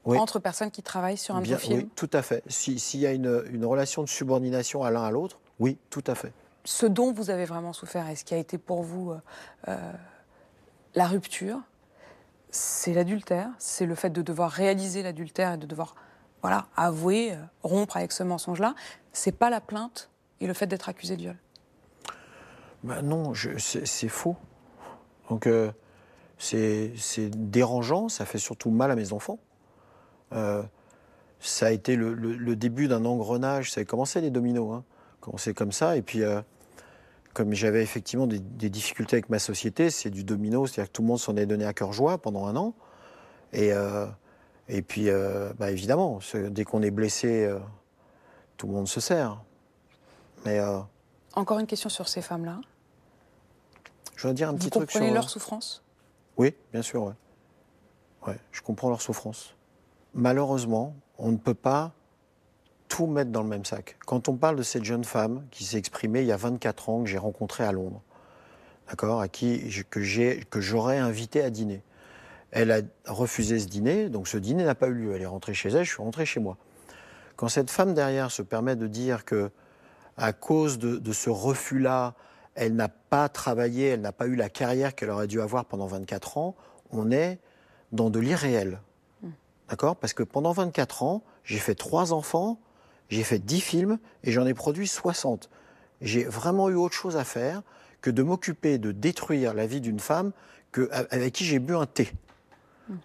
entre 0.05 0.39
personnes 0.39 0.71
qui 0.71 0.83
travaillent 0.83 1.17
sur 1.17 1.35
un 1.35 1.41
bien, 1.41 1.57
film 1.57 1.79
Oui, 1.79 1.89
tout 1.95 2.09
à 2.13 2.21
fait. 2.21 2.43
S'il 2.47 2.99
y 2.99 3.05
a 3.05 3.11
une, 3.11 3.43
une, 3.51 3.65
relation 3.65 4.03
de 4.03 4.07
subordination 4.07 4.83
à 4.83 4.91
l'un 4.91 5.03
à 5.03 5.11
l'autre, 5.11 5.39
oui, 5.59 5.77
tout 5.89 6.03
à 6.07 6.15
fait. 6.15 6.31
Ce 6.63 6.85
dont 6.85 7.11
vous 7.11 7.29
avez 7.29 7.45
vraiment 7.45 7.73
souffert 7.73 8.07
et 8.09 8.15
ce 8.15 8.23
qui 8.23 8.33
a 8.33 8.37
été 8.37 8.57
pour 8.57 8.83
vous 8.83 9.11
euh, 9.11 9.17
euh, 9.67 9.91
la 10.95 11.07
rupture, 11.07 11.59
c'est 12.49 12.93
l'adultère, 12.93 13.49
c'est 13.57 13.85
le 13.85 13.95
fait 13.95 14.09
de 14.09 14.21
devoir 14.21 14.51
réaliser 14.51 15.03
l'adultère 15.03 15.53
et 15.53 15.57
de 15.57 15.65
devoir 15.65 15.95
voilà, 16.41 16.67
avouer, 16.75 17.33
euh, 17.33 17.37
rompre 17.63 17.97
avec 17.97 18.11
ce 18.11 18.23
mensonge-là, 18.23 18.75
c'est 19.11 19.31
pas 19.31 19.49
la 19.49 19.61
plainte 19.61 20.09
et 20.39 20.47
le 20.47 20.53
fait 20.53 20.67
d'être 20.67 20.89
accusé 20.89 21.15
de 21.15 21.21
viol. 21.21 21.37
Ben 22.83 23.01
non, 23.01 23.33
c'est 23.57 24.07
faux. 24.07 24.35
Donc 25.29 25.47
euh, 25.47 25.71
c'est 26.37 26.93
dérangeant, 27.29 28.09
ça 28.09 28.25
fait 28.25 28.37
surtout 28.37 28.69
mal 28.69 28.91
à 28.91 28.95
mes 28.95 29.13
enfants. 29.13 29.39
Euh, 30.33 30.63
ça 31.39 31.67
a 31.67 31.71
été 31.71 31.95
le, 31.95 32.55
début 32.55 32.87
d'un 32.87 33.05
engrenage, 33.05 33.71
ça 33.71 33.81
a 33.81 33.85
commencé 33.85 34.21
les 34.21 34.29
dominos, 34.29 34.73
hein. 34.73 34.83
commencé 35.19 35.53
comme 35.53 35.71
ça, 35.71 35.95
et 35.95 36.01
puis 36.01 36.21
comme 37.33 37.53
j'avais 37.53 37.83
effectivement 37.83 38.25
des, 38.25 38.39
des, 38.39 38.69
difficultés 38.69 39.17
avec 39.17 39.29
ma 39.29 39.37
société, 39.37 39.91
c'est 39.91 40.09
du 40.09 40.23
domino, 40.23 40.65
c'est-à-dire 40.65 40.91
que 40.91 40.95
tout 40.95 41.03
le 41.03 41.07
monde 41.07 41.19
s'en 41.19 41.37
est 41.37 41.45
donné 41.45 41.65
à 41.65 41.73
cœur 41.73 41.93
joie 41.93 42.17
pendant 42.17 42.47
un 42.47 42.55
an, 42.55 42.73
et 43.53 43.71
et 44.69 44.81
puis, 44.81 45.09
euh, 45.09 45.51
bah, 45.57 45.71
évidemment, 45.71 46.19
dès 46.49 46.65
qu'on 46.65 46.81
est 46.81 46.91
blessé, 46.91 47.45
euh, 47.45 47.59
tout 48.57 48.67
le 48.67 48.73
monde 48.73 48.87
se 48.87 48.99
sert. 48.99 49.41
Mais, 50.45 50.59
euh, 50.59 50.79
Encore 51.33 51.59
une 51.59 51.67
question 51.67 51.89
sur 51.89 52.07
ces 52.07 52.21
femmes-là. 52.21 52.59
Je 54.15 54.23
voudrais 54.23 54.33
dire 54.33 54.49
un 54.49 54.55
petit 54.55 54.69
truc 54.69 54.91
sur. 54.91 54.99
Vous 54.99 55.05
comprenez 55.05 55.13
leur 55.13 55.29
souffrance? 55.29 55.83
Oui, 56.37 56.55
bien 56.71 56.81
sûr, 56.81 57.03
ouais. 57.03 57.13
Je 58.51 58.61
comprends 58.61 58.89
leur 58.89 59.01
souffrance. 59.01 59.55
malheureusement, 60.13 60.95
on 61.17 61.31
ne 61.31 61.37
peut 61.37 61.53
pas 61.53 61.93
tout 62.87 63.07
mettre 63.07 63.31
dans 63.31 63.43
le 63.43 63.49
même 63.49 63.65
sac. 63.65 63.97
Quand 64.05 64.29
on 64.29 64.35
parle 64.35 64.55
de 64.55 64.63
cette 64.63 64.83
jeune 64.83 65.03
femme 65.03 65.45
qui 65.51 65.63
s'est 65.63 65.77
exprimée 65.77 66.21
il 66.21 66.27
y 66.27 66.31
a 66.31 66.37
24 66.37 66.89
ans, 66.89 67.03
que 67.03 67.09
j'ai 67.09 67.17
rencontrée 67.17 67.63
à 67.63 67.71
Londres, 67.71 68.01
d'accord, 68.89 69.21
à 69.21 69.27
qui 69.27 69.69
que 69.89 70.01
j'aurais 70.61 70.97
invité 70.97 71.41
à 71.41 71.49
dîner. 71.49 71.83
Elle 72.51 72.71
a 72.71 72.81
refusé 73.05 73.59
ce 73.59 73.67
dîner, 73.67 74.09
donc 74.09 74.27
ce 74.27 74.37
dîner 74.37 74.63
n'a 74.63 74.75
pas 74.75 74.87
eu 74.87 74.93
lieu. 74.93 75.15
Elle 75.15 75.21
est 75.21 75.27
rentrée 75.27 75.53
chez 75.53 75.69
elle, 75.69 75.83
je 75.83 75.91
suis 75.91 76.01
rentré 76.01 76.25
chez 76.25 76.39
moi. 76.39 76.57
Quand 77.35 77.49
cette 77.49 77.69
femme 77.69 77.93
derrière 77.93 78.31
se 78.31 78.41
permet 78.41 78.75
de 78.75 78.87
dire 78.87 79.25
que, 79.25 79.51
à 80.15 80.33
cause 80.33 80.79
de, 80.79 81.11
ce 81.11 81.29
refus-là, 81.29 82.15
elle 82.57 82.75
n'a 82.75 82.89
pas 82.89 83.29
travaillé, 83.29 83.89
elle 83.89 84.01
n'a 84.01 84.11
pas 84.11 84.25
eu 84.25 84.35
la 84.35 84.49
carrière 84.49 84.95
qu'elle 84.95 85.11
aurait 85.11 85.27
dû 85.27 85.39
avoir 85.39 85.65
pendant 85.65 85.85
24 85.85 86.37
ans, 86.37 86.55
on 86.91 87.11
est 87.11 87.39
dans 87.91 88.09
de 88.09 88.19
l'irréel. 88.19 88.81
Hmm. 89.21 89.29
D'accord? 89.69 89.95
Parce 89.95 90.13
que 90.13 90.23
pendant 90.23 90.51
24 90.51 91.03
ans, 91.03 91.23
j'ai 91.43 91.59
fait 91.59 91.75
trois 91.75 92.13
enfants, 92.13 92.59
j'ai 93.09 93.23
fait 93.23 93.39
10 93.39 93.61
films 93.61 93.99
et 94.23 94.31
j'en 94.31 94.45
ai 94.45 94.55
produit 94.55 94.87
60. 94.87 95.49
J'ai 96.01 96.23
vraiment 96.23 96.69
eu 96.69 96.75
autre 96.75 96.95
chose 96.95 97.15
à 97.15 97.23
faire 97.23 97.61
que 98.01 98.09
de 98.09 98.23
m'occuper 98.23 98.79
de 98.79 98.91
détruire 98.91 99.53
la 99.53 99.67
vie 99.67 99.79
d'une 99.79 99.99
femme 99.99 100.31
que, 100.71 100.89
avec 100.91 101.33
qui 101.33 101.45
j'ai 101.45 101.59
bu 101.59 101.75
un 101.75 101.85
thé. 101.85 102.11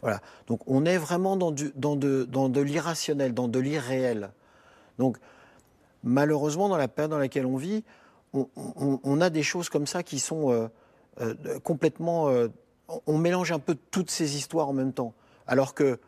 Voilà. 0.01 0.21
Donc 0.47 0.61
on 0.67 0.85
est 0.87 0.97
vraiment 0.97 1.37
dans, 1.37 1.55
dans 1.75 1.97
de, 1.97 2.25
dans 2.25 2.49
de 2.49 2.61
l'irrationnel, 2.61 3.35
dans 3.35 3.49
de 3.49 3.59
l'irréel. 3.59 4.31
Donc 4.99 5.19
malheureusement, 6.05 6.69
dans 6.69 6.77
la 6.77 6.89
période 6.89 7.11
dans 7.11 7.19
laquelle 7.19 7.47
on 7.47 7.57
vit, 7.57 7.85
on, 8.35 9.21
a 9.21 9.31
des 9.31 9.43
choses 9.43 9.69
comme 9.69 9.87
ça 9.87 10.03
qui 10.03 10.19
sont 10.19 10.51
euh, 10.51 10.69
euh, 11.21 11.59
complètement... 11.61 12.29
Euh, 12.29 12.49
on 13.07 13.19
mélange 13.19 13.53
un 13.53 13.59
peu 13.59 13.77
toutes 13.91 14.11
ces 14.11 14.37
histoires 14.37 14.69
en 14.69 14.73
même 14.73 14.93
temps. 14.93 15.15
Alors 15.47 15.75
que 15.75 15.99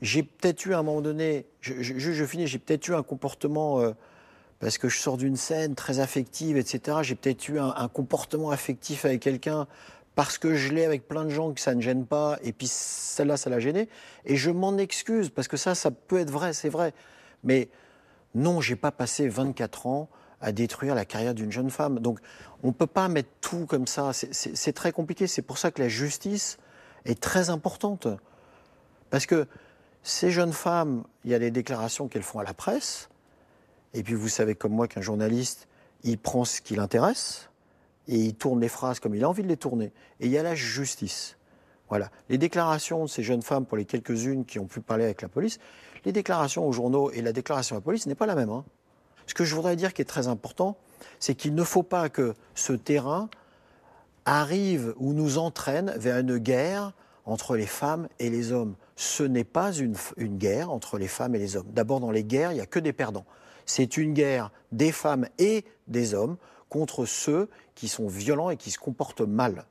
j'ai 0.00 0.22
peut-être 0.22 0.64
eu 0.66 0.74
à 0.74 0.78
un 0.78 0.82
moment 0.82 1.00
donné, 1.00 1.46
je, 1.60 1.82
je, 1.82 2.24
finis, 2.24 2.46
j'ai 2.46 2.58
peut-être 2.58 2.88
eu 2.88 2.94
un 2.94 3.02
comportement, 3.02 3.92
parce 4.60 4.78
que 4.78 4.88
je 4.88 4.98
sors 4.98 5.18
d'une 5.18 5.36
scène 5.36 5.74
très 5.74 5.98
affective, 5.98 6.56
etc., 6.56 6.98
j'ai 7.02 7.14
peut-être 7.14 7.48
eu 7.48 7.58
un, 7.58 7.88
comportement 7.88 8.50
affectif 8.50 9.04
avec 9.04 9.20
quelqu'un 9.20 9.66
parce 10.14 10.38
que 10.38 10.54
je 10.54 10.72
l'ai 10.72 10.84
avec 10.84 11.06
plein 11.06 11.24
de 11.24 11.30
gens 11.30 11.52
que 11.52 11.60
ça 11.60 11.74
ne 11.74 11.80
gêne 11.80 12.06
pas, 12.06 12.38
et 12.42 12.52
puis 12.52 12.68
celle-là, 12.68 13.36
ça 13.36 13.50
l'a 13.50 13.60
gêné. 13.60 13.88
Et 14.24 14.36
je 14.36 14.50
m'en 14.50 14.78
excuse, 14.78 15.28
parce 15.28 15.48
que 15.48 15.56
ça, 15.56 15.74
ça 15.74 15.90
peut 15.90 16.18
être 16.20 16.30
vrai, 16.30 16.52
c'est 16.52 16.68
vrai. 16.68 16.94
Mais 17.42 17.68
non, 18.34 18.60
j'ai 18.60 18.76
pas 18.76 18.92
passé 18.92 19.28
24 19.28 19.86
ans 19.86 20.08
à 20.44 20.52
détruire 20.52 20.94
la 20.94 21.06
carrière 21.06 21.34
d'une 21.34 21.50
jeune 21.50 21.70
femme. 21.70 22.00
Donc, 22.00 22.20
on 22.62 22.68
ne 22.68 22.72
peut 22.72 22.86
pas 22.86 23.08
mettre 23.08 23.30
tout 23.40 23.64
comme 23.64 23.86
ça. 23.86 24.12
C'est 24.12 24.72
très 24.74 24.92
compliqué. 24.92 25.26
C'est 25.26 25.42
pour 25.42 25.56
ça 25.56 25.70
que 25.70 25.80
la 25.80 25.88
justice 25.88 26.58
est 27.06 27.18
très 27.18 27.48
importante. 27.48 28.06
Parce 29.08 29.24
que 29.24 29.46
ces 30.02 30.30
jeunes 30.30 30.52
femmes, 30.52 31.04
il 31.24 31.30
y 31.30 31.34
a 31.34 31.38
des 31.38 31.50
déclarations 31.50 32.08
qu'elles 32.08 32.22
font 32.22 32.40
à 32.40 32.44
la 32.44 32.52
presse. 32.52 33.08
Et 33.94 34.02
puis, 34.02 34.12
vous 34.12 34.28
savez 34.28 34.54
comme 34.54 34.72
moi 34.72 34.86
qu'un 34.86 35.00
journaliste, 35.00 35.66
il 36.02 36.18
prend 36.18 36.44
ce 36.44 36.60
qui 36.60 36.76
l'intéresse 36.76 37.48
et 38.06 38.18
il 38.18 38.34
tourne 38.34 38.60
les 38.60 38.68
phrases 38.68 39.00
comme 39.00 39.14
il 39.14 39.24
a 39.24 39.28
envie 39.30 39.44
de 39.44 39.48
les 39.48 39.56
tourner. 39.56 39.92
Et 40.20 40.26
il 40.26 40.30
y 40.30 40.36
a 40.36 40.42
la 40.42 40.54
justice. 40.54 41.38
Voilà. 41.88 42.10
Les 42.28 42.36
déclarations 42.36 43.04
de 43.04 43.08
ces 43.08 43.22
jeunes 43.22 43.42
femmes, 43.42 43.64
pour 43.64 43.78
les 43.78 43.86
quelques-unes 43.86 44.44
qui 44.44 44.58
ont 44.58 44.66
pu 44.66 44.82
parler 44.82 45.04
avec 45.04 45.22
la 45.22 45.28
police, 45.28 45.58
les 46.04 46.12
déclarations 46.12 46.68
aux 46.68 46.72
journaux 46.72 47.10
et 47.12 47.22
la 47.22 47.32
déclaration 47.32 47.76
à 47.76 47.78
la 47.78 47.82
police 47.82 48.06
n'est 48.06 48.14
pas 48.14 48.26
la 48.26 48.34
même. 48.34 48.50
Hein. 48.50 48.64
Ce 49.26 49.34
que 49.34 49.44
je 49.44 49.54
voudrais 49.54 49.76
dire 49.76 49.92
qui 49.94 50.02
est 50.02 50.06
très 50.06 50.28
important, 50.28 50.76
c'est 51.18 51.34
qu'il 51.34 51.54
ne 51.54 51.64
faut 51.64 51.82
pas 51.82 52.08
que 52.08 52.34
ce 52.54 52.72
terrain 52.72 53.28
arrive 54.24 54.94
ou 54.98 55.12
nous 55.12 55.38
entraîne 55.38 55.92
vers 55.96 56.18
une 56.18 56.38
guerre 56.38 56.92
entre 57.26 57.56
les 57.56 57.66
femmes 57.66 58.08
et 58.18 58.30
les 58.30 58.52
hommes. 58.52 58.74
Ce 58.96 59.22
n'est 59.22 59.44
pas 59.44 59.72
une, 59.72 59.96
guerre 60.18 60.70
entre 60.70 60.98
les 60.98 61.08
femmes 61.08 61.34
et 61.34 61.38
les 61.38 61.56
hommes. 61.56 61.66
D'abord, 61.72 62.00
dans 62.00 62.10
les 62.10 62.24
guerres, 62.24 62.52
il 62.52 62.56
n'y 62.56 62.60
a 62.60 62.66
que 62.66 62.78
des 62.78 62.92
perdants. 62.92 63.24
C'est 63.66 63.96
une 63.96 64.12
guerre 64.12 64.50
des 64.72 64.92
femmes 64.92 65.26
et 65.38 65.64
des 65.88 66.14
hommes 66.14 66.36
contre 66.68 67.06
ceux 67.06 67.48
qui 67.74 67.88
sont 67.88 68.08
violents 68.08 68.50
et 68.50 68.56
qui 68.56 68.70
se 68.70 68.78
comportent 68.78 69.22
mal. 69.22 69.64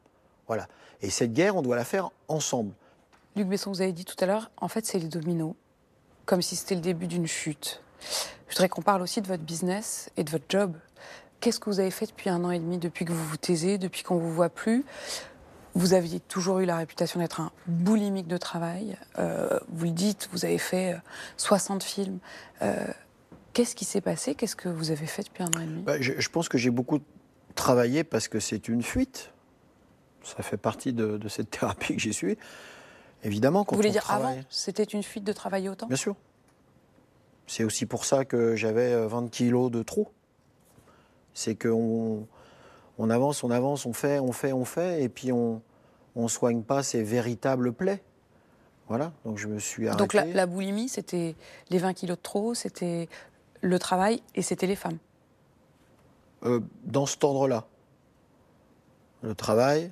Voilà. 0.48 0.68
Et 1.02 1.10
cette 1.10 1.34
guerre, 1.34 1.56
on 1.56 1.62
doit 1.62 1.76
la 1.76 1.86
faire 1.86 2.10
ensemble. 2.28 2.74
Luc 3.36 3.48
Besson, 3.48 3.72
vous 3.72 3.82
avez 3.82 3.94
dit 3.94 4.06
tout 4.06 4.16
à 4.20 4.26
l'heure, 4.26 4.52
en 4.58 4.68
fait, 4.68 4.86
c'est 4.86 5.00
les 5.00 5.08
dominos, 5.08 5.56
comme 6.26 6.42
si 6.42 6.56
c'était 6.56 6.76
le 6.76 6.82
début 6.82 7.08
d'une 7.08 7.28
chute. 7.28 7.83
Je 8.48 8.56
voudrais 8.56 8.70
qu'on 8.70 8.82
parle 8.82 9.02
aussi 9.02 9.22
de 9.22 9.28
votre 9.28 9.44
business 9.44 10.10
et 10.18 10.24
de 10.24 10.30
votre 10.30 10.46
job. 10.48 10.76
Qu'est-ce 11.40 11.60
que 11.60 11.70
vous 11.70 11.80
avez 11.80 11.92
fait 11.92 12.06
depuis 12.06 12.30
un 12.30 12.44
an 12.44 12.52
et 12.52 12.60
demi, 12.60 12.78
depuis 12.78 13.04
que 13.04 13.12
vous 13.12 13.26
vous 13.26 13.38
taisez, 13.38 13.78
depuis 13.78 14.04
qu'on 14.04 14.16
ne 14.16 14.22
vous 14.22 14.32
voit 14.32 14.50
plus? 14.50 14.86
Vous 15.76 15.94
aviez 15.94 16.20
toujours 16.20 16.60
eu 16.60 16.66
la 16.66 16.78
réputation 16.78 17.20
d'être 17.20 17.42
un 17.42 17.52
boulimique 17.66 18.28
de 18.28 18.38
travail. 18.38 18.96
Euh, 19.18 19.60
vous 19.70 19.86
le 19.86 19.92
dites, 19.92 20.30
vous 20.32 20.46
avez 20.46 20.60
fait 20.60 20.96
60 21.38 21.82
euh, 21.82 21.86
films. 21.86 22.20
Euh, 22.62 22.86
Qu'est-ce 23.54 23.76
qui 23.76 23.86
s'est 23.86 24.02
passé? 24.02 24.34
Qu'est-ce 24.34 24.56
que 24.56 24.70
vous 24.70 24.92
avez 24.92 25.06
fait 25.06 25.24
depuis 25.24 25.44
un 25.44 25.48
an 25.48 25.62
et 25.62 25.66
demi? 25.66 25.84
Bah, 25.84 26.00
je, 26.00 26.30
pense 26.30 26.50
que 26.50 26.58
j'ai 26.58 26.72
beaucoup 26.72 27.00
travaillé 27.54 28.04
parce 28.04 28.28
que 28.28 28.40
c'est 28.40 28.68
une 28.68 28.82
fuite. 28.82 29.32
Ça 30.24 30.42
fait 30.42 30.58
partie 30.58 30.92
de, 30.92 31.20
cette 31.28 31.52
thérapie 31.60 31.96
que 31.96 32.02
j'ai 32.02 32.14
suivie. 32.14 32.38
Évidemment, 33.24 33.64
quand 33.64 33.76
Vous 33.76 33.82
voulez 33.82 33.92
dire 33.92 34.10
avant? 34.10 34.36
C'était 34.50 34.84
une 34.84 35.04
fuite 35.04 35.24
de 35.24 35.34
travailler 35.34 35.70
autant? 35.70 35.88
Bien 35.88 35.96
sûr. 35.96 36.16
C'est 37.48 37.64
aussi 37.64 37.86
pour 37.86 38.06
ça 38.06 38.26
que 38.26 38.56
j'avais 38.56 39.06
20 39.06 39.26
euh, 39.26 39.28
kilos 39.30 39.72
de 39.72 39.84
trop. 39.84 40.12
C'est 41.34 41.56
qu'on 41.56 42.28
on 42.98 43.10
avance, 43.10 43.44
on 43.44 43.52
avance, 43.52 43.86
on 43.86 43.94
fait, 43.94 44.20
on 44.20 44.32
fait, 44.32 44.54
on 44.54 44.66
fait, 44.66 45.04
et 45.04 45.10
puis 45.10 45.32
on 45.32 45.62
ne 46.16 46.28
soigne 46.28 46.64
pas 46.64 46.84
ces 46.84 47.04
véritables 47.04 47.74
plaies. 47.74 48.02
Voilà, 48.88 49.14
donc 49.26 49.38
je 49.38 49.48
me 49.48 49.60
suis 49.60 49.88
arrêté. 49.88 50.04
Donc 50.04 50.14
la, 50.14 50.26
la 50.26 50.46
boulimie, 50.46 50.90
c'était 50.90 51.36
les 51.70 51.78
20 51.78 51.94
kilos 51.94 52.18
de 52.18 52.22
trop, 52.22 52.54
c'était 52.54 53.08
le 53.62 53.80
travail 53.80 54.22
et 54.36 54.42
c'était 54.42 54.68
les 54.68 54.76
femmes 54.76 54.98
euh, 56.46 56.60
Dans 56.84 57.06
cet 57.06 57.24
ordre-là. 57.24 57.66
Le 59.22 59.34
travail, 59.34 59.92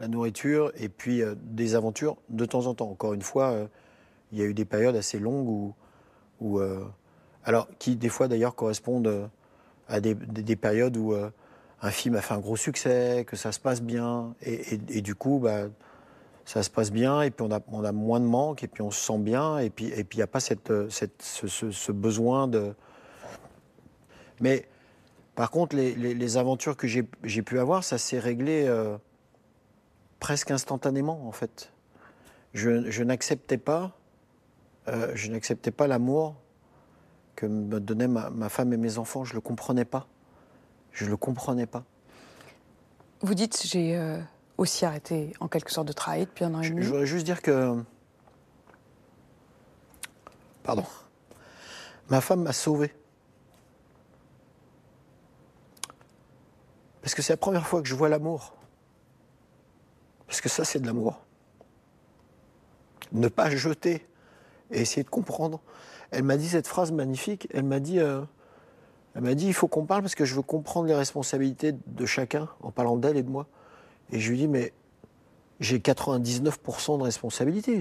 la 0.00 0.08
nourriture 0.08 0.72
et 0.76 0.88
puis 0.88 1.22
euh, 1.22 1.34
des 1.42 1.74
aventures 1.74 2.16
de 2.30 2.46
temps 2.46 2.66
en 2.66 2.74
temps. 2.74 2.90
Encore 2.90 3.12
une 3.12 3.22
fois, 3.22 3.50
euh, 3.50 3.66
il 4.32 4.38
y 4.38 4.42
a 4.42 4.46
eu 4.46 4.54
des 4.54 4.64
périodes 4.64 4.96
assez 4.96 5.18
longues 5.18 5.48
où. 5.48 5.74
Où 6.42 6.60
alors, 7.44 7.68
qui 7.78 7.96
des 7.96 8.08
fois 8.08 8.28
d'ailleurs 8.28 8.54
correspondent 8.54 9.30
à 9.88 10.00
des, 10.00 10.56
périodes 10.56 10.96
où 10.96 11.14
un 11.14 11.90
film 11.90 12.14
a 12.16 12.20
fait 12.20 12.34
un 12.34 12.38
gros 12.38 12.56
succès, 12.56 13.24
que 13.26 13.36
ça 13.36 13.52
se 13.52 13.60
passe 13.60 13.82
bien, 13.82 14.34
et, 14.42 15.00
du 15.02 15.14
coup, 15.14 15.38
bah, 15.38 15.64
ça 16.44 16.62
se 16.62 16.70
passe 16.70 16.92
bien, 16.92 17.22
et 17.22 17.30
puis 17.30 17.46
on 17.46 17.84
a, 17.84 17.92
moins 17.92 18.20
de 18.20 18.26
manque, 18.26 18.62
et 18.62 18.68
puis 18.68 18.82
on 18.82 18.90
se 18.90 19.00
sent 19.00 19.18
bien, 19.18 19.58
et 19.58 19.70
puis 19.70 19.92
il 19.96 20.16
n'y 20.16 20.22
a 20.22 20.26
pas 20.26 20.40
cette, 20.40 20.72
ce, 20.90 21.92
besoin 21.92 22.48
de, 22.48 22.74
mais 24.42 24.66
par 25.34 25.50
contre, 25.50 25.76
les, 25.76 26.36
aventures 26.36 26.76
que 26.76 26.86
j'ai 26.86 27.42
pu 27.42 27.58
avoir, 27.58 27.84
ça 27.84 27.96
s'est 27.96 28.18
réglé 28.18 28.64
euh, 28.66 28.98
presque 30.20 30.50
instantanément, 30.50 31.26
en 31.26 31.32
fait. 31.32 31.72
Je, 32.52 33.02
n'acceptais 33.02 33.56
pas, 33.56 33.96
euh, 34.88 35.12
je 35.14 35.30
n'acceptais 35.30 35.70
pas 35.70 35.86
l'amour 35.86 36.36
que 37.36 37.46
me 37.46 37.80
donnaient 37.80 38.08
ma, 38.08 38.48
femme 38.48 38.72
et 38.72 38.76
mes 38.76 38.98
enfants. 38.98 39.24
Je 39.24 39.34
le 39.34 39.40
comprenais 39.40 39.84
pas. 39.84 40.06
Je 40.92 41.06
le 41.06 41.16
comprenais 41.16 41.66
pas. 41.66 41.84
Vous 43.20 43.34
dites, 43.34 43.62
j'ai 43.64 43.96
euh, 43.96 44.18
aussi 44.58 44.84
arrêté 44.84 45.32
en 45.40 45.48
quelque 45.48 45.70
sorte 45.70 45.86
de 45.86 45.92
travailler 45.92 46.26
depuis 46.26 46.44
un 46.44 46.54
an 46.54 46.60
et 46.60 46.68
demi. 46.68 46.82
Je, 46.82 46.88
voudrais 46.88 47.06
juste 47.06 47.24
dire 47.24 47.40
que, 47.40 47.82
pardon, 50.64 50.84
ma 52.10 52.20
femme 52.20 52.42
m'a 52.42 52.52
sauvé. 52.52 52.92
Parce 57.00 57.14
que 57.14 57.22
c'est 57.22 57.32
la 57.32 57.38
première 57.38 57.66
fois 57.66 57.82
que 57.82 57.88
je 57.88 57.94
vois 57.94 58.08
l'amour. 58.08 58.54
Parce 60.26 60.40
que 60.40 60.48
ça, 60.48 60.64
c'est 60.64 60.80
de 60.80 60.86
l'amour. 60.86 61.20
Ne 63.12 63.28
pas 63.28 63.50
jeter 63.50 64.06
et 64.72 64.80
essayer 64.80 65.04
de 65.04 65.10
comprendre. 65.10 65.60
Elle 66.10 66.24
m'a 66.24 66.36
dit 66.36 66.48
cette 66.48 66.66
phrase 66.66 66.92
magnifique. 66.92 67.48
Elle 67.52 67.64
m'a 67.64 67.80
dit, 67.80 67.98
euh, 67.98 68.22
elle 69.14 69.22
m'a 69.22 69.34
dit, 69.34 69.46
il 69.46 69.54
faut 69.54 69.68
qu'on 69.68 69.84
parle 69.84 70.02
parce 70.02 70.14
que 70.14 70.24
je 70.24 70.34
veux 70.34 70.42
comprendre 70.42 70.88
les 70.88 70.94
responsabilités 70.94 71.74
de 71.86 72.06
chacun 72.06 72.48
en 72.62 72.70
parlant 72.70 72.96
d'elle 72.96 73.16
et 73.16 73.22
de 73.22 73.30
moi. 73.30 73.46
Et 74.10 74.20
je 74.20 74.30
lui 74.30 74.38
dis, 74.38 74.48
mais 74.48 74.72
j'ai 75.60 75.78
99% 75.78 76.98
de 76.98 77.02
responsabilité. 77.02 77.80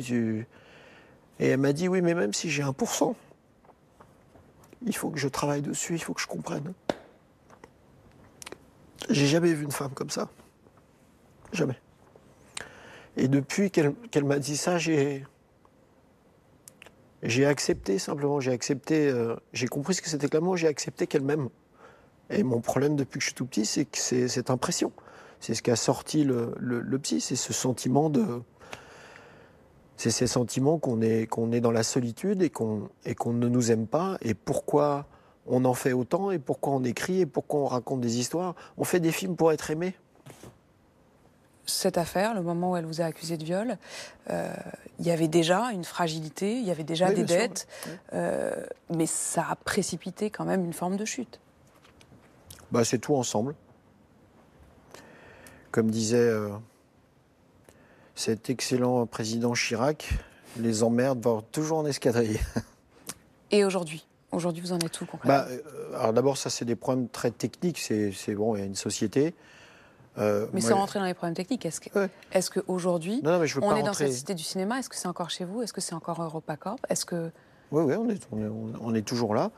Et 1.39 1.47
elle 1.47 1.57
m'a 1.57 1.73
dit, 1.73 1.87
oui, 1.87 2.01
mais 2.01 2.13
même 2.13 2.33
si 2.33 2.49
j'ai 2.49 2.63
1%, 2.63 3.15
il 4.85 4.95
faut 4.95 5.09
que 5.09 5.19
je 5.19 5.27
travaille 5.27 5.61
dessus, 5.61 5.93
il 5.93 5.99
faut 6.01 6.13
que 6.13 6.21
je 6.21 6.27
comprenne. 6.27 6.73
J'ai 9.09 9.27
jamais 9.27 9.53
vu 9.53 9.63
une 9.63 9.71
femme 9.71 9.91
comme 9.93 10.09
ça. 10.09 10.29
Jamais. 11.51 11.79
Et 13.17 13.27
depuis 13.27 13.71
qu'elle 13.71 14.23
m'a 14.23 14.39
dit 14.39 14.57
ça, 14.57 14.77
j'ai. 14.77 15.25
J'ai 17.23 17.45
accepté 17.45 17.99
simplement, 17.99 18.39
j'ai 18.39 18.51
accepté, 18.51 19.07
euh, 19.07 19.35
j'ai 19.53 19.67
compris 19.67 19.93
ce 19.93 20.01
que 20.01 20.09
c'était 20.09 20.27
que 20.27 20.35
l'amour, 20.35 20.57
j'ai 20.57 20.67
accepté 20.67 21.05
qu'elle 21.05 21.21
m'aime. 21.21 21.49
Et 22.31 22.43
mon 22.43 22.61
problème 22.61 22.95
depuis 22.95 23.19
que 23.19 23.23
je 23.23 23.29
suis 23.29 23.35
tout 23.35 23.45
petit, 23.45 23.65
c'est 23.65 23.85
que 23.85 23.97
c'est 23.97 24.27
cette 24.27 24.49
impression. 24.49 24.91
C'est 25.39 25.53
ce 25.53 25.61
qui 25.61 25.71
a 25.71 25.75
sorti 25.75 26.23
le, 26.23 26.53
le, 26.59 26.99
psy, 26.99 27.19
c'est 27.19 27.35
ce 27.35 27.53
sentiment 27.53 28.09
de. 28.09 28.25
C'est 29.97 30.11
ces 30.11 30.27
sentiments 30.27 30.79
qu'on 30.79 31.01
est, 31.01 31.27
qu'on 31.27 31.51
est 31.51 31.61
dans 31.61 31.71
la 31.71 31.83
solitude 31.83 32.41
et 32.41 32.49
qu'on, 32.49 32.89
qu'on 33.17 33.33
ne 33.33 33.47
nous 33.47 33.71
aime 33.71 33.85
pas. 33.85 34.17
Et 34.21 34.33
pourquoi 34.33 35.07
on 35.45 35.65
en 35.65 35.73
fait 35.73 35.93
autant 35.93 36.31
et 36.31 36.39
pourquoi 36.39 36.73
on 36.73 36.83
écrit 36.83 37.21
et 37.21 37.25
pourquoi 37.25 37.59
on 37.61 37.65
raconte 37.65 38.01
des 38.01 38.19
histoires. 38.19 38.55
On 38.77 38.83
fait 38.83 38.99
des 38.99 39.11
films 39.11 39.35
pour 39.35 39.51
être 39.51 39.69
aimé. 39.69 39.93
Cette 41.65 41.97
affaire, 41.97 42.33
le 42.33 42.41
moment 42.41 42.71
où 42.71 42.77
elle 42.77 42.85
vous 42.85 43.01
a 43.01 43.05
accusé 43.05 43.37
de 43.37 43.43
viol, 43.43 43.77
euh, 44.29 44.53
il 44.99 45.05
y 45.05 45.11
avait 45.11 45.27
déjà 45.27 45.71
une 45.71 45.83
fragilité, 45.83 46.57
il 46.57 46.63
y 46.63 46.71
avait 46.71 46.83
déjà 46.83 47.11
des 47.11 47.23
dettes, 47.23 47.67
euh, 48.13 48.51
mais 48.89 49.05
ça 49.05 49.45
a 49.49 49.55
précipité 49.55 50.29
quand 50.29 50.45
même 50.45 50.65
une 50.65 50.73
forme 50.73 50.97
de 50.97 51.05
chute. 51.05 51.39
Bah, 52.71 52.83
c'est 52.83 52.99
tout 52.99 53.15
ensemble. 53.15 53.55
Comme 55.71 55.91
disait 55.91 56.17
euh, 56.17 56.49
cet 58.15 58.49
excellent 58.49 59.05
président 59.05 59.53
Chirac, 59.53 60.09
les 60.57 60.83
emmerdes 60.83 61.23
vont 61.23 61.41
toujours 61.41 61.79
en 61.79 61.85
escadrille. 61.85 62.39
Et 63.51 63.63
aujourd'hui? 63.65 64.05
Aujourd'hui, 64.31 64.61
vous 64.61 64.71
en 64.71 64.79
êtes 64.79 64.99
où 65.01 65.05
concrètement? 65.05 65.45
Bah, 65.93 65.97
Alors 65.97 66.13
d'abord, 66.13 66.37
ça, 66.37 66.49
c'est 66.49 66.65
des 66.65 66.75
problèmes 66.75 67.09
très 67.09 67.31
techniques. 67.31 67.79
C'est 67.79 68.35
bon, 68.35 68.55
il 68.55 68.59
y 68.59 68.61
a 68.61 68.65
une 68.65 68.75
société. 68.75 69.35
Euh, 70.17 70.47
Mais 70.53 70.61
sans 70.61 70.75
rentrer 70.75 70.99
dans 70.99 71.05
les 71.05 71.13
problèmes 71.13 71.35
techniques, 71.35 71.65
est-ce 71.65 72.49
qu'aujourd'hui, 72.51 73.21
on 73.23 73.75
est 73.75 73.83
dans 73.83 73.93
cette 73.93 74.13
cité 74.13 74.35
du 74.35 74.43
cinéma 74.43 74.79
Est-ce 74.79 74.89
que 74.89 74.95
c'est 74.95 75.07
encore 75.07 75.29
chez 75.29 75.45
vous 75.45 75.61
Est-ce 75.61 75.73
que 75.73 75.81
c'est 75.81 75.95
encore 75.95 76.21
EuropaCorp 76.21 76.79
Est-ce 76.89 77.05
que... 77.05 77.31
Oui, 77.71 77.83
oui, 77.83 77.95
on 77.95 78.09
est, 78.09 78.27
on 78.81 78.93
est, 78.93 79.01
toujours 79.01 79.33
là. 79.33 79.51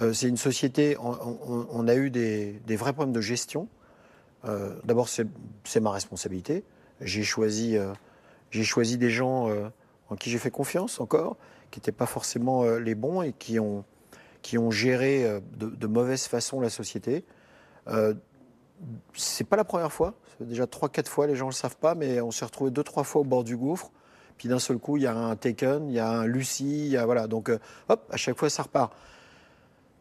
Euh, 0.00 0.14
c'est 0.14 0.28
une 0.28 0.38
société, 0.38 0.96
on, 0.98 1.86
a 1.86 1.94
eu 1.94 2.10
des, 2.10 2.60
vrais 2.76 2.94
problèmes 2.94 3.14
de 3.14 3.20
gestion. 3.20 3.68
D'abord, 4.84 5.08
c'est 5.08 5.80
ma 5.80 5.90
responsabilité. 5.90 6.64
J'ai 7.00 7.22
choisi, 7.22 7.76
j'ai 8.50 8.64
choisi 8.64 8.96
des 8.96 9.10
gens 9.10 9.50
en 10.08 10.16
qui 10.16 10.30
j'ai 10.30 10.38
fait 10.38 10.50
confiance 10.50 11.00
encore, 11.00 11.36
qui 11.70 11.80
n'étaient 11.80 11.92
pas 11.92 12.06
forcément 12.06 12.64
les 12.64 12.94
bons 12.94 13.20
et 13.20 13.34
qui 13.34 13.60
ont, 13.60 13.84
qui 14.42 14.58
ont 14.58 14.70
géré 14.70 15.24
euh, 15.24 15.40
de, 15.58 15.86
mauvaise 15.86 16.26
façon 16.26 16.60
la 16.60 16.70
société. 16.70 17.24
Euh, 17.88 18.14
c'est 19.14 19.44
pas 19.44 19.56
la 19.56 19.64
première 19.64 19.92
fois, 19.92 20.14
déjà 20.40 20.64
3-4 20.64 21.06
fois, 21.06 21.26
les 21.26 21.36
gens 21.36 21.46
ne 21.46 21.50
le 21.50 21.56
savent 21.56 21.76
pas, 21.76 21.94
mais 21.94 22.20
on 22.20 22.30
s'est 22.30 22.44
retrouvé 22.44 22.70
2-3 22.70 23.04
fois 23.04 23.20
au 23.22 23.24
bord 23.24 23.44
du 23.44 23.56
gouffre. 23.56 23.90
Puis 24.36 24.48
d'un 24.48 24.60
seul 24.60 24.78
coup, 24.78 24.96
il 24.96 25.02
y 25.02 25.06
a 25.06 25.16
un 25.16 25.34
Taken, 25.34 25.88
il 25.88 25.94
y 25.94 25.98
a 25.98 26.08
un 26.08 26.26
Lucie, 26.26 26.86
il 26.86 26.92
y 26.92 26.96
a, 26.96 27.04
voilà. 27.04 27.26
Donc, 27.26 27.50
euh, 27.50 27.58
hop, 27.88 28.08
à 28.10 28.16
chaque 28.16 28.38
fois, 28.38 28.48
ça 28.48 28.62
repart. 28.62 28.92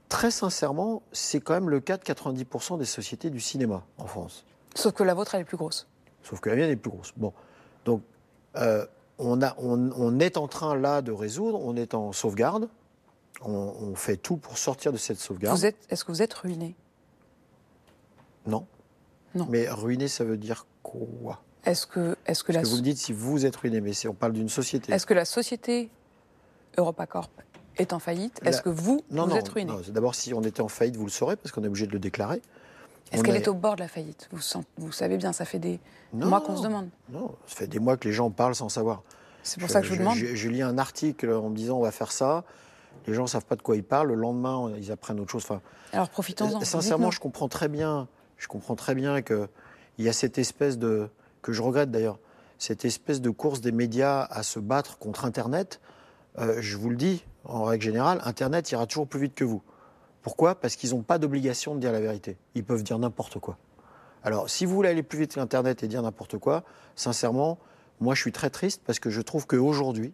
Très 0.09 0.30
sincèrement, 0.30 1.01
c'est 1.11 1.39
quand 1.39 1.53
même 1.53 1.69
le 1.69 1.80
cas 1.80 1.97
de 1.97 2.03
90% 2.03 2.78
des 2.78 2.86
sociétés 2.86 3.30
du 3.30 3.39
cinéma 3.39 3.84
en 3.97 4.05
France. 4.05 4.45
Sauf 4.75 4.93
que 4.93 5.03
la 5.03 5.15
vôtre, 5.15 5.34
elle 5.34 5.41
est 5.41 5.45
plus 5.45 5.57
grosse. 5.57 5.88
Sauf 6.21 6.39
que 6.39 6.49
la 6.49 6.55
mienne 6.55 6.69
est 6.69 6.75
plus 6.75 6.91
grosse. 6.91 7.13
Bon. 7.17 7.34
Donc, 7.84 8.03
euh, 8.55 8.86
on, 9.17 9.41
a, 9.41 9.55
on, 9.57 9.91
on, 9.97 10.19
est 10.19 10.38
en 10.38 10.47
train 10.47 10.75
là 10.75 11.01
de 11.01 11.11
résoudre, 11.11 11.59
on 11.59 11.75
est 11.75 11.95
en 11.95 12.11
sauvegarde 12.11 12.69
on, 13.41 13.95
fait 13.95 14.17
tout 14.17 14.38
pour 14.38 14.57
sortir 14.57 14.91
de 14.91 14.97
cette 14.97 15.19
sauvegarde. 15.19 15.59
est-ce 15.89 16.03
que 16.03 16.11
vous 16.11 16.21
êtes 16.21 16.34
ruiné? 16.34 16.75
Non. 18.48 18.66
Non. 19.36 19.48
Mais 19.50 19.70
ruiné, 19.70 20.08
ça 20.08 20.24
veut 20.24 20.38
dire 20.38 20.66
quoi? 20.84 21.41
Est-ce 21.66 21.86
que, 21.86 22.16
est-ce 22.26 22.43
que, 22.43 22.54
la... 22.54 22.62
que 22.62 22.68
vous 22.68 22.78
me 22.78 22.82
dites 22.82 22.98
si 22.98 23.14
vous 23.14 23.45
êtes 23.45 23.56
ruiné, 23.56 23.82
mais 23.82 23.91
on 24.08 24.14
parle 24.14 24.34
d'une 24.34 24.50
société. 24.50 24.93
Est-ce 24.93 25.06
que 25.06 25.14
la 25.14 25.26
société 25.26 25.89
EuropaCorp 26.78 27.30
est 27.78 27.93
en 27.93 28.00
faïtte 28.00 28.39
Est-ce 28.45 28.62
que 28.62 28.70
vous, 28.70 29.02
vous 29.10 29.36
êtes 29.36 29.50
ruiné? 29.50 29.72
non. 29.72 29.82
D'abord, 29.89 30.16
si 30.16 30.34
on 30.34 30.41
était 30.41 30.62
en 30.62 30.70
faillite, 30.70 30.95
vous 30.95 31.06
le 31.06 31.12
saurez, 31.12 31.36
parce 31.36 31.52
qu'on 31.52 31.64
est 31.64 31.68
obligé 31.68 31.86
de 31.86 31.91
le 31.91 32.00
déclarer. 32.00 32.41
Est-ce 33.12 33.24
qu'elle 33.24 33.36
est... 33.36 33.48
au 33.48 33.54
bord 33.54 33.76
de 33.76 33.82
la 33.82 33.88
faillite? 33.88 34.30
Vous, 34.32 34.39
vous, 34.78 34.91
savez 34.91 35.18
bien, 35.18 35.34
ça 35.34 35.45
fait 35.45 35.60
des 35.60 35.80
mois 36.14 36.41
qu'on 36.41 36.58
se 36.58 36.64
demande. 36.64 36.89
Non, 37.10 37.36
ça 37.45 37.58
fait 37.58 37.68
des 37.68 37.80
mois 37.80 37.98
que 37.98 38.08
les 38.08 38.14
gens 38.14 38.32
parlent 38.32 38.56
sans 38.56 38.70
savoir. 38.70 39.04
C'est 39.43 39.60
pour 39.60 39.70
ça 39.70 39.82
que 39.82 39.88
je 39.88 39.93
vous 39.93 40.00
demande. 40.00 40.16
je, 40.16 40.50
lis 40.50 40.62
un 40.62 40.78
article 40.78 41.32
en 41.32 41.50
me 41.50 41.56
disant 41.56 41.78
on 41.78 41.84
va 41.84 41.91
faire 41.91 42.12
ça 42.12 42.43
les 43.08 43.14
gens 43.14 43.24
ne 43.24 43.28
savent 43.28 43.45
pas 43.45 43.56
de 43.56 43.62
quoi 43.62 43.76
ils 43.76 43.84
parlent. 43.84 44.10
Le 44.10 44.16
lendemain, 44.16 44.72
ils 44.78 44.91
apprennent 44.91 45.20
autre 45.20 45.32
chose. 45.32 45.43
Enfin, 45.43 45.62
Alors 45.93 46.10
profitons-en. 46.10 46.62
Sincèrement, 46.62 47.12
je 47.12 47.20
comprends 47.20 47.48
très 47.48 47.68
bien. 47.68 48.08
Je 48.38 48.47
comprends 48.47 48.75
très 48.75 48.95
bien 48.95 49.21
qu'il 49.21 49.47
y 49.99 50.09
a 50.09 50.13
cette 50.13 50.38
espèce 50.38 50.77
de 50.77 51.09
que 51.41 51.53
je 51.53 51.61
regrette 51.61 51.91
d'ailleurs, 51.91 52.19
cette 52.57 52.85
espèce 52.85 53.21
de 53.21 53.29
course 53.29 53.61
des 53.61 53.71
médias 53.71 54.23
à 54.29 54.43
se 54.43 54.59
battre 54.59 54.97
contre 54.97 55.25
Internet. 55.25 55.79
Euh, 56.39 56.57
je 56.59 56.77
vous 56.77 56.89
le 56.89 56.95
dis, 56.95 57.23
en 57.45 57.63
règle 57.63 57.83
générale, 57.83 58.19
Internet 58.23 58.69
ira 58.71 58.85
toujours 58.85 59.07
plus 59.07 59.19
vite 59.19 59.35
que 59.35 59.43
vous. 59.43 59.61
Pourquoi? 60.21 60.55
Parce 60.55 60.75
qu'ils 60.75 60.89
n'ont 60.89 61.03
pas 61.03 61.19
d'obligation 61.19 61.75
de 61.75 61.79
dire 61.79 61.91
la 61.91 62.01
vérité. 62.01 62.38
Ils 62.55 62.63
peuvent 62.63 62.83
dire 62.83 62.99
n'importe 62.99 63.39
quoi. 63.39 63.57
Alors, 64.23 64.49
si 64.49 64.65
vous 64.65 64.75
voulez 64.75 64.89
aller 64.89 65.03
plus 65.03 65.19
vite 65.19 65.35
qu'Internet 65.35 65.83
et 65.83 65.88
dire 65.88 66.01
n'importe 66.01 66.38
quoi, 66.38 66.63
sincèrement, 66.95 67.59
moi, 68.01 68.13
je 68.13 68.21
suis 68.21 68.31
très 68.31 68.49
triste 68.49 68.81
parce 68.85 68.99
que 68.99 69.09
je 69.09 69.21
trouve 69.21 69.47
qu'aujourd'hui, 69.47 70.13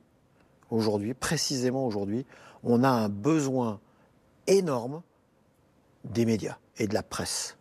aujourd'hui, 0.70 1.14
précisément 1.14 1.88
aujourd'hui, 1.88 2.26
on 2.64 2.84
a 2.84 2.90
un 2.90 3.10
besoin 3.10 3.80
énorme 4.48 5.02
des 6.04 6.26
médias 6.26 6.58
et 6.78 6.88
de 6.88 6.94
la 6.94 7.04
presse. 7.04 7.58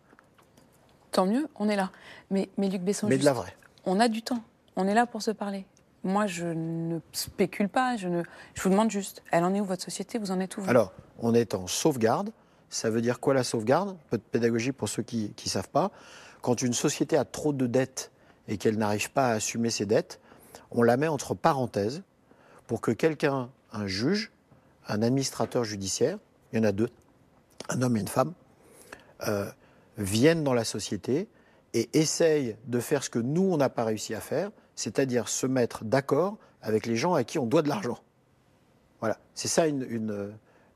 Tant 1.13 1.25
mieux, 1.25 1.47
on 1.55 1.69
est 1.69 1.75
là. 1.75 1.91
Mais, 2.31 2.49
mais 2.57 2.69
Luc 2.69 2.81
Besson, 2.81 3.07
mais 3.07 3.17
de 3.17 3.25
la 3.25 3.33
vraie. 3.33 3.55
On 3.85 3.99
a 3.99 4.07
du 4.07 4.21
temps. 4.21 4.43
On 4.75 4.87
est 4.87 4.93
là 4.93 5.05
pour 5.05 5.21
se 5.21 5.31
parler. 5.31 5.65
Moi, 6.03 6.25
je 6.25 6.47
ne 6.47 6.99
spécule 7.11 7.69
pas. 7.69 7.95
Je, 7.95 8.07
ne, 8.07 8.23
je 8.55 8.61
vous 8.63 8.69
demande 8.69 8.91
juste, 8.91 9.23
elle 9.31 9.43
en 9.43 9.53
est 9.53 9.61
où 9.61 9.65
votre 9.65 9.83
société? 9.83 10.17
Vous 10.17 10.31
en 10.31 10.39
êtes 10.39 10.57
où 10.57 10.61
vous? 10.61 10.69
Alors, 10.69 10.91
on 11.19 11.33
est 11.33 11.53
en 11.53 11.67
sauvegarde. 11.67 12.31
Ça 12.69 12.89
veut 12.89 13.01
dire 13.01 13.19
quoi 13.19 13.33
la 13.35 13.43
sauvegarde? 13.43 13.89
Un 13.89 13.97
peu 14.09 14.17
de 14.17 14.23
pédagogie 14.23 14.71
pour 14.71 14.89
ceux 14.89 15.03
qui 15.03 15.33
ne 15.45 15.49
savent 15.49 15.69
pas. 15.69 15.91
Quand 16.41 16.61
une 16.61 16.73
société 16.73 17.15
a 17.15 17.23
trop 17.23 17.53
de 17.53 17.67
dettes 17.67 18.11
et 18.47 18.57
qu'elle 18.57 18.77
n'arrive 18.77 19.11
pas 19.11 19.27
à 19.27 19.33
assumer 19.33 19.69
ses 19.69 19.85
dettes, 19.85 20.19
on 20.71 20.81
la 20.81 20.97
met 20.97 21.07
entre 21.07 21.35
parenthèses 21.35 22.01
pour 22.65 22.81
que 22.81 22.91
quelqu'un, 22.91 23.49
un 23.71 23.85
juge, 23.85 24.31
un 24.87 25.03
administrateur 25.03 25.63
judiciaire, 25.63 26.17
il 26.51 26.57
y 26.57 26.59
en 26.59 26.65
a 26.65 26.71
deux, 26.71 26.89
un 27.69 27.81
homme 27.81 27.95
et 27.95 27.99
une 28.01 28.07
femme, 28.07 28.33
euh, 29.27 29.49
viennent 29.97 30.43
dans 30.43 30.53
la 30.53 30.63
société 30.63 31.27
et 31.73 31.89
essayent 31.93 32.55
de 32.65 32.79
faire 32.79 33.03
ce 33.03 33.09
que 33.09 33.19
nous, 33.19 33.43
on 33.43 33.57
n'a 33.57 33.69
pas 33.69 33.83
réussi 33.83 34.13
à 34.13 34.19
faire, 34.19 34.51
c'est-à-dire 34.75 35.27
se 35.27 35.47
mettre 35.47 35.83
d'accord 35.83 36.37
avec 36.61 36.85
les 36.85 36.95
gens 36.95 37.13
à 37.13 37.23
qui 37.23 37.39
on 37.39 37.45
doit 37.45 37.61
de 37.61 37.69
l'argent. 37.69 37.99
Voilà, 38.99 39.17
c'est 39.33 39.47
ça 39.47 39.67
une, 39.67 40.33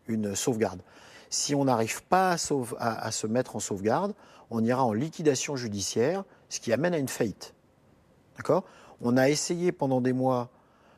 une, 0.08 0.36
sauvegarde. 0.36 0.82
Si 1.30 1.56
on 1.56 1.66
n'arrive 1.66 2.04
pas 2.04 2.36
à, 2.80 3.06
à, 3.06 3.12
se 3.12 3.28
mettre 3.28 3.56
en 3.56 3.60
sauvegarde, 3.60 4.14
on 4.50 4.64
ira 4.64 4.84
en 4.84 4.94
liquidation 4.94 5.56
judiciaire, 5.56 6.24
ce 6.50 6.60
qui 6.60 6.74
amène 6.74 6.94
à 6.94 6.98
une 6.98 7.08
faillite. 7.08 7.54
D'accord? 8.38 8.64
On 9.02 9.18
a 9.18 9.30
essayé 9.30 9.72
pendant 9.72 10.02
des 10.02 10.14
mois 10.14 10.50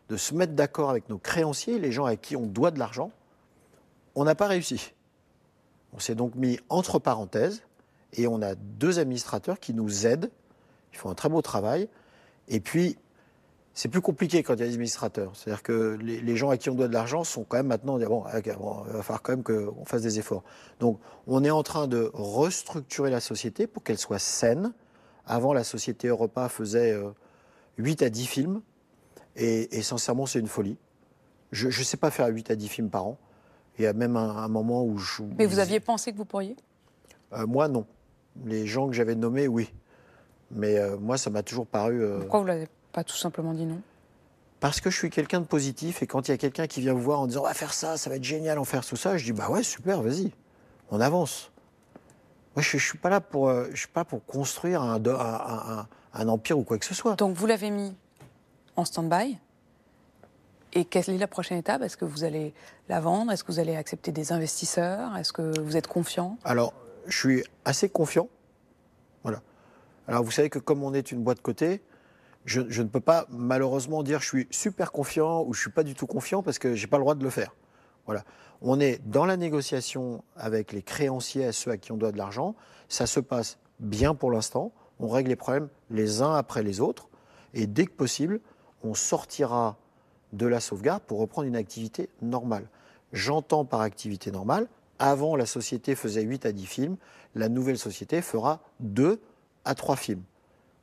de 0.10 0.18
se 0.18 0.34
mettre 0.34 0.54
d'accord 0.54 0.90
avec 0.90 1.10
nos 1.10 1.18
créanciers, 1.18 1.80
les 1.80 1.92
gens 1.92 2.06
à 2.06 2.16
qui 2.16 2.36
on 2.36 2.46
doit 2.46 2.72
de 2.72 2.80
l'argent. 2.80 3.12
On 4.16 4.24
n'a 4.24 4.36
pas 4.36 4.48
réussi. 4.48 4.94
On 5.94 6.00
s'est 6.00 6.16
donc 6.16 6.36
mis 6.36 6.60
entre 6.70 7.00
parenthèses 7.00 7.64
et 8.14 8.28
on 8.28 8.42
a 8.42 8.56
deux 8.56 9.00
administrateurs 9.00 9.60
qui 9.60 9.74
nous 9.74 10.08
aident. 10.08 10.32
Ils 10.94 10.98
font 10.98 11.10
un 11.10 11.16
très 11.16 11.30
beau 11.30 11.42
travail. 11.42 11.88
Et 12.48 12.60
puis, 12.60 12.98
c'est 13.74 13.88
plus 13.88 14.02
compliqué 14.02 14.44
quand 14.44 14.56
il 14.56 14.60
y 14.60 14.64
a 14.64 14.66
des 14.66 14.74
administrateurs. 14.74 15.32
C'est-à-dire 15.36 15.64
que 15.64 15.98
les, 16.02 16.36
gens 16.36 16.50
à 16.50 16.58
qui 16.58 16.70
on 16.70 16.76
doit 16.76 16.88
de 16.88 16.94
l'argent 16.94 17.24
sont 17.24 17.44
quand 17.44 17.58
même 17.58 17.68
maintenant, 17.68 17.98
bon, 17.98 18.26
il 18.34 18.52
va 18.52 19.04
falloir 19.04 19.22
quand 19.22 19.32
même 19.32 19.44
qu'on 19.44 19.86
fasse 19.86 20.02
des 20.02 20.20
efforts. 20.20 20.44
Donc, 20.80 21.00
on 21.28 21.44
est 21.44 21.50
en 21.52 21.64
train 21.64 21.88
de 21.88 22.10
restructurer 22.14 23.10
la 23.10 23.22
société 23.22 23.68
pour 23.68 23.84
qu'elle 23.84 23.98
soit 23.98 24.20
saine. 24.20 24.74
Avant, 25.26 25.54
la 25.54 25.64
société 25.64 26.08
Europa 26.08 26.50
faisait 26.50 27.00
8 27.78 28.02
euh, 28.02 28.06
à 28.06 28.10
10 28.10 28.26
films. 28.26 28.62
Et, 29.36 29.82
sincèrement, 29.82 30.26
c'est 30.26 30.40
une 30.40 30.48
folie. 30.48 30.78
Je 31.52 31.68
ne 31.68 31.72
sais 31.72 31.98
pas 31.98 32.12
faire 32.12 32.28
8 32.28 32.52
à 32.52 32.56
10 32.56 32.68
films 32.68 32.90
par 32.90 33.08
an. 33.08 33.18
Il 33.78 33.84
y 33.84 33.88
a 33.88 33.94
même 33.94 34.18
un, 34.18 34.50
moment 34.50 34.84
où 34.84 34.98
je. 34.98 35.24
Mais 35.38 35.46
vous 35.46 35.60
aviez 35.60 35.80
pensé 35.80 36.12
que 36.12 36.18
vous 36.18 36.26
pourriez? 36.26 36.58
Euh, 37.32 37.48
Moi, 37.48 37.70
non. 37.70 37.86
Les 38.46 38.66
gens 38.68 38.88
que 38.88 38.94
j'avais 38.94 39.16
nommés, 39.16 39.48
oui. 39.48 39.72
Mais 40.52 40.78
euh, 40.78 40.98
moi, 40.98 41.18
ça 41.18 41.30
m'a 41.30 41.44
toujours 41.44 41.68
paru. 41.68 42.04
Euh, 42.04 42.20
Pourquoi 42.20 42.40
vous 42.40 42.46
ne 42.46 42.52
l'avez 42.52 42.68
pas 42.92 43.04
tout 43.04 43.16
simplement 43.16 43.54
dit 43.54 43.66
non? 43.66 43.82
Parce 44.60 44.82
que 44.82 44.90
je 44.90 44.98
suis 44.98 45.10
quelqu'un 45.10 45.40
de 45.40 45.46
positif 45.46 46.02
et 46.02 46.08
quand 46.08 46.28
il 46.28 46.32
y 46.32 46.34
a 46.34 46.38
quelqu'un 46.38 46.68
qui 46.68 46.82
vient 46.82 46.94
vous 46.94 47.02
voir 47.02 47.22
en 47.22 47.28
disant 47.28 47.42
on 47.42 47.46
va 47.46 47.54
faire 47.54 47.74
ça, 47.74 47.96
ça 47.98 48.10
va 48.10 48.18
être 48.18 48.24
génial, 48.24 48.60
en 48.60 48.66
faire 48.66 48.86
tout 48.86 48.98
ça, 48.98 49.16
je 49.18 49.24
dis 49.24 49.32
bah 49.32 49.50
ouais, 49.50 49.64
super, 49.64 50.02
vas-y, 50.02 50.32
on 50.92 51.00
avance. 51.00 51.52
Moi, 52.56 52.64
je 52.64 52.76
ne 52.76 52.82
suis 52.82 52.98
pas 52.98 53.10
là 53.10 53.22
pour, 53.22 53.50
je 53.72 53.76
suis 53.78 53.88
pas 53.88 54.04
pour 54.04 54.26
construire 54.26 54.82
un, 54.82 55.02
un, 55.06 55.88
un 56.14 56.28
empire 56.28 56.58
ou 56.60 56.64
quoi 56.64 56.78
que 56.78 56.86
ce 56.86 56.94
soit. 56.94 57.16
Donc 57.16 57.38
vous 57.38 57.46
l'avez 57.46 57.70
mis 57.70 57.96
en 58.76 58.84
stand-by. 58.84 59.38
Et 60.74 60.86
quelle 60.86 61.10
est 61.10 61.18
la 61.18 61.28
prochaine 61.28 61.58
étape? 61.58 61.82
Est-ce 61.82 61.98
que 61.98 62.06
vous 62.06 62.24
allez 62.24 62.54
la 62.90 63.00
vendre? 63.00 63.32
Est-ce 63.32 63.44
que 63.44 63.52
vous 63.52 63.60
allez 63.60 63.76
accepter 63.76 64.12
des 64.12 64.32
investisseurs? 64.34 65.16
Est-ce 65.18 65.32
que 65.34 65.58
vous 65.60 65.78
êtes 65.78 65.88
confiant? 65.88 66.38
Alors, 66.44 66.74
je 67.10 67.18
suis 67.18 67.44
assez 67.66 67.90
confiant. 67.90 68.30
Voilà. 69.24 69.42
Alors, 70.08 70.24
vous 70.24 70.32
savez 70.32 70.50
que 70.50 70.60
comme 70.60 70.84
on 70.84 70.94
est 70.94 71.12
une 71.12 71.24
boîte 71.24 71.42
cotée, 71.42 71.82
je, 72.46 72.62
je, 72.70 72.82
ne 72.82 72.88
peux 72.88 73.02
pas 73.02 73.26
malheureusement 73.30 74.02
dire 74.02 74.22
je 74.22 74.28
suis 74.28 74.48
super 74.50 74.92
confiant 74.92 75.44
ou 75.44 75.54
je 75.54 75.62
suis 75.62 75.72
pas 75.72 75.84
du 75.84 75.94
tout 75.94 76.08
confiant 76.08 76.42
parce 76.42 76.58
que 76.58 76.74
j'ai 76.74 76.88
pas 76.88 76.98
le 76.98 77.04
droit 77.04 77.16
de 77.16 77.24
le 77.24 77.30
faire. 77.30 77.54
Voilà. 78.06 78.24
On 78.62 78.80
est 78.80 79.02
dans 79.06 79.26
la 79.26 79.38
négociation 79.38 80.24
avec 80.36 80.72
les 80.72 80.82
créanciers, 80.82 81.52
ceux 81.52 81.72
à 81.72 81.78
qui 81.78 81.92
on 81.92 81.98
doit 81.98 82.12
de 82.12 82.18
l'argent. 82.18 82.56
Ça 82.88 83.06
se 83.06 83.20
passe 83.20 83.58
bien 83.80 84.16
pour 84.16 84.32
l'instant. 84.32 84.72
On 85.00 85.08
règle 85.08 85.30
les 85.30 85.36
problèmes 85.36 85.70
les 85.90 86.22
uns 86.22 86.34
après 86.34 86.64
les 86.64 86.82
autres. 86.82 87.08
Et 87.54 87.68
dès 87.68 87.86
que 87.86 87.92
possible, 87.92 88.42
on 88.84 88.94
sortira 88.94 89.78
de 90.34 90.46
la 90.46 90.60
sauvegarde 90.60 91.04
pour 91.04 91.20
reprendre 91.20 91.48
une 91.48 91.56
activité 91.56 92.10
normale. 92.22 92.68
J'entends 93.14 93.66
par 93.66 93.82
activité 93.82 94.32
normale, 94.32 94.68
avant 95.00 95.36
la 95.36 95.46
société 95.46 95.96
faisait 95.96 96.22
8 96.22 96.46
à 96.46 96.52
10 96.52 96.66
films, 96.66 96.98
la 97.36 97.50
nouvelle 97.50 97.78
société 97.78 98.22
fera 98.22 98.62
2 98.82 99.20
à 99.66 99.76
3 99.76 99.96
films. 99.96 100.24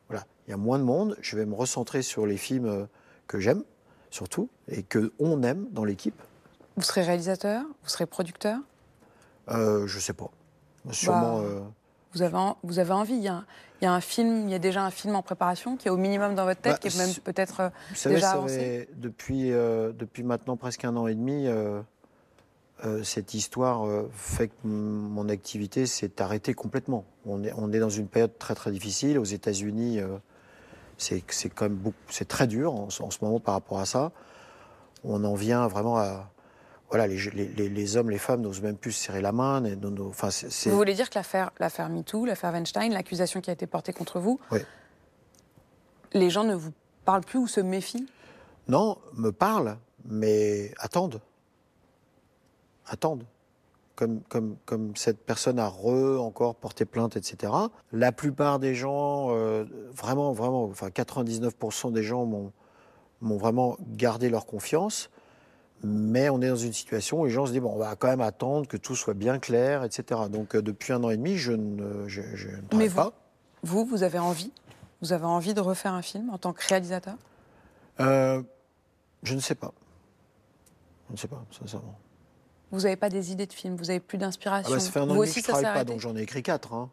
Voilà, 0.08 0.24
il 0.46 0.50
y 0.50 0.54
a 0.54 0.56
moins 0.56 0.78
de 0.78 0.84
monde, 0.84 1.16
je 1.20 1.36
vais 1.36 1.46
me 1.46 1.54
recentrer 1.54 2.02
sur 2.02 2.26
les 2.26 2.36
films 2.36 2.66
euh, 2.66 2.86
que 3.26 3.38
j'aime, 3.38 3.62
surtout, 4.10 4.48
et 4.68 4.82
que 4.82 5.12
on 5.18 5.42
aime 5.42 5.66
dans 5.70 5.84
l'équipe. 5.84 6.20
Vous 6.76 6.82
serez 6.82 7.02
réalisateur? 7.02 7.62
Vous 7.82 7.88
serez 7.88 8.06
producteur? 8.06 8.58
Euh, 9.48 9.86
Je 9.86 9.98
sais 9.98 10.12
pas. 10.12 10.30
Sûrement. 10.92 11.38
Bah, 11.38 11.44
euh, 11.44 11.60
vous, 12.12 12.22
avez 12.22 12.52
vous 12.62 12.78
avez 12.78 12.92
envie 12.92 13.14
il 13.14 13.22
y, 13.22 13.28
a 13.28 13.34
un, 13.34 13.46
il 13.80 13.84
y, 13.84 13.88
a 13.88 13.92
un, 13.92 14.00
film, 14.00 14.46
il 14.46 14.50
y 14.50 14.54
a 14.54 14.58
déjà 14.58 14.84
un 14.84 14.90
film 14.90 15.16
en 15.16 15.22
préparation 15.22 15.76
qui 15.76 15.88
est 15.88 15.90
au 15.90 15.96
minimum 15.96 16.34
dans 16.34 16.44
votre 16.44 16.60
tête, 16.60 16.74
bah, 16.74 16.78
qui 16.78 16.88
est 16.88 16.98
même 16.98 17.14
peut-être 17.24 17.60
euh, 17.60 17.68
déjà 18.08 18.32
avancé. 18.32 18.88
Depuis, 18.94 19.52
euh, 19.52 19.92
depuis 19.92 20.22
maintenant 20.22 20.56
presque 20.56 20.84
un 20.84 20.96
an 20.96 21.06
et 21.06 21.14
demi, 21.14 21.46
cette 23.02 23.34
histoire 23.34 23.86
fait 24.12 24.48
que 24.48 24.54
mon 24.64 25.28
activité 25.28 25.86
s'est 25.86 26.20
arrêtée 26.20 26.54
complètement. 26.54 27.04
On 27.24 27.42
est, 27.42 27.52
on 27.56 27.72
est 27.72 27.78
dans 27.78 27.90
une 27.90 28.06
période 28.06 28.38
très 28.38 28.54
très 28.54 28.70
difficile. 28.70 29.18
Aux 29.18 29.24
États-Unis, 29.24 30.00
c'est 30.98 31.22
quand 31.54 31.68
même 31.68 31.92
c'est 32.10 32.28
très 32.28 32.46
dur 32.46 32.74
en, 32.74 32.88
en, 33.00 33.10
ce 33.10 33.18
moment 33.22 33.40
par 33.40 33.54
rapport 33.54 33.80
à 33.80 33.86
ça. 33.86 34.12
On 35.04 35.24
en 35.24 35.34
vient 35.34 35.66
vraiment 35.68 35.98
à, 35.98 36.30
voilà, 36.90 37.06
les, 37.08 37.18
les, 37.34 37.68
les, 37.68 37.96
hommes, 37.96 38.10
les 38.10 38.18
femmes 38.18 38.42
n'osent 38.42 38.62
même 38.62 38.76
plus 38.76 38.92
serrer 38.92 39.20
la 39.20 39.32
main. 39.32 39.62
enfin, 40.00 40.28
Vous 40.66 40.76
voulez 40.76 40.94
dire 40.94 41.10
que 41.10 41.16
l'affaire, 41.16 41.50
l'affaire 41.58 41.88
MeToo, 41.88 42.24
l'affaire 42.24 42.52
Weinstein, 42.52 42.92
l'accusation 42.92 43.40
qui 43.40 43.50
a 43.50 43.52
été 43.52 43.66
portée 43.66 43.92
contre 43.92 44.20
vous, 44.20 44.38
les 46.12 46.30
gens 46.30 46.44
ne 46.44 46.54
vous 46.54 46.72
parlent 47.04 47.24
plus 47.24 47.38
ou 47.38 47.46
se 47.46 47.60
méfient? 47.60 48.06
Non, 48.68 48.98
me 49.14 49.30
parlent, 49.30 49.78
mais 50.04 50.72
attendent. 50.78 51.20
Attendent. 52.86 53.24
Comme, 53.94 54.20
comme, 54.28 54.56
comme 54.66 54.94
cette 54.94 55.24
personne 55.24 55.58
a 55.58 55.68
re 55.68 56.20
encore 56.20 56.54
porté 56.54 56.84
plainte, 56.84 57.16
etc. 57.16 57.50
La 57.92 58.12
plupart 58.12 58.58
des 58.58 58.74
gens, 58.74 59.28
euh, 59.30 59.64
vraiment, 59.94 60.32
vraiment, 60.32 60.64
enfin 60.64 60.88
99% 60.88 61.92
des 61.92 62.02
gens 62.02 62.26
m'ont, 62.26 62.52
vraiment 63.22 63.78
gardé 63.80 64.28
leur 64.28 64.44
confiance. 64.44 65.08
Mais 65.82 66.28
on 66.28 66.42
est 66.42 66.48
dans 66.48 66.56
une 66.56 66.74
situation 66.74 67.20
où 67.20 67.24
les 67.24 67.30
gens 67.30 67.46
se 67.46 67.52
disent 67.52 67.62
bon, 67.62 67.72
on 67.72 67.78
va 67.78 67.96
quand 67.96 68.08
même 68.08 68.20
attendre 68.20 68.68
que 68.68 68.76
tout 68.76 68.94
soit 68.94 69.14
bien 69.14 69.38
clair, 69.38 69.82
etc. 69.82 70.20
Donc 70.30 70.56
euh, 70.56 70.62
depuis 70.62 70.92
un 70.92 71.02
an 71.02 71.08
et 71.08 71.16
demi, 71.16 71.38
je 71.38 71.52
ne, 71.52 72.06
je, 72.06 72.20
ne 72.20 72.60
travaille 72.68 72.88
Mais 72.88 72.90
pas. 72.90 73.12
Vous, 73.62 73.86
vous 73.86 74.02
avez 74.02 74.18
envie 74.18 74.52
Vous 75.00 75.14
avez 75.14 75.24
envie 75.24 75.54
de 75.54 75.60
refaire 75.60 75.94
un 75.94 76.02
film 76.02 76.28
en 76.30 76.38
tant 76.38 76.52
que 76.52 76.66
réalisateur? 76.66 77.16
Euh, 78.00 78.42
Je 79.22 79.34
ne 79.34 79.40
sais 79.40 79.54
pas. 79.54 79.72
Je 81.08 81.12
ne 81.12 81.18
sais 81.18 81.28
pas, 81.28 81.42
sincèrement. 81.50 81.98
Vous 82.72 82.80
n'avez 82.80 82.96
pas 82.96 83.08
des 83.08 83.32
idées 83.32 83.46
de 83.46 83.52
films 83.52 83.76
Vous 83.76 83.86
n'avez 83.86 84.00
plus 84.00 84.18
d'inspiration 84.18 84.72
ah 84.72 84.76
bah, 84.76 84.80
Ça 84.80 84.90
fait 84.90 85.00
un 85.00 85.08
an 85.08 85.14
demi 85.14 85.26
que 85.26 85.32
je 85.32 85.38
ne 85.38 85.42
travaille 85.44 85.64
pas, 85.64 85.84
donc 85.84 86.00
j'en 86.00 86.16
ai 86.16 86.22
écrit 86.22 86.42
quatre. 86.42 86.74
Hein. 86.74 86.90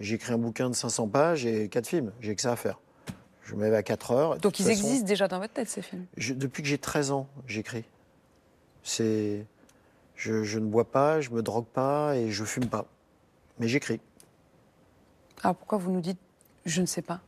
J'ai 0.00 0.14
écrit 0.14 0.32
un 0.32 0.38
bouquin 0.38 0.70
de 0.70 0.74
500 0.74 1.08
pages 1.08 1.44
et 1.44 1.68
quatre 1.68 1.86
films. 1.86 2.12
J'ai 2.20 2.34
que 2.34 2.40
ça 2.40 2.52
à 2.52 2.56
faire. 2.56 2.78
Je 3.42 3.54
me 3.54 3.64
lève 3.64 3.74
à 3.74 3.82
4 3.82 4.10
heures. 4.12 4.38
Donc 4.38 4.60
ils 4.60 4.68
existent 4.68 5.06
déjà 5.06 5.28
dans 5.28 5.40
votre 5.40 5.52
tête, 5.52 5.68
ces 5.68 5.82
films? 5.82 6.06
Depuis 6.16 6.62
que 6.62 6.68
j'ai 6.68 6.78
13 6.78 7.10
ans, 7.10 7.26
j'écris. 7.46 7.84
C'est, 8.82 9.44
je, 10.14 10.58
ne 10.58 10.66
bois 10.66 10.90
pas, 10.90 11.20
je 11.20 11.30
me 11.30 11.42
drogue 11.42 11.66
pas 11.66 12.16
et 12.16 12.30
je 12.30 12.44
fume 12.44 12.66
pas. 12.66 12.86
Mais 13.58 13.68
j'écris. 13.68 14.00
Alors 15.42 15.56
pourquoi 15.56 15.78
vous 15.78 15.90
nous 15.90 16.00
dites 16.00 16.18
je 16.64 16.80
ne 16.80 16.86
sais 16.86 17.02
pas 17.02 17.20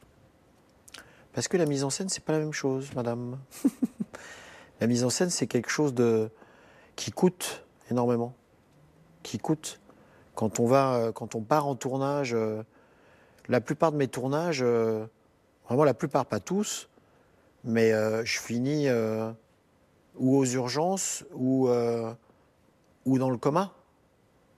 Parce 1.32 1.48
que 1.48 1.56
la 1.56 1.66
mise 1.66 1.84
en 1.84 1.90
scène, 1.90 2.08
c'est 2.08 2.22
pas 2.22 2.32
la 2.32 2.38
même 2.38 2.52
chose, 2.52 2.94
madame. 2.94 3.38
la 4.80 4.86
mise 4.86 5.04
en 5.04 5.10
scène, 5.10 5.30
c'est 5.30 5.46
quelque 5.46 5.70
chose 5.70 5.94
de 5.94 6.30
qui 6.94 7.10
coûte 7.10 7.64
énormément, 7.92 8.34
qui 9.22 9.38
coûte. 9.38 9.80
Quand 10.34 10.60
on 10.60 10.66
va, 10.66 11.12
quand 11.14 11.34
on 11.34 11.42
part 11.42 11.66
en 11.66 11.76
tournage, 11.76 12.34
euh, 12.34 12.62
la 13.48 13.60
plupart 13.60 13.92
de 13.92 13.96
mes 13.96 14.08
tournages, 14.08 14.62
euh, 14.62 15.06
vraiment 15.66 15.84
la 15.84 15.94
plupart, 15.94 16.26
pas 16.26 16.40
tous, 16.40 16.88
mais 17.64 17.92
euh, 17.92 18.24
je 18.24 18.40
finis 18.40 18.88
ou 20.18 20.36
aux 20.36 20.44
urgences, 20.44 21.24
ou, 21.34 21.68
euh, 21.68 22.12
ou 23.06 23.18
dans 23.18 23.30
le 23.30 23.36
coma. 23.36 23.72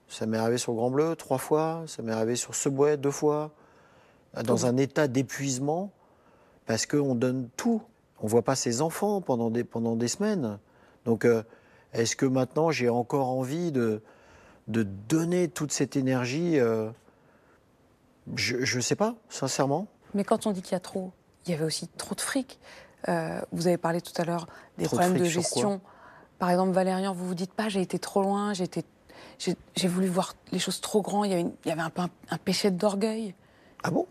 Ça 0.07 0.25
m'est 0.25 0.37
arrivé 0.37 0.57
sur 0.57 0.73
Grand 0.73 0.91
Bleu 0.91 1.15
trois 1.15 1.37
fois, 1.37 1.83
ça 1.87 2.03
m'est 2.03 2.11
arrivé 2.11 2.35
sur 2.35 2.53
Subway 2.53 2.97
deux 2.97 3.11
fois, 3.11 3.51
dans 4.43 4.65
un 4.65 4.77
état 4.77 5.07
d'épuisement, 5.07 5.91
parce 6.65 6.85
qu'on 6.85 7.15
donne 7.15 7.49
tout. 7.55 7.81
On 8.19 8.25
ne 8.25 8.29
voit 8.29 8.43
pas 8.43 8.55
ses 8.55 8.81
enfants 8.81 9.21
pendant 9.21 9.49
des, 9.49 9.63
pendant 9.63 9.95
des 9.95 10.07
semaines. 10.07 10.59
Donc, 11.05 11.25
euh, 11.25 11.43
est-ce 12.01 12.15
que 12.15 12.25
maintenant 12.25 12.71
j'ai 12.71 12.89
encore 12.89 13.29
envie 13.29 13.71
de, 13.71 14.01
de 14.67 14.83
donner 14.83 15.47
toute 15.47 15.71
cette 15.71 15.95
énergie 15.95 16.59
euh, 16.59 16.89
Je 18.35 18.75
ne 18.75 18.81
sais 18.81 18.95
pas, 18.95 19.15
sincèrement. 19.29 19.87
Mais 20.13 20.23
quand 20.23 20.47
on 20.47 20.51
dit 20.51 20.61
qu'il 20.61 20.73
y 20.73 20.75
a 20.75 20.79
trop, 20.79 21.11
il 21.45 21.51
y 21.51 21.53
avait 21.53 21.65
aussi 21.65 21.87
trop 21.87 22.15
de 22.15 22.21
fric. 22.21 22.59
Euh, 23.07 23.39
vous 23.51 23.67
avez 23.67 23.77
parlé 23.77 24.01
tout 24.01 24.13
à 24.19 24.25
l'heure 24.25 24.47
des 24.77 24.85
problèmes 24.85 25.17
de, 25.17 25.25
gestion. 25.25 25.81
Par 26.39 26.49
exemple, 26.49 26.71
Valérian, 26.71 27.13
vous 27.13 27.27
vous 27.27 27.35
dites 27.35 27.53
pas 27.53 27.69
j'ai 27.69 27.81
été 27.81 27.99
trop 27.99 28.23
loin, 28.23 28.53
j'ai 28.53 29.87
voulu 29.87 30.07
voir 30.07 30.33
les 30.51 30.59
choses 30.59 30.81
trop 30.81 31.01
grand, 31.01 31.23
il 31.23 31.31
y 31.31 31.33
avait, 31.33 31.45
il 31.65 31.69
y 31.69 31.71
avait 31.71 31.81
un 31.81 31.89
peu 31.89 32.01
un, 32.01 32.37
péché 32.37 32.71
d'orgueil. 32.71 33.35
Ah 33.83 33.91
bon? 33.91 34.07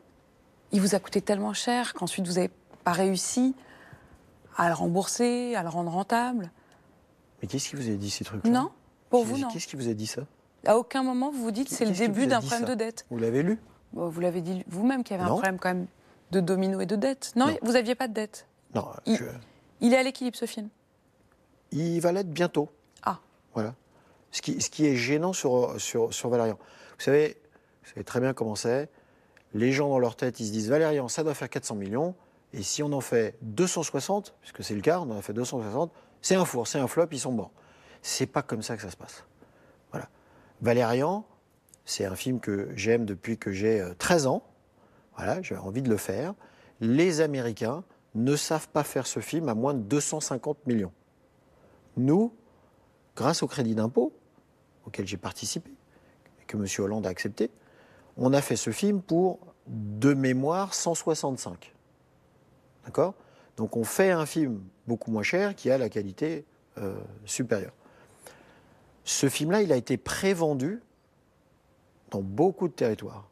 Il 0.72 0.80
vous 0.80 0.95
a 0.95 1.01
coûté 1.01 1.20
tellement 1.20 1.53
cher 1.53 1.95
qu'ensuite 1.95 2.26
vous 2.26 2.35
n'avez 2.35 2.51
pas 2.85 2.93
réussi 2.93 3.55
à 4.57 4.68
le 4.68 4.74
rembourser, 4.74 5.55
à 5.57 5.62
le 5.62 5.68
rendre 5.68 5.91
rentable. 5.91 6.51
Mais 7.45 7.49
qu'est-ce 7.49 7.68
qui 7.68 7.76
vous 7.76 7.90
a 7.90 7.95
dit 7.95 8.09
ces 8.09 8.24
trucs 8.24 8.42
Non, 8.45 8.70
pour 9.11 9.26
vous 9.26 9.36
non. 9.36 9.49
Qu'est-ce 9.49 9.66
qui 9.66 9.76
vous 9.76 9.90
a 9.90 9.92
dit 9.92 10.07
ça 10.07 10.22
À 10.64 10.78
aucun 10.78 11.03
moment 11.03 11.30
vous 11.30 11.42
vous 11.42 11.51
dites 11.51 11.68
c'est 11.68 11.84
le 11.84 11.90
début 11.90 12.26
d'un 12.26 12.40
problème 12.40 12.64
de 12.64 12.72
dette. 12.72 13.05
Vous 13.11 13.18
l'avez 13.18 13.42
lu 13.42 13.59
Vous 13.92 14.18
l'avez 14.18 14.40
dit 14.40 14.64
vous-même 14.66 15.05
qu'il 15.05 15.14
y 15.14 15.20
avait 15.20 15.28
un 15.28 15.32
problème 15.32 15.59
quand 15.59 15.68
même 15.68 15.86
de 16.30 16.40
domino 16.40 16.80
et 16.80 16.86
de 16.86 16.97
dette. 16.97 17.34
Non, 17.36 17.55
vous 17.61 17.72
n'aviez 17.72 17.95
pas 17.95 18.09
de 18.09 18.14
dette. 18.14 18.47
Non, 18.74 18.86
il, 19.05 19.92
est 19.92 19.97
à 19.99 20.03
l'équilibre 20.03 20.38
ce 20.38 20.47
film 20.47 20.70
Il 21.70 22.01
va 22.01 22.12
l'être 22.12 22.30
bientôt. 22.30 22.70
Ah. 23.03 23.18
Voilà. 23.53 23.74
Ce 24.32 24.40
qui, 24.40 24.62
ce 24.62 24.70
qui 24.70 24.86
est 24.86 24.97
gênant 24.97 25.34
sur, 25.34 25.78
sur, 25.78 26.14
sur 26.14 26.30
Valérian. 26.30 26.57
Vous 26.97 27.05
savez, 27.05 27.36
vous 27.82 27.90
savez 27.90 28.05
très 28.05 28.20
bien 28.20 28.32
comment 28.32 28.55
c'est. 28.55 28.88
Les 29.53 29.70
gens 29.70 29.90
dans 29.90 29.99
leur 29.99 30.16
tête, 30.16 30.40
ils 30.40 30.47
se 30.47 30.53
disent 30.53 30.70
Valérian, 30.70 31.09
ça 31.09 31.22
doit 31.22 31.34
faire 31.34 31.51
400 31.51 31.74
millions. 31.74 32.14
Et 32.55 32.62
si 32.62 32.82
on 32.82 32.90
en 32.92 33.03
fait 33.03 33.36
260, 33.42 34.34
puisque 34.40 34.64
c'est 34.64 34.74
le 34.74 34.80
cas, 34.80 34.99
on 35.01 35.11
en 35.11 35.18
a 35.18 35.22
fait 35.22 35.34
260, 35.34 35.92
c'est 36.25 36.37
un 36.37 36.47
four, 36.47 36.66
c'est 36.66 36.79
un 36.79 36.87
flop, 36.87 37.09
ils 37.12 37.20
sont 37.20 37.33
morts. 37.33 37.51
C'est 38.01 38.25
pas 38.25 38.43
comme 38.43 38.62
ça 38.62 38.77
que 38.77 38.83
ça 38.83 38.91
se 38.91 38.97
passe. 38.97 39.25
Voilà. 39.91 40.09
Valérian, 40.62 41.27
c'est 41.85 42.07
un 42.07 42.16
film 42.16 42.41
que 42.41 42.70
j'aime 42.75 43.05
depuis 43.05 43.37
que 43.37 43.53
j'ai 43.53 43.87
13 43.99 44.27
euh, 44.27 44.31
ans. 44.31 44.43
Voilà, 45.16 45.43
j'avais 45.43 45.61
envie 45.61 45.83
de 45.83 45.91
le 45.91 45.99
faire. 45.99 46.33
Les 46.81 47.20
Américains, 47.20 47.85
ne 48.14 48.37
savent 48.37 48.68
pas 48.68 48.85
faire 48.85 49.07
ce 49.07 49.20
film 49.20 49.49
à 49.49 49.55
moins 49.55 49.75
de 49.75 49.81
250 49.81 50.66
millions. 50.66 50.93
Nous, 51.97 52.33
grâce 53.16 53.43
au 53.43 53.47
crédit 53.47 53.75
d'impôt, 53.75 54.12
auquel 54.87 55.07
j'ai 55.07 55.16
participé, 55.16 55.70
et 56.41 56.45
que 56.47 56.57
M. 56.57 56.66
Hollande 56.79 57.07
a 57.07 57.11
accepté, 57.11 57.51
on 58.16 58.33
a 58.33 58.41
fait 58.41 58.57
ce 58.57 58.70
film 58.70 59.03
pour, 59.03 59.41
de 59.66 60.14
mémoire, 60.14 60.75
165. 60.75 61.75
D'accord? 62.85 63.14
Donc 63.57 63.76
on 63.76 63.84
fait 63.84 64.11
un 64.11 64.26
film 64.26 64.62
beaucoup 64.86 65.11
moins 65.11 65.22
cher 65.22 65.55
qui 65.55 65.70
a 65.70 65.78
la 65.78 65.88
qualité 65.88 66.44
euh, 66.78 66.94
supérieure. 67.24 67.72
Ce 69.05 69.28
film-là, 69.28 69.62
il 69.62 69.72
a 69.72 69.76
été 69.76 69.96
prévendu 69.96 70.80
dans 72.11 72.22
beaucoup 72.22 72.68
de 72.68 72.72
territoires. 72.72 73.28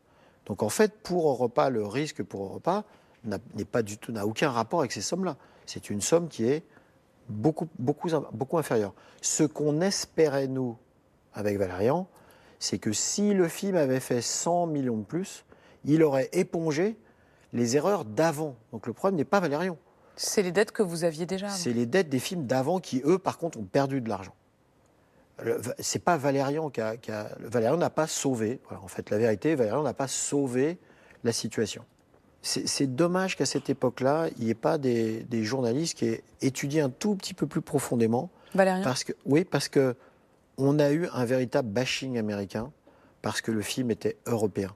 Donc 0.46 0.62
en 0.62 0.68
fait, 0.68 0.92
pour 1.02 1.28
Europa, 1.28 1.70
le 1.70 1.86
risque 1.86 2.22
pour 2.22 2.44
Europa, 2.44 2.84
n'est 3.24 3.64
pas 3.64 3.82
du 3.82 3.98
tout, 3.98 4.12
n'a 4.12 4.26
aucun 4.26 4.50
rapport 4.50 4.80
avec 4.80 4.92
ces 4.92 5.00
sommes-là. 5.00 5.36
C'est 5.66 5.90
une 5.90 6.00
somme 6.00 6.28
qui 6.28 6.44
est 6.44 6.64
beaucoup, 7.28 7.68
beaucoup, 7.78 8.08
beaucoup 8.32 8.58
inférieure. 8.58 8.94
Ce 9.20 9.44
qu'on 9.44 9.80
espérait, 9.80 10.48
nous, 10.48 10.76
avec 11.32 11.58
Valérian, 11.58 12.08
c'est 12.58 12.78
que 12.78 12.92
si 12.92 13.32
le 13.34 13.48
film 13.48 13.76
avait 13.76 14.00
fait 14.00 14.20
100 14.20 14.66
millions 14.66 14.98
de 14.98 15.04
plus, 15.04 15.44
il 15.84 16.02
aurait 16.02 16.28
épongé 16.32 16.96
les 17.52 17.76
erreurs 17.76 18.04
d'avant. 18.04 18.56
Donc 18.72 18.86
le 18.86 18.92
problème 18.92 19.16
n'est 19.16 19.24
pas 19.24 19.40
Valérian. 19.40 19.78
C'est 20.16 20.42
les 20.42 20.52
dettes 20.52 20.72
que 20.72 20.82
vous 20.82 21.04
aviez 21.04 21.26
déjà. 21.26 21.48
C'est 21.48 21.72
les 21.72 21.86
dettes 21.86 22.08
des 22.08 22.18
films 22.18 22.46
d'avant 22.46 22.80
qui, 22.80 23.02
eux, 23.04 23.18
par 23.18 23.38
contre, 23.38 23.58
ont 23.58 23.64
perdu 23.64 24.00
de 24.00 24.08
l'argent. 24.08 24.34
C'est 25.78 26.04
pas 26.04 26.16
Valérian 26.16 26.70
qui 26.70 26.80
a. 26.80 26.96
Qui 26.96 27.10
a 27.10 27.30
Valérian 27.40 27.76
n'a 27.76 27.90
pas 27.90 28.06
sauvé. 28.06 28.60
en 28.70 28.88
fait, 28.88 29.10
la 29.10 29.18
vérité, 29.18 29.54
Valérian 29.54 29.82
n'a 29.82 29.94
pas 29.94 30.08
sauvé 30.08 30.78
la 31.24 31.32
situation 31.32 31.84
c'est 32.42 32.94
dommage 32.94 33.36
qu'à 33.36 33.46
cette 33.46 33.70
époque-là, 33.70 34.28
il 34.38 34.44
n'y 34.44 34.50
ait 34.50 34.54
pas 34.54 34.76
des, 34.76 35.44
journalistes 35.44 35.98
qui 35.98 36.06
aient 36.06 36.22
étudié 36.40 36.80
un 36.80 36.90
tout 36.90 37.14
petit 37.14 37.34
peu 37.34 37.46
plus 37.46 37.60
profondément. 37.60 38.30
Valérien 38.54 38.82
parce 38.82 39.04
que, 39.04 39.12
Oui, 39.24 39.44
parce 39.44 39.68
que 39.68 39.94
on 40.58 40.78
a 40.78 40.90
eu 40.90 41.08
un 41.12 41.24
véritable 41.24 41.68
bashing 41.68 42.18
américain 42.18 42.70
parce 43.22 43.40
que 43.40 43.52
le 43.52 43.62
film 43.62 43.90
était 43.90 44.16
européen 44.26 44.74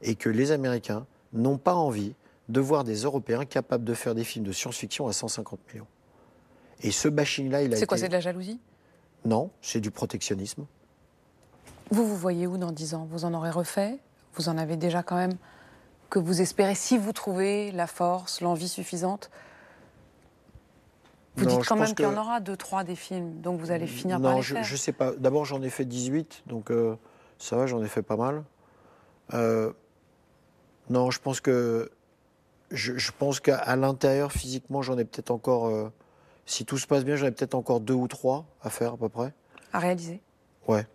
et 0.00 0.14
que 0.14 0.28
les 0.28 0.52
Américains 0.52 1.06
n'ont 1.32 1.58
pas 1.58 1.74
envie 1.74 2.14
de 2.48 2.60
voir 2.60 2.84
des 2.84 3.02
Européens 3.02 3.44
capables 3.44 3.84
de 3.84 3.94
faire 3.94 4.14
des 4.14 4.24
films 4.24 4.44
de 4.44 4.52
science-fiction 4.52 5.06
à 5.06 5.12
150 5.12 5.60
millions. 5.72 5.86
Et 6.82 6.90
ce 6.90 7.08
bashing-là, 7.08 7.62
il 7.62 7.74
a 7.74 7.76
C'est 7.76 7.86
quoi, 7.86 7.98
c'est 7.98 8.08
de 8.08 8.12
la 8.12 8.20
jalousie? 8.20 8.60
Non, 9.24 9.50
c'est 9.60 9.80
du 9.80 9.90
protectionnisme. 9.90 10.64
Vous 11.90 12.06
vous 12.06 12.16
voyez 12.16 12.46
où 12.46 12.56
dans 12.56 12.72
10 12.72 12.94
ans? 12.94 13.06
Vous 13.10 13.24
en 13.24 13.34
aurez 13.34 13.50
refait? 13.50 13.98
Vous 14.34 14.48
en 14.48 14.56
avez 14.56 14.76
déjà 14.76 15.02
quand 15.02 15.16
même 15.16 15.34
que 16.10 16.18
vous 16.18 16.40
espérez, 16.40 16.74
si 16.74 16.96
vous 16.96 17.12
trouvez 17.12 17.72
la 17.72 17.86
force, 17.86 18.40
l'envie 18.40 18.68
suffisante? 18.68 19.30
Vous 21.36 21.44
Non, 21.44 21.56
dites 21.56 21.66
quand 21.68 21.76
même 21.76 21.94
qu'il 21.94 22.04
y 22.04 22.08
en 22.08 22.16
aura 22.16 22.40
deux, 22.40 22.56
trois 22.56 22.82
des 22.84 22.96
films, 22.96 23.40
donc 23.40 23.60
vous 23.60 23.70
allez 23.70 23.86
finir 23.86 24.18
non, 24.18 24.28
par 24.28 24.36
les 24.36 24.42
je, 24.42 24.54
faire. 24.54 24.64
je 24.64 24.76
sais 24.76 24.92
pas. 24.92 25.12
D'abord, 25.12 25.44
j'en 25.44 25.62
ai 25.62 25.70
fait 25.70 25.84
18, 25.84 26.44
donc 26.46 26.70
euh, 26.70 26.96
ça 27.38 27.56
va, 27.56 27.66
j'en 27.66 27.82
ai 27.82 27.88
fait 27.88 28.02
pas 28.02 28.16
mal. 28.16 28.42
Euh, 29.34 29.72
non, 30.90 31.10
je 31.10 31.20
pense 31.20 31.40
que 31.40 31.90
je, 32.70 32.96
je 32.96 33.12
pense 33.16 33.40
qu'à 33.40 33.76
l'intérieur, 33.76 34.32
physiquement, 34.32 34.82
j'en 34.82 34.98
ai 34.98 35.04
peut-être 35.04 35.30
encore. 35.30 35.66
euh, 35.68 35.90
si 36.46 36.64
tout 36.64 36.78
se 36.78 36.86
passe 36.86 37.04
bien, 37.04 37.16
j'en 37.16 37.26
ai 37.26 37.30
peut-être 37.30 37.54
encore 37.54 37.80
deux 37.80 37.94
ou 37.94 38.08
trois 38.08 38.46
à 38.62 38.70
faire 38.70 38.94
à 38.94 38.96
peu 38.96 39.08
près. 39.08 39.32
À 39.72 39.78
réaliser. 39.78 40.20
Ouais. 40.66 40.86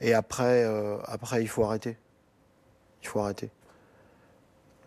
Et 0.00 0.14
après, 0.14 0.64
euh, 0.64 0.98
après, 1.04 1.42
il 1.42 1.48
faut 1.48 1.64
arrêter. 1.64 1.96
Il 3.02 3.08
faut 3.08 3.20
arrêter. 3.20 3.50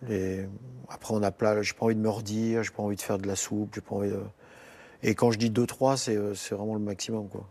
Les- 0.08 0.48
Après, 0.90 1.14
on 1.14 1.24
a 1.24 1.32
plat. 1.32 1.62
J'ai 1.62 1.74
pas 1.74 1.86
envie 1.86 1.96
de 1.96 2.02
me 2.02 2.10
redire. 2.10 2.62
J'ai 2.64 2.72
pas 2.72 2.84
envie 2.84 2.96
de 2.96 3.02
faire 3.02 3.18
de 3.18 3.28
la 3.28 3.36
soupe. 3.36 3.72
J'ai 3.76 3.82
pas 3.82 3.96
envie 3.96 4.10
de. 4.10 4.22
Et 5.04 5.16
quand 5.16 5.32
je 5.32 5.38
dis 5.40 5.50
deux, 5.50 5.66
trois, 5.66 5.98
c'est 5.98 6.16
euh, 6.16 6.34
c'est 6.36 6.54
vraiment 6.56 6.74
le 6.76 6.80
maximum, 6.80 7.28
quoi. 7.30 7.48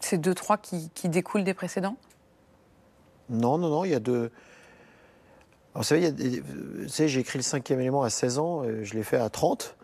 C'est 0.00 0.18
deux, 0.18 0.34
trois 0.34 0.58
qui, 0.58 0.90
qui 0.94 1.08
découlent 1.08 1.44
des 1.44 1.54
précédents? 1.54 1.96
Non, 3.30 3.58
non, 3.58 3.68
non, 3.68 3.84
il 3.84 3.90
y 3.90 3.94
a 3.94 4.00
deux. 4.00 4.30
Alors, 5.74 5.82
vous 5.82 5.88
savez, 5.88 6.10
des- 6.12 6.40
vous 6.40 6.88
savez, 6.88 7.08
j'ai 7.08 7.20
écrit 7.20 7.38
le 7.38 7.42
cinquième 7.42 7.80
élément 7.80 8.02
à 8.02 8.10
16 8.10 8.38
ans, 8.38 8.64
et 8.64 8.84
je 8.84 8.94
l'ai 8.94 9.02
fait 9.02 9.16
à 9.18 9.28
30. 9.28 9.76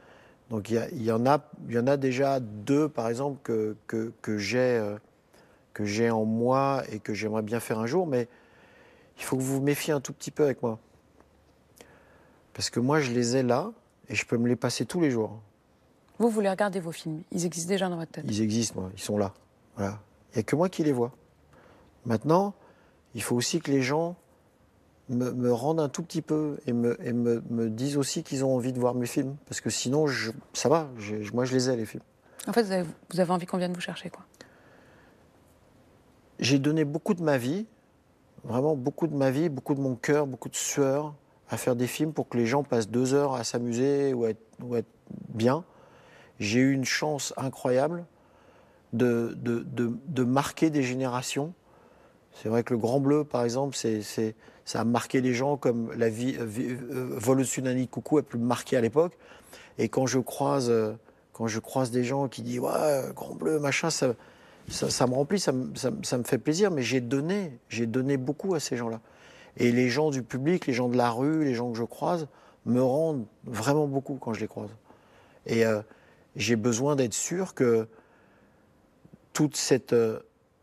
Donc 0.51 0.69
il 0.71 1.03
y, 1.03 1.11
en, 1.11 1.25
a, 1.27 1.39
il 1.69 1.75
y 1.75 1.79
en 1.79 1.87
a 1.87 1.97
déjà 1.97 2.39
deux, 2.39 2.89
par 2.89 3.09
exemple, 3.09 3.39
que, 3.43 3.77
que, 3.87 4.13
que 4.21 4.37
j'ai 4.39 4.59
euh, 4.59 4.97
que 5.73 5.85
j'ai 5.85 6.11
en 6.11 6.25
moi 6.25 6.83
et 6.93 7.01
que 7.01 7.15
j'aimerais 7.15 7.43
bien 7.43 7.59
faire 7.61 7.79
un 7.79 7.87
jour, 7.87 8.07
mais 8.07 8.29
il 9.19 9.25
faut 9.25 9.37
que 9.37 9.43
vous 9.43 9.55
vous 9.57 9.63
méfiez 9.63 9.93
un 9.93 10.01
tout 10.01 10.13
petit 10.13 10.31
peu 10.31 10.45
avec 10.45 10.63
moi. 10.63 10.79
Parce 12.53 12.71
que 12.71 12.79
moi, 12.79 13.01
je 13.01 13.11
les 13.11 13.37
ai 13.37 13.43
là, 13.43 13.73
et 14.09 14.15
je 14.15 14.25
peux 14.27 14.37
me 14.37 14.47
les 14.49 14.55
passer 14.57 14.85
tous 14.87 15.01
les 15.01 15.11
jours. 15.11 15.41
Vous 16.19 16.29
voulez 16.29 16.49
regarder 16.51 16.79
vos 16.79 16.93
films, 16.93 17.23
ils 17.33 17.45
existent 17.47 17.69
déjà 17.71 17.89
dans 17.89 17.97
votre 17.97 18.13
tête. 18.13 18.25
Ils 18.29 18.41
existent, 18.43 18.81
moi, 18.81 18.91
ils 18.95 19.03
sont 19.03 19.19
là. 19.19 19.33
Voilà. 19.77 19.99
Il 20.33 20.37
n'y 20.37 20.41
a 20.41 20.43
que 20.45 20.55
moi 20.55 20.69
qui 20.69 20.85
les 20.85 20.93
vois. 20.93 21.11
Maintenant, 22.07 22.55
il 23.15 23.23
faut 23.23 23.35
aussi 23.35 23.61
que 23.61 23.71
les 23.73 23.83
gens 23.83 24.15
me, 25.09 25.31
me 25.33 25.53
rendent 25.53 25.81
un 25.81 25.89
tout 25.89 26.03
petit 26.03 26.23
peu 26.23 26.57
et 26.67 26.73
me, 26.73 26.97
et 27.07 27.13
me, 27.13 27.43
me 27.51 27.69
disent 27.69 27.97
aussi 27.97 28.23
qu'ils 28.23 28.45
ont 28.45 28.55
envie 28.55 28.73
de 28.73 28.81
voir 28.81 28.95
mes 28.95 29.07
films. 29.07 29.37
Parce 29.47 29.61
que 29.61 29.71
sinon, 29.71 30.07
je- 30.07 30.33
ça 30.53 30.69
va, 30.69 30.89
moi 31.33 31.45
je 31.45 31.55
les 31.55 31.71
ai, 31.71 31.77
les 31.77 31.87
films. 31.87 32.03
En 32.47 32.53
fait, 32.53 32.63
vous 32.63 32.73
avez, 32.73 32.85
vous 33.13 33.21
avez 33.21 33.31
envie 33.31 33.47
qu'on 33.47 33.59
vienne 33.59 33.73
vous 33.73 33.81
chercher, 33.81 34.11
quoi. 34.11 34.25
J'ai 36.41 36.59
donné 36.59 36.85
beaucoup 36.85 37.15
de 37.15 37.23
ma 37.23 37.39
vie, 37.39 37.67
vraiment 38.45 38.75
beaucoup 38.77 39.07
de 39.07 39.15
ma 39.15 39.31
vie, 39.31 39.49
beaucoup 39.49 39.75
de 39.75 39.81
mon 39.81 39.95
cœur, 39.95 40.27
beaucoup 40.27 40.49
de 40.49 40.57
sueur 40.57 41.15
à 41.49 41.57
faire 41.57 41.77
des 41.77 41.87
films 41.87 42.13
pour 42.13 42.29
que 42.29 42.37
les 42.37 42.47
gens 42.47 42.63
passent 42.65 42.89
deux 42.89 43.15
heures 43.15 43.35
à 43.35 43.45
s'amuser 43.45 44.13
ou 44.15 44.25
à 44.25 44.31
être, 44.31 44.41
ou 44.63 44.75
à 44.75 44.79
être 44.79 44.89
bien. 45.29 45.65
J'ai 46.41 46.61
eu 46.61 46.73
une 46.73 46.85
chance 46.85 47.33
incroyable 47.37 48.05
de, 48.93 49.35
de, 49.37 49.61
de- 49.61 49.97
de 50.09 50.25
marquer 50.25 50.71
des 50.71 50.83
générations. 50.83 51.53
C'est 52.35 52.49
vrai 52.49 52.63
que 52.63 52.75
le 52.75 52.79
Grand 52.79 53.01
Bleu, 53.01 53.25
par 53.25 53.45
exemple, 53.45 53.77
c'est, 53.77 54.03
ça 54.65 54.81
a 54.81 54.85
marqué 54.85 55.21
les 55.21 55.35
gens 55.35 55.57
comme 55.57 55.93
la 55.97 56.09
vie, 56.09 56.37
euh, 56.39 56.45
vie- 56.45 56.71
euh, 56.71 57.09
Vol 57.17 57.39
nid 57.39 57.87
de 57.87 57.91
coucou 57.91 58.19
a 58.19 58.23
pu 58.23 58.39
me 58.39 58.45
marquer 58.45 58.77
à 58.77 58.81
l'époque. 58.81 59.17
Et 59.79 59.89
quand 59.89 60.07
je 60.07 60.19
croise, 60.19 60.69
euh, 60.71 60.93
quand 61.33 61.47
je 61.47 61.59
croise 61.61 61.91
des 61.91 62.05
gens 62.05 62.29
qui 62.29 62.43
disent 62.43 62.59
ouais, 62.61 63.03
Grand 63.15 63.35
Bleu, 63.35 63.59
machin, 63.59 63.91
ça, 63.91 64.15
ça, 64.69 65.07
me 65.07 65.15
remplit, 65.15 65.39
ça, 65.39 65.53
me- 65.53 65.75
ça 65.77 66.19
me- 66.19 66.25
fait 66.25 66.39
plaisir, 66.39 66.71
mais 66.71 66.83
j'ai 66.83 67.01
donné, 67.01 67.59
j'ai 67.69 67.87
donné 67.87 68.17
beaucoup 68.17 68.55
à 68.55 68.61
ces 68.61 68.77
gens-là. 68.77 69.01
Et 69.57 69.71
les 69.71 69.89
gens 69.89 70.11
du 70.11 70.23
public, 70.23 70.67
les 70.67 70.73
gens 70.73 70.89
de 70.89 70.97
la 70.97 71.11
rue, 71.11 71.45
les 71.45 71.55
gens 71.55 71.71
que 71.71 71.79
je 71.79 71.85
croise, 71.85 72.27
me 72.67 72.83
rendent 72.83 73.27
vraiment 73.45 73.87
beaucoup 73.87 74.15
quand 74.21 74.33
je 74.33 74.41
les 74.41 74.49
croise. 74.49 74.71
Et 75.47 75.65
euh, 75.65 75.83
j'ai 76.35 76.57
besoin 76.57 76.97
d'être 76.97 77.15
sûr 77.15 77.55
que 77.55 77.87
toute 79.33 79.57
cette, 79.57 79.93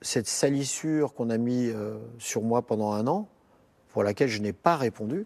cette 0.01 0.27
salissure 0.27 1.13
qu'on 1.13 1.29
a 1.29 1.37
mis 1.37 1.67
euh, 1.67 1.97
sur 2.17 2.41
moi 2.41 2.61
pendant 2.61 2.91
un 2.91 3.07
an, 3.07 3.27
pour 3.89 4.03
laquelle 4.03 4.29
je 4.29 4.41
n'ai 4.41 4.53
pas 4.53 4.77
répondu, 4.77 5.25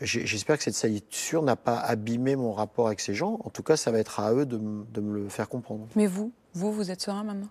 j'espère 0.00 0.58
que 0.58 0.64
cette 0.64 0.74
salissure 0.74 1.42
n'a 1.42 1.56
pas 1.56 1.78
abîmé 1.78 2.36
mon 2.36 2.52
rapport 2.52 2.86
avec 2.86 3.00
ces 3.00 3.14
gens. 3.14 3.40
En 3.44 3.50
tout 3.50 3.62
cas, 3.62 3.76
ça 3.76 3.90
va 3.90 3.98
être 3.98 4.20
à 4.20 4.32
eux 4.32 4.46
de 4.46 4.56
me 4.58 5.14
le 5.14 5.28
faire 5.28 5.48
comprendre. 5.48 5.86
Mais 5.96 6.06
vous, 6.06 6.32
vous, 6.52 6.72
vous 6.72 6.90
êtes 6.90 7.00
serein 7.00 7.24
maintenant? 7.24 7.48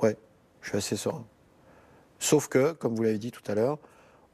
Ouais, 0.00 0.16
je 0.60 0.68
suis 0.68 0.78
assez 0.78 0.96
serein. 0.96 1.24
Sauf 2.18 2.48
que, 2.48 2.72
comme 2.72 2.94
vous 2.94 3.02
l'avez 3.02 3.18
dit 3.18 3.32
tout 3.32 3.42
à 3.50 3.54
l'heure, 3.54 3.78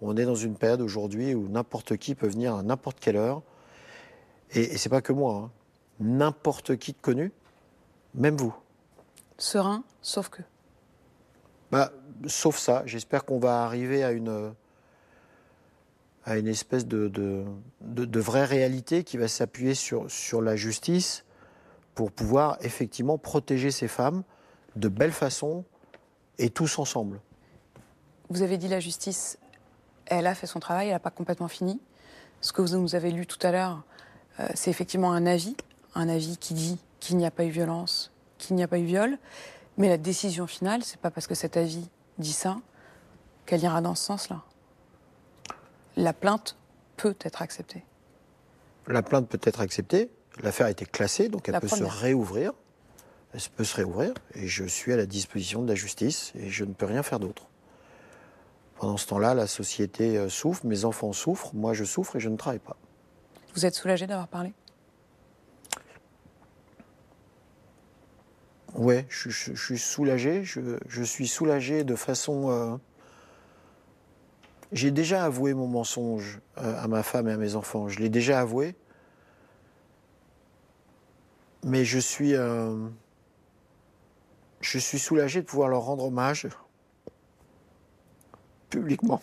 on 0.01 0.17
est 0.17 0.25
dans 0.25 0.35
une 0.35 0.57
période 0.57 0.81
aujourd'hui 0.81 1.35
où 1.35 1.49
n'importe 1.49 1.97
qui 1.97 2.15
peut 2.15 2.29
venir 2.29 2.55
à 2.55 2.63
n'importe 2.63 3.01
quelle 3.01 3.17
heure. 3.17 3.43
Et, 4.53 4.61
et 4.61 4.77
c'est 4.77 4.89
pas 4.89 5.01
que 5.01 5.13
moi, 5.13 5.35
hein. 5.35 5.51
n'importe 6.01 6.77
qui 6.77 6.93
de 6.93 6.99
connu, 6.99 7.33
même 8.15 8.37
vous. 8.37 8.55
Serein, 9.39 9.85
sauf 10.03 10.29
que. 10.29 10.43
Bah, 11.71 11.93
sauf 12.27 12.57
ça, 12.57 12.83
j'espère 12.87 13.25
qu'on 13.25 13.39
va 13.39 13.65
arriver 13.65 14.05
à 14.05 14.13
une, 14.13 14.55
à 16.25 16.37
une 16.37 16.49
espèce 16.49 16.87
de, 16.87 17.09
de, 17.09 18.21
vraie 18.21 18.45
réalité 18.45 19.05
qui 19.05 19.17
va 19.17 19.29
s'appuyer 19.29 19.75
sur, 19.75 20.11
sur 20.11 20.43
la 20.43 20.57
justice 20.57 21.25
pour 21.95 22.13
pouvoir 22.13 22.59
effectivement 22.61 23.19
protéger 23.19 23.71
ces 23.71 23.89
femmes 23.89 24.23
de 24.77 24.89
belle 24.89 25.13
façon 25.13 25.65
et 26.39 26.51
tous 26.51 26.79
ensemble. 26.79 27.21
Vous 28.31 28.43
avez 28.43 28.59
dit 28.59 28.69
la 28.69 28.81
justice, 28.81 29.39
elle 30.07 30.27
a 30.27 30.35
fait 30.35 30.47
son 30.47 30.61
travail, 30.61 30.89
elle 30.89 30.93
n'a 30.93 31.01
pas 31.01 31.11
complètement 31.11 31.49
fini. 31.49 31.81
Ce 32.41 32.53
que 32.53 32.63
vous 32.63 32.77
nous 32.77 32.95
avez 32.95 33.11
lu 33.11 33.27
tout 33.27 33.45
à 33.45 33.51
l'heure, 33.51 33.83
euh, 34.39 34.49
c'est 34.55 34.71
effectivement 34.71 35.13
un 35.13 35.27
avis, 35.27 35.57
un 35.95 36.09
avis 36.09 36.37
qui 36.37 36.55
dit 36.55 36.79
qu'il 37.01 37.17
n'y 37.17 37.27
a 37.27 37.31
pas 37.31 37.45
eu 37.45 37.51
violence, 37.51 38.13
qu'il 38.39 38.55
n'y 38.55 38.63
a 38.63 38.69
pas 38.69 38.79
eu 38.79 38.85
viol. 38.85 39.19
Mais 39.79 39.89
la 39.89 39.97
décision 39.97 40.47
finale, 40.47 40.83
c'est 40.85 41.01
pas 41.01 41.11
parce 41.11 41.27
que 41.27 41.35
cet 41.35 41.57
avis 41.57 41.89
dit 42.19 42.33
ça 42.33 42.59
qu'elle 43.47 43.63
ira 43.63 43.81
dans 43.81 43.95
ce 43.95 44.05
sens-là. 44.05 44.43
La 45.97 46.13
plainte 46.13 46.57
peut 46.97 47.17
être 47.23 47.41
acceptée. 47.43 47.85
La 48.89 49.03
plainte 49.03 49.29
peut 49.29 49.41
être 49.43 49.61
acceptée, 49.61 50.11
l'affaire 50.43 50.67
a 50.67 50.71
été 50.71 50.85
classée, 50.85 51.29
donc 51.29 51.49
elle 51.49 51.53
La 51.53 51.61
peut 51.61 51.67
première. 51.69 51.93
se 51.93 52.01
réouvrir. 52.01 52.53
Elle 53.35 53.41
peut 53.57 53.65
se 53.65 53.77
réouvrir, 53.77 54.15
et 54.35 54.49
je 54.49 54.65
suis 54.65 54.93
à 54.93 54.97
la 54.97 55.07
disposition 55.07 55.63
de 55.63 55.69
la 55.69 55.75
justice, 55.75 56.33
et 56.35 56.49
je 56.49 56.65
ne 56.65 56.73
peux 56.73 56.87
rien 56.87 57.03
faire 57.03 57.21
d'autre. 57.21 57.47
Pendant 58.79 58.97
ce 58.97 59.07
temps-là, 59.09 59.35
la 59.35 59.47
société 59.47 60.17
euh, 60.17 60.29
souffre, 60.29 60.65
mes 60.65 60.85
enfants 60.85 61.13
souffrent, 61.13 61.55
moi 61.55 61.75
je 61.75 61.85
souffre 61.85 62.17
et 62.17 62.21
je 62.21 62.29
ne 62.29 62.37
travaille 62.37 62.61
pas. 62.61 62.77
Vous 63.55 63.67
êtes 63.67 63.75
soulagé 63.75 64.07
d'avoir 64.07 64.29
parlé? 64.29 64.53
Ouais, 68.75 69.07
je, 69.09 69.31
suis 69.31 69.79
soulagé. 69.79 70.45
Je, 70.45 70.61
je 70.89 71.03
suis 71.03 71.27
soulagé 71.27 71.85
de 71.85 71.95
façon. 71.97 72.51
euh, 72.51 72.77
J'ai 74.73 74.91
déjà 74.91 75.25
avoué 75.25 75.55
mon 75.55 75.67
mensonge 75.67 76.41
euh, 76.59 76.81
à 76.83 76.87
ma 76.89 77.03
femme 77.03 77.29
et 77.29 77.33
à 77.33 77.37
mes 77.37 77.55
enfants. 77.55 77.89
Je 77.89 77.99
l'ai 77.99 78.09
déjà 78.11 78.41
avoué. 78.41 78.75
Mais 81.65 81.85
je 81.85 81.99
suis. 81.99 82.35
euh, 82.35 82.89
Je 84.61 84.79
suis 84.79 84.99
soulagé 84.99 85.41
de 85.41 85.47
pouvoir 85.47 85.69
leur 85.71 85.83
rendre 85.83 86.05
hommage 86.05 86.47
publiquement. 88.71 89.21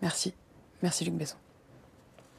Merci. 0.00 0.34
Merci 0.82 1.04
Luc 1.04 1.14
Besson. 1.14 1.36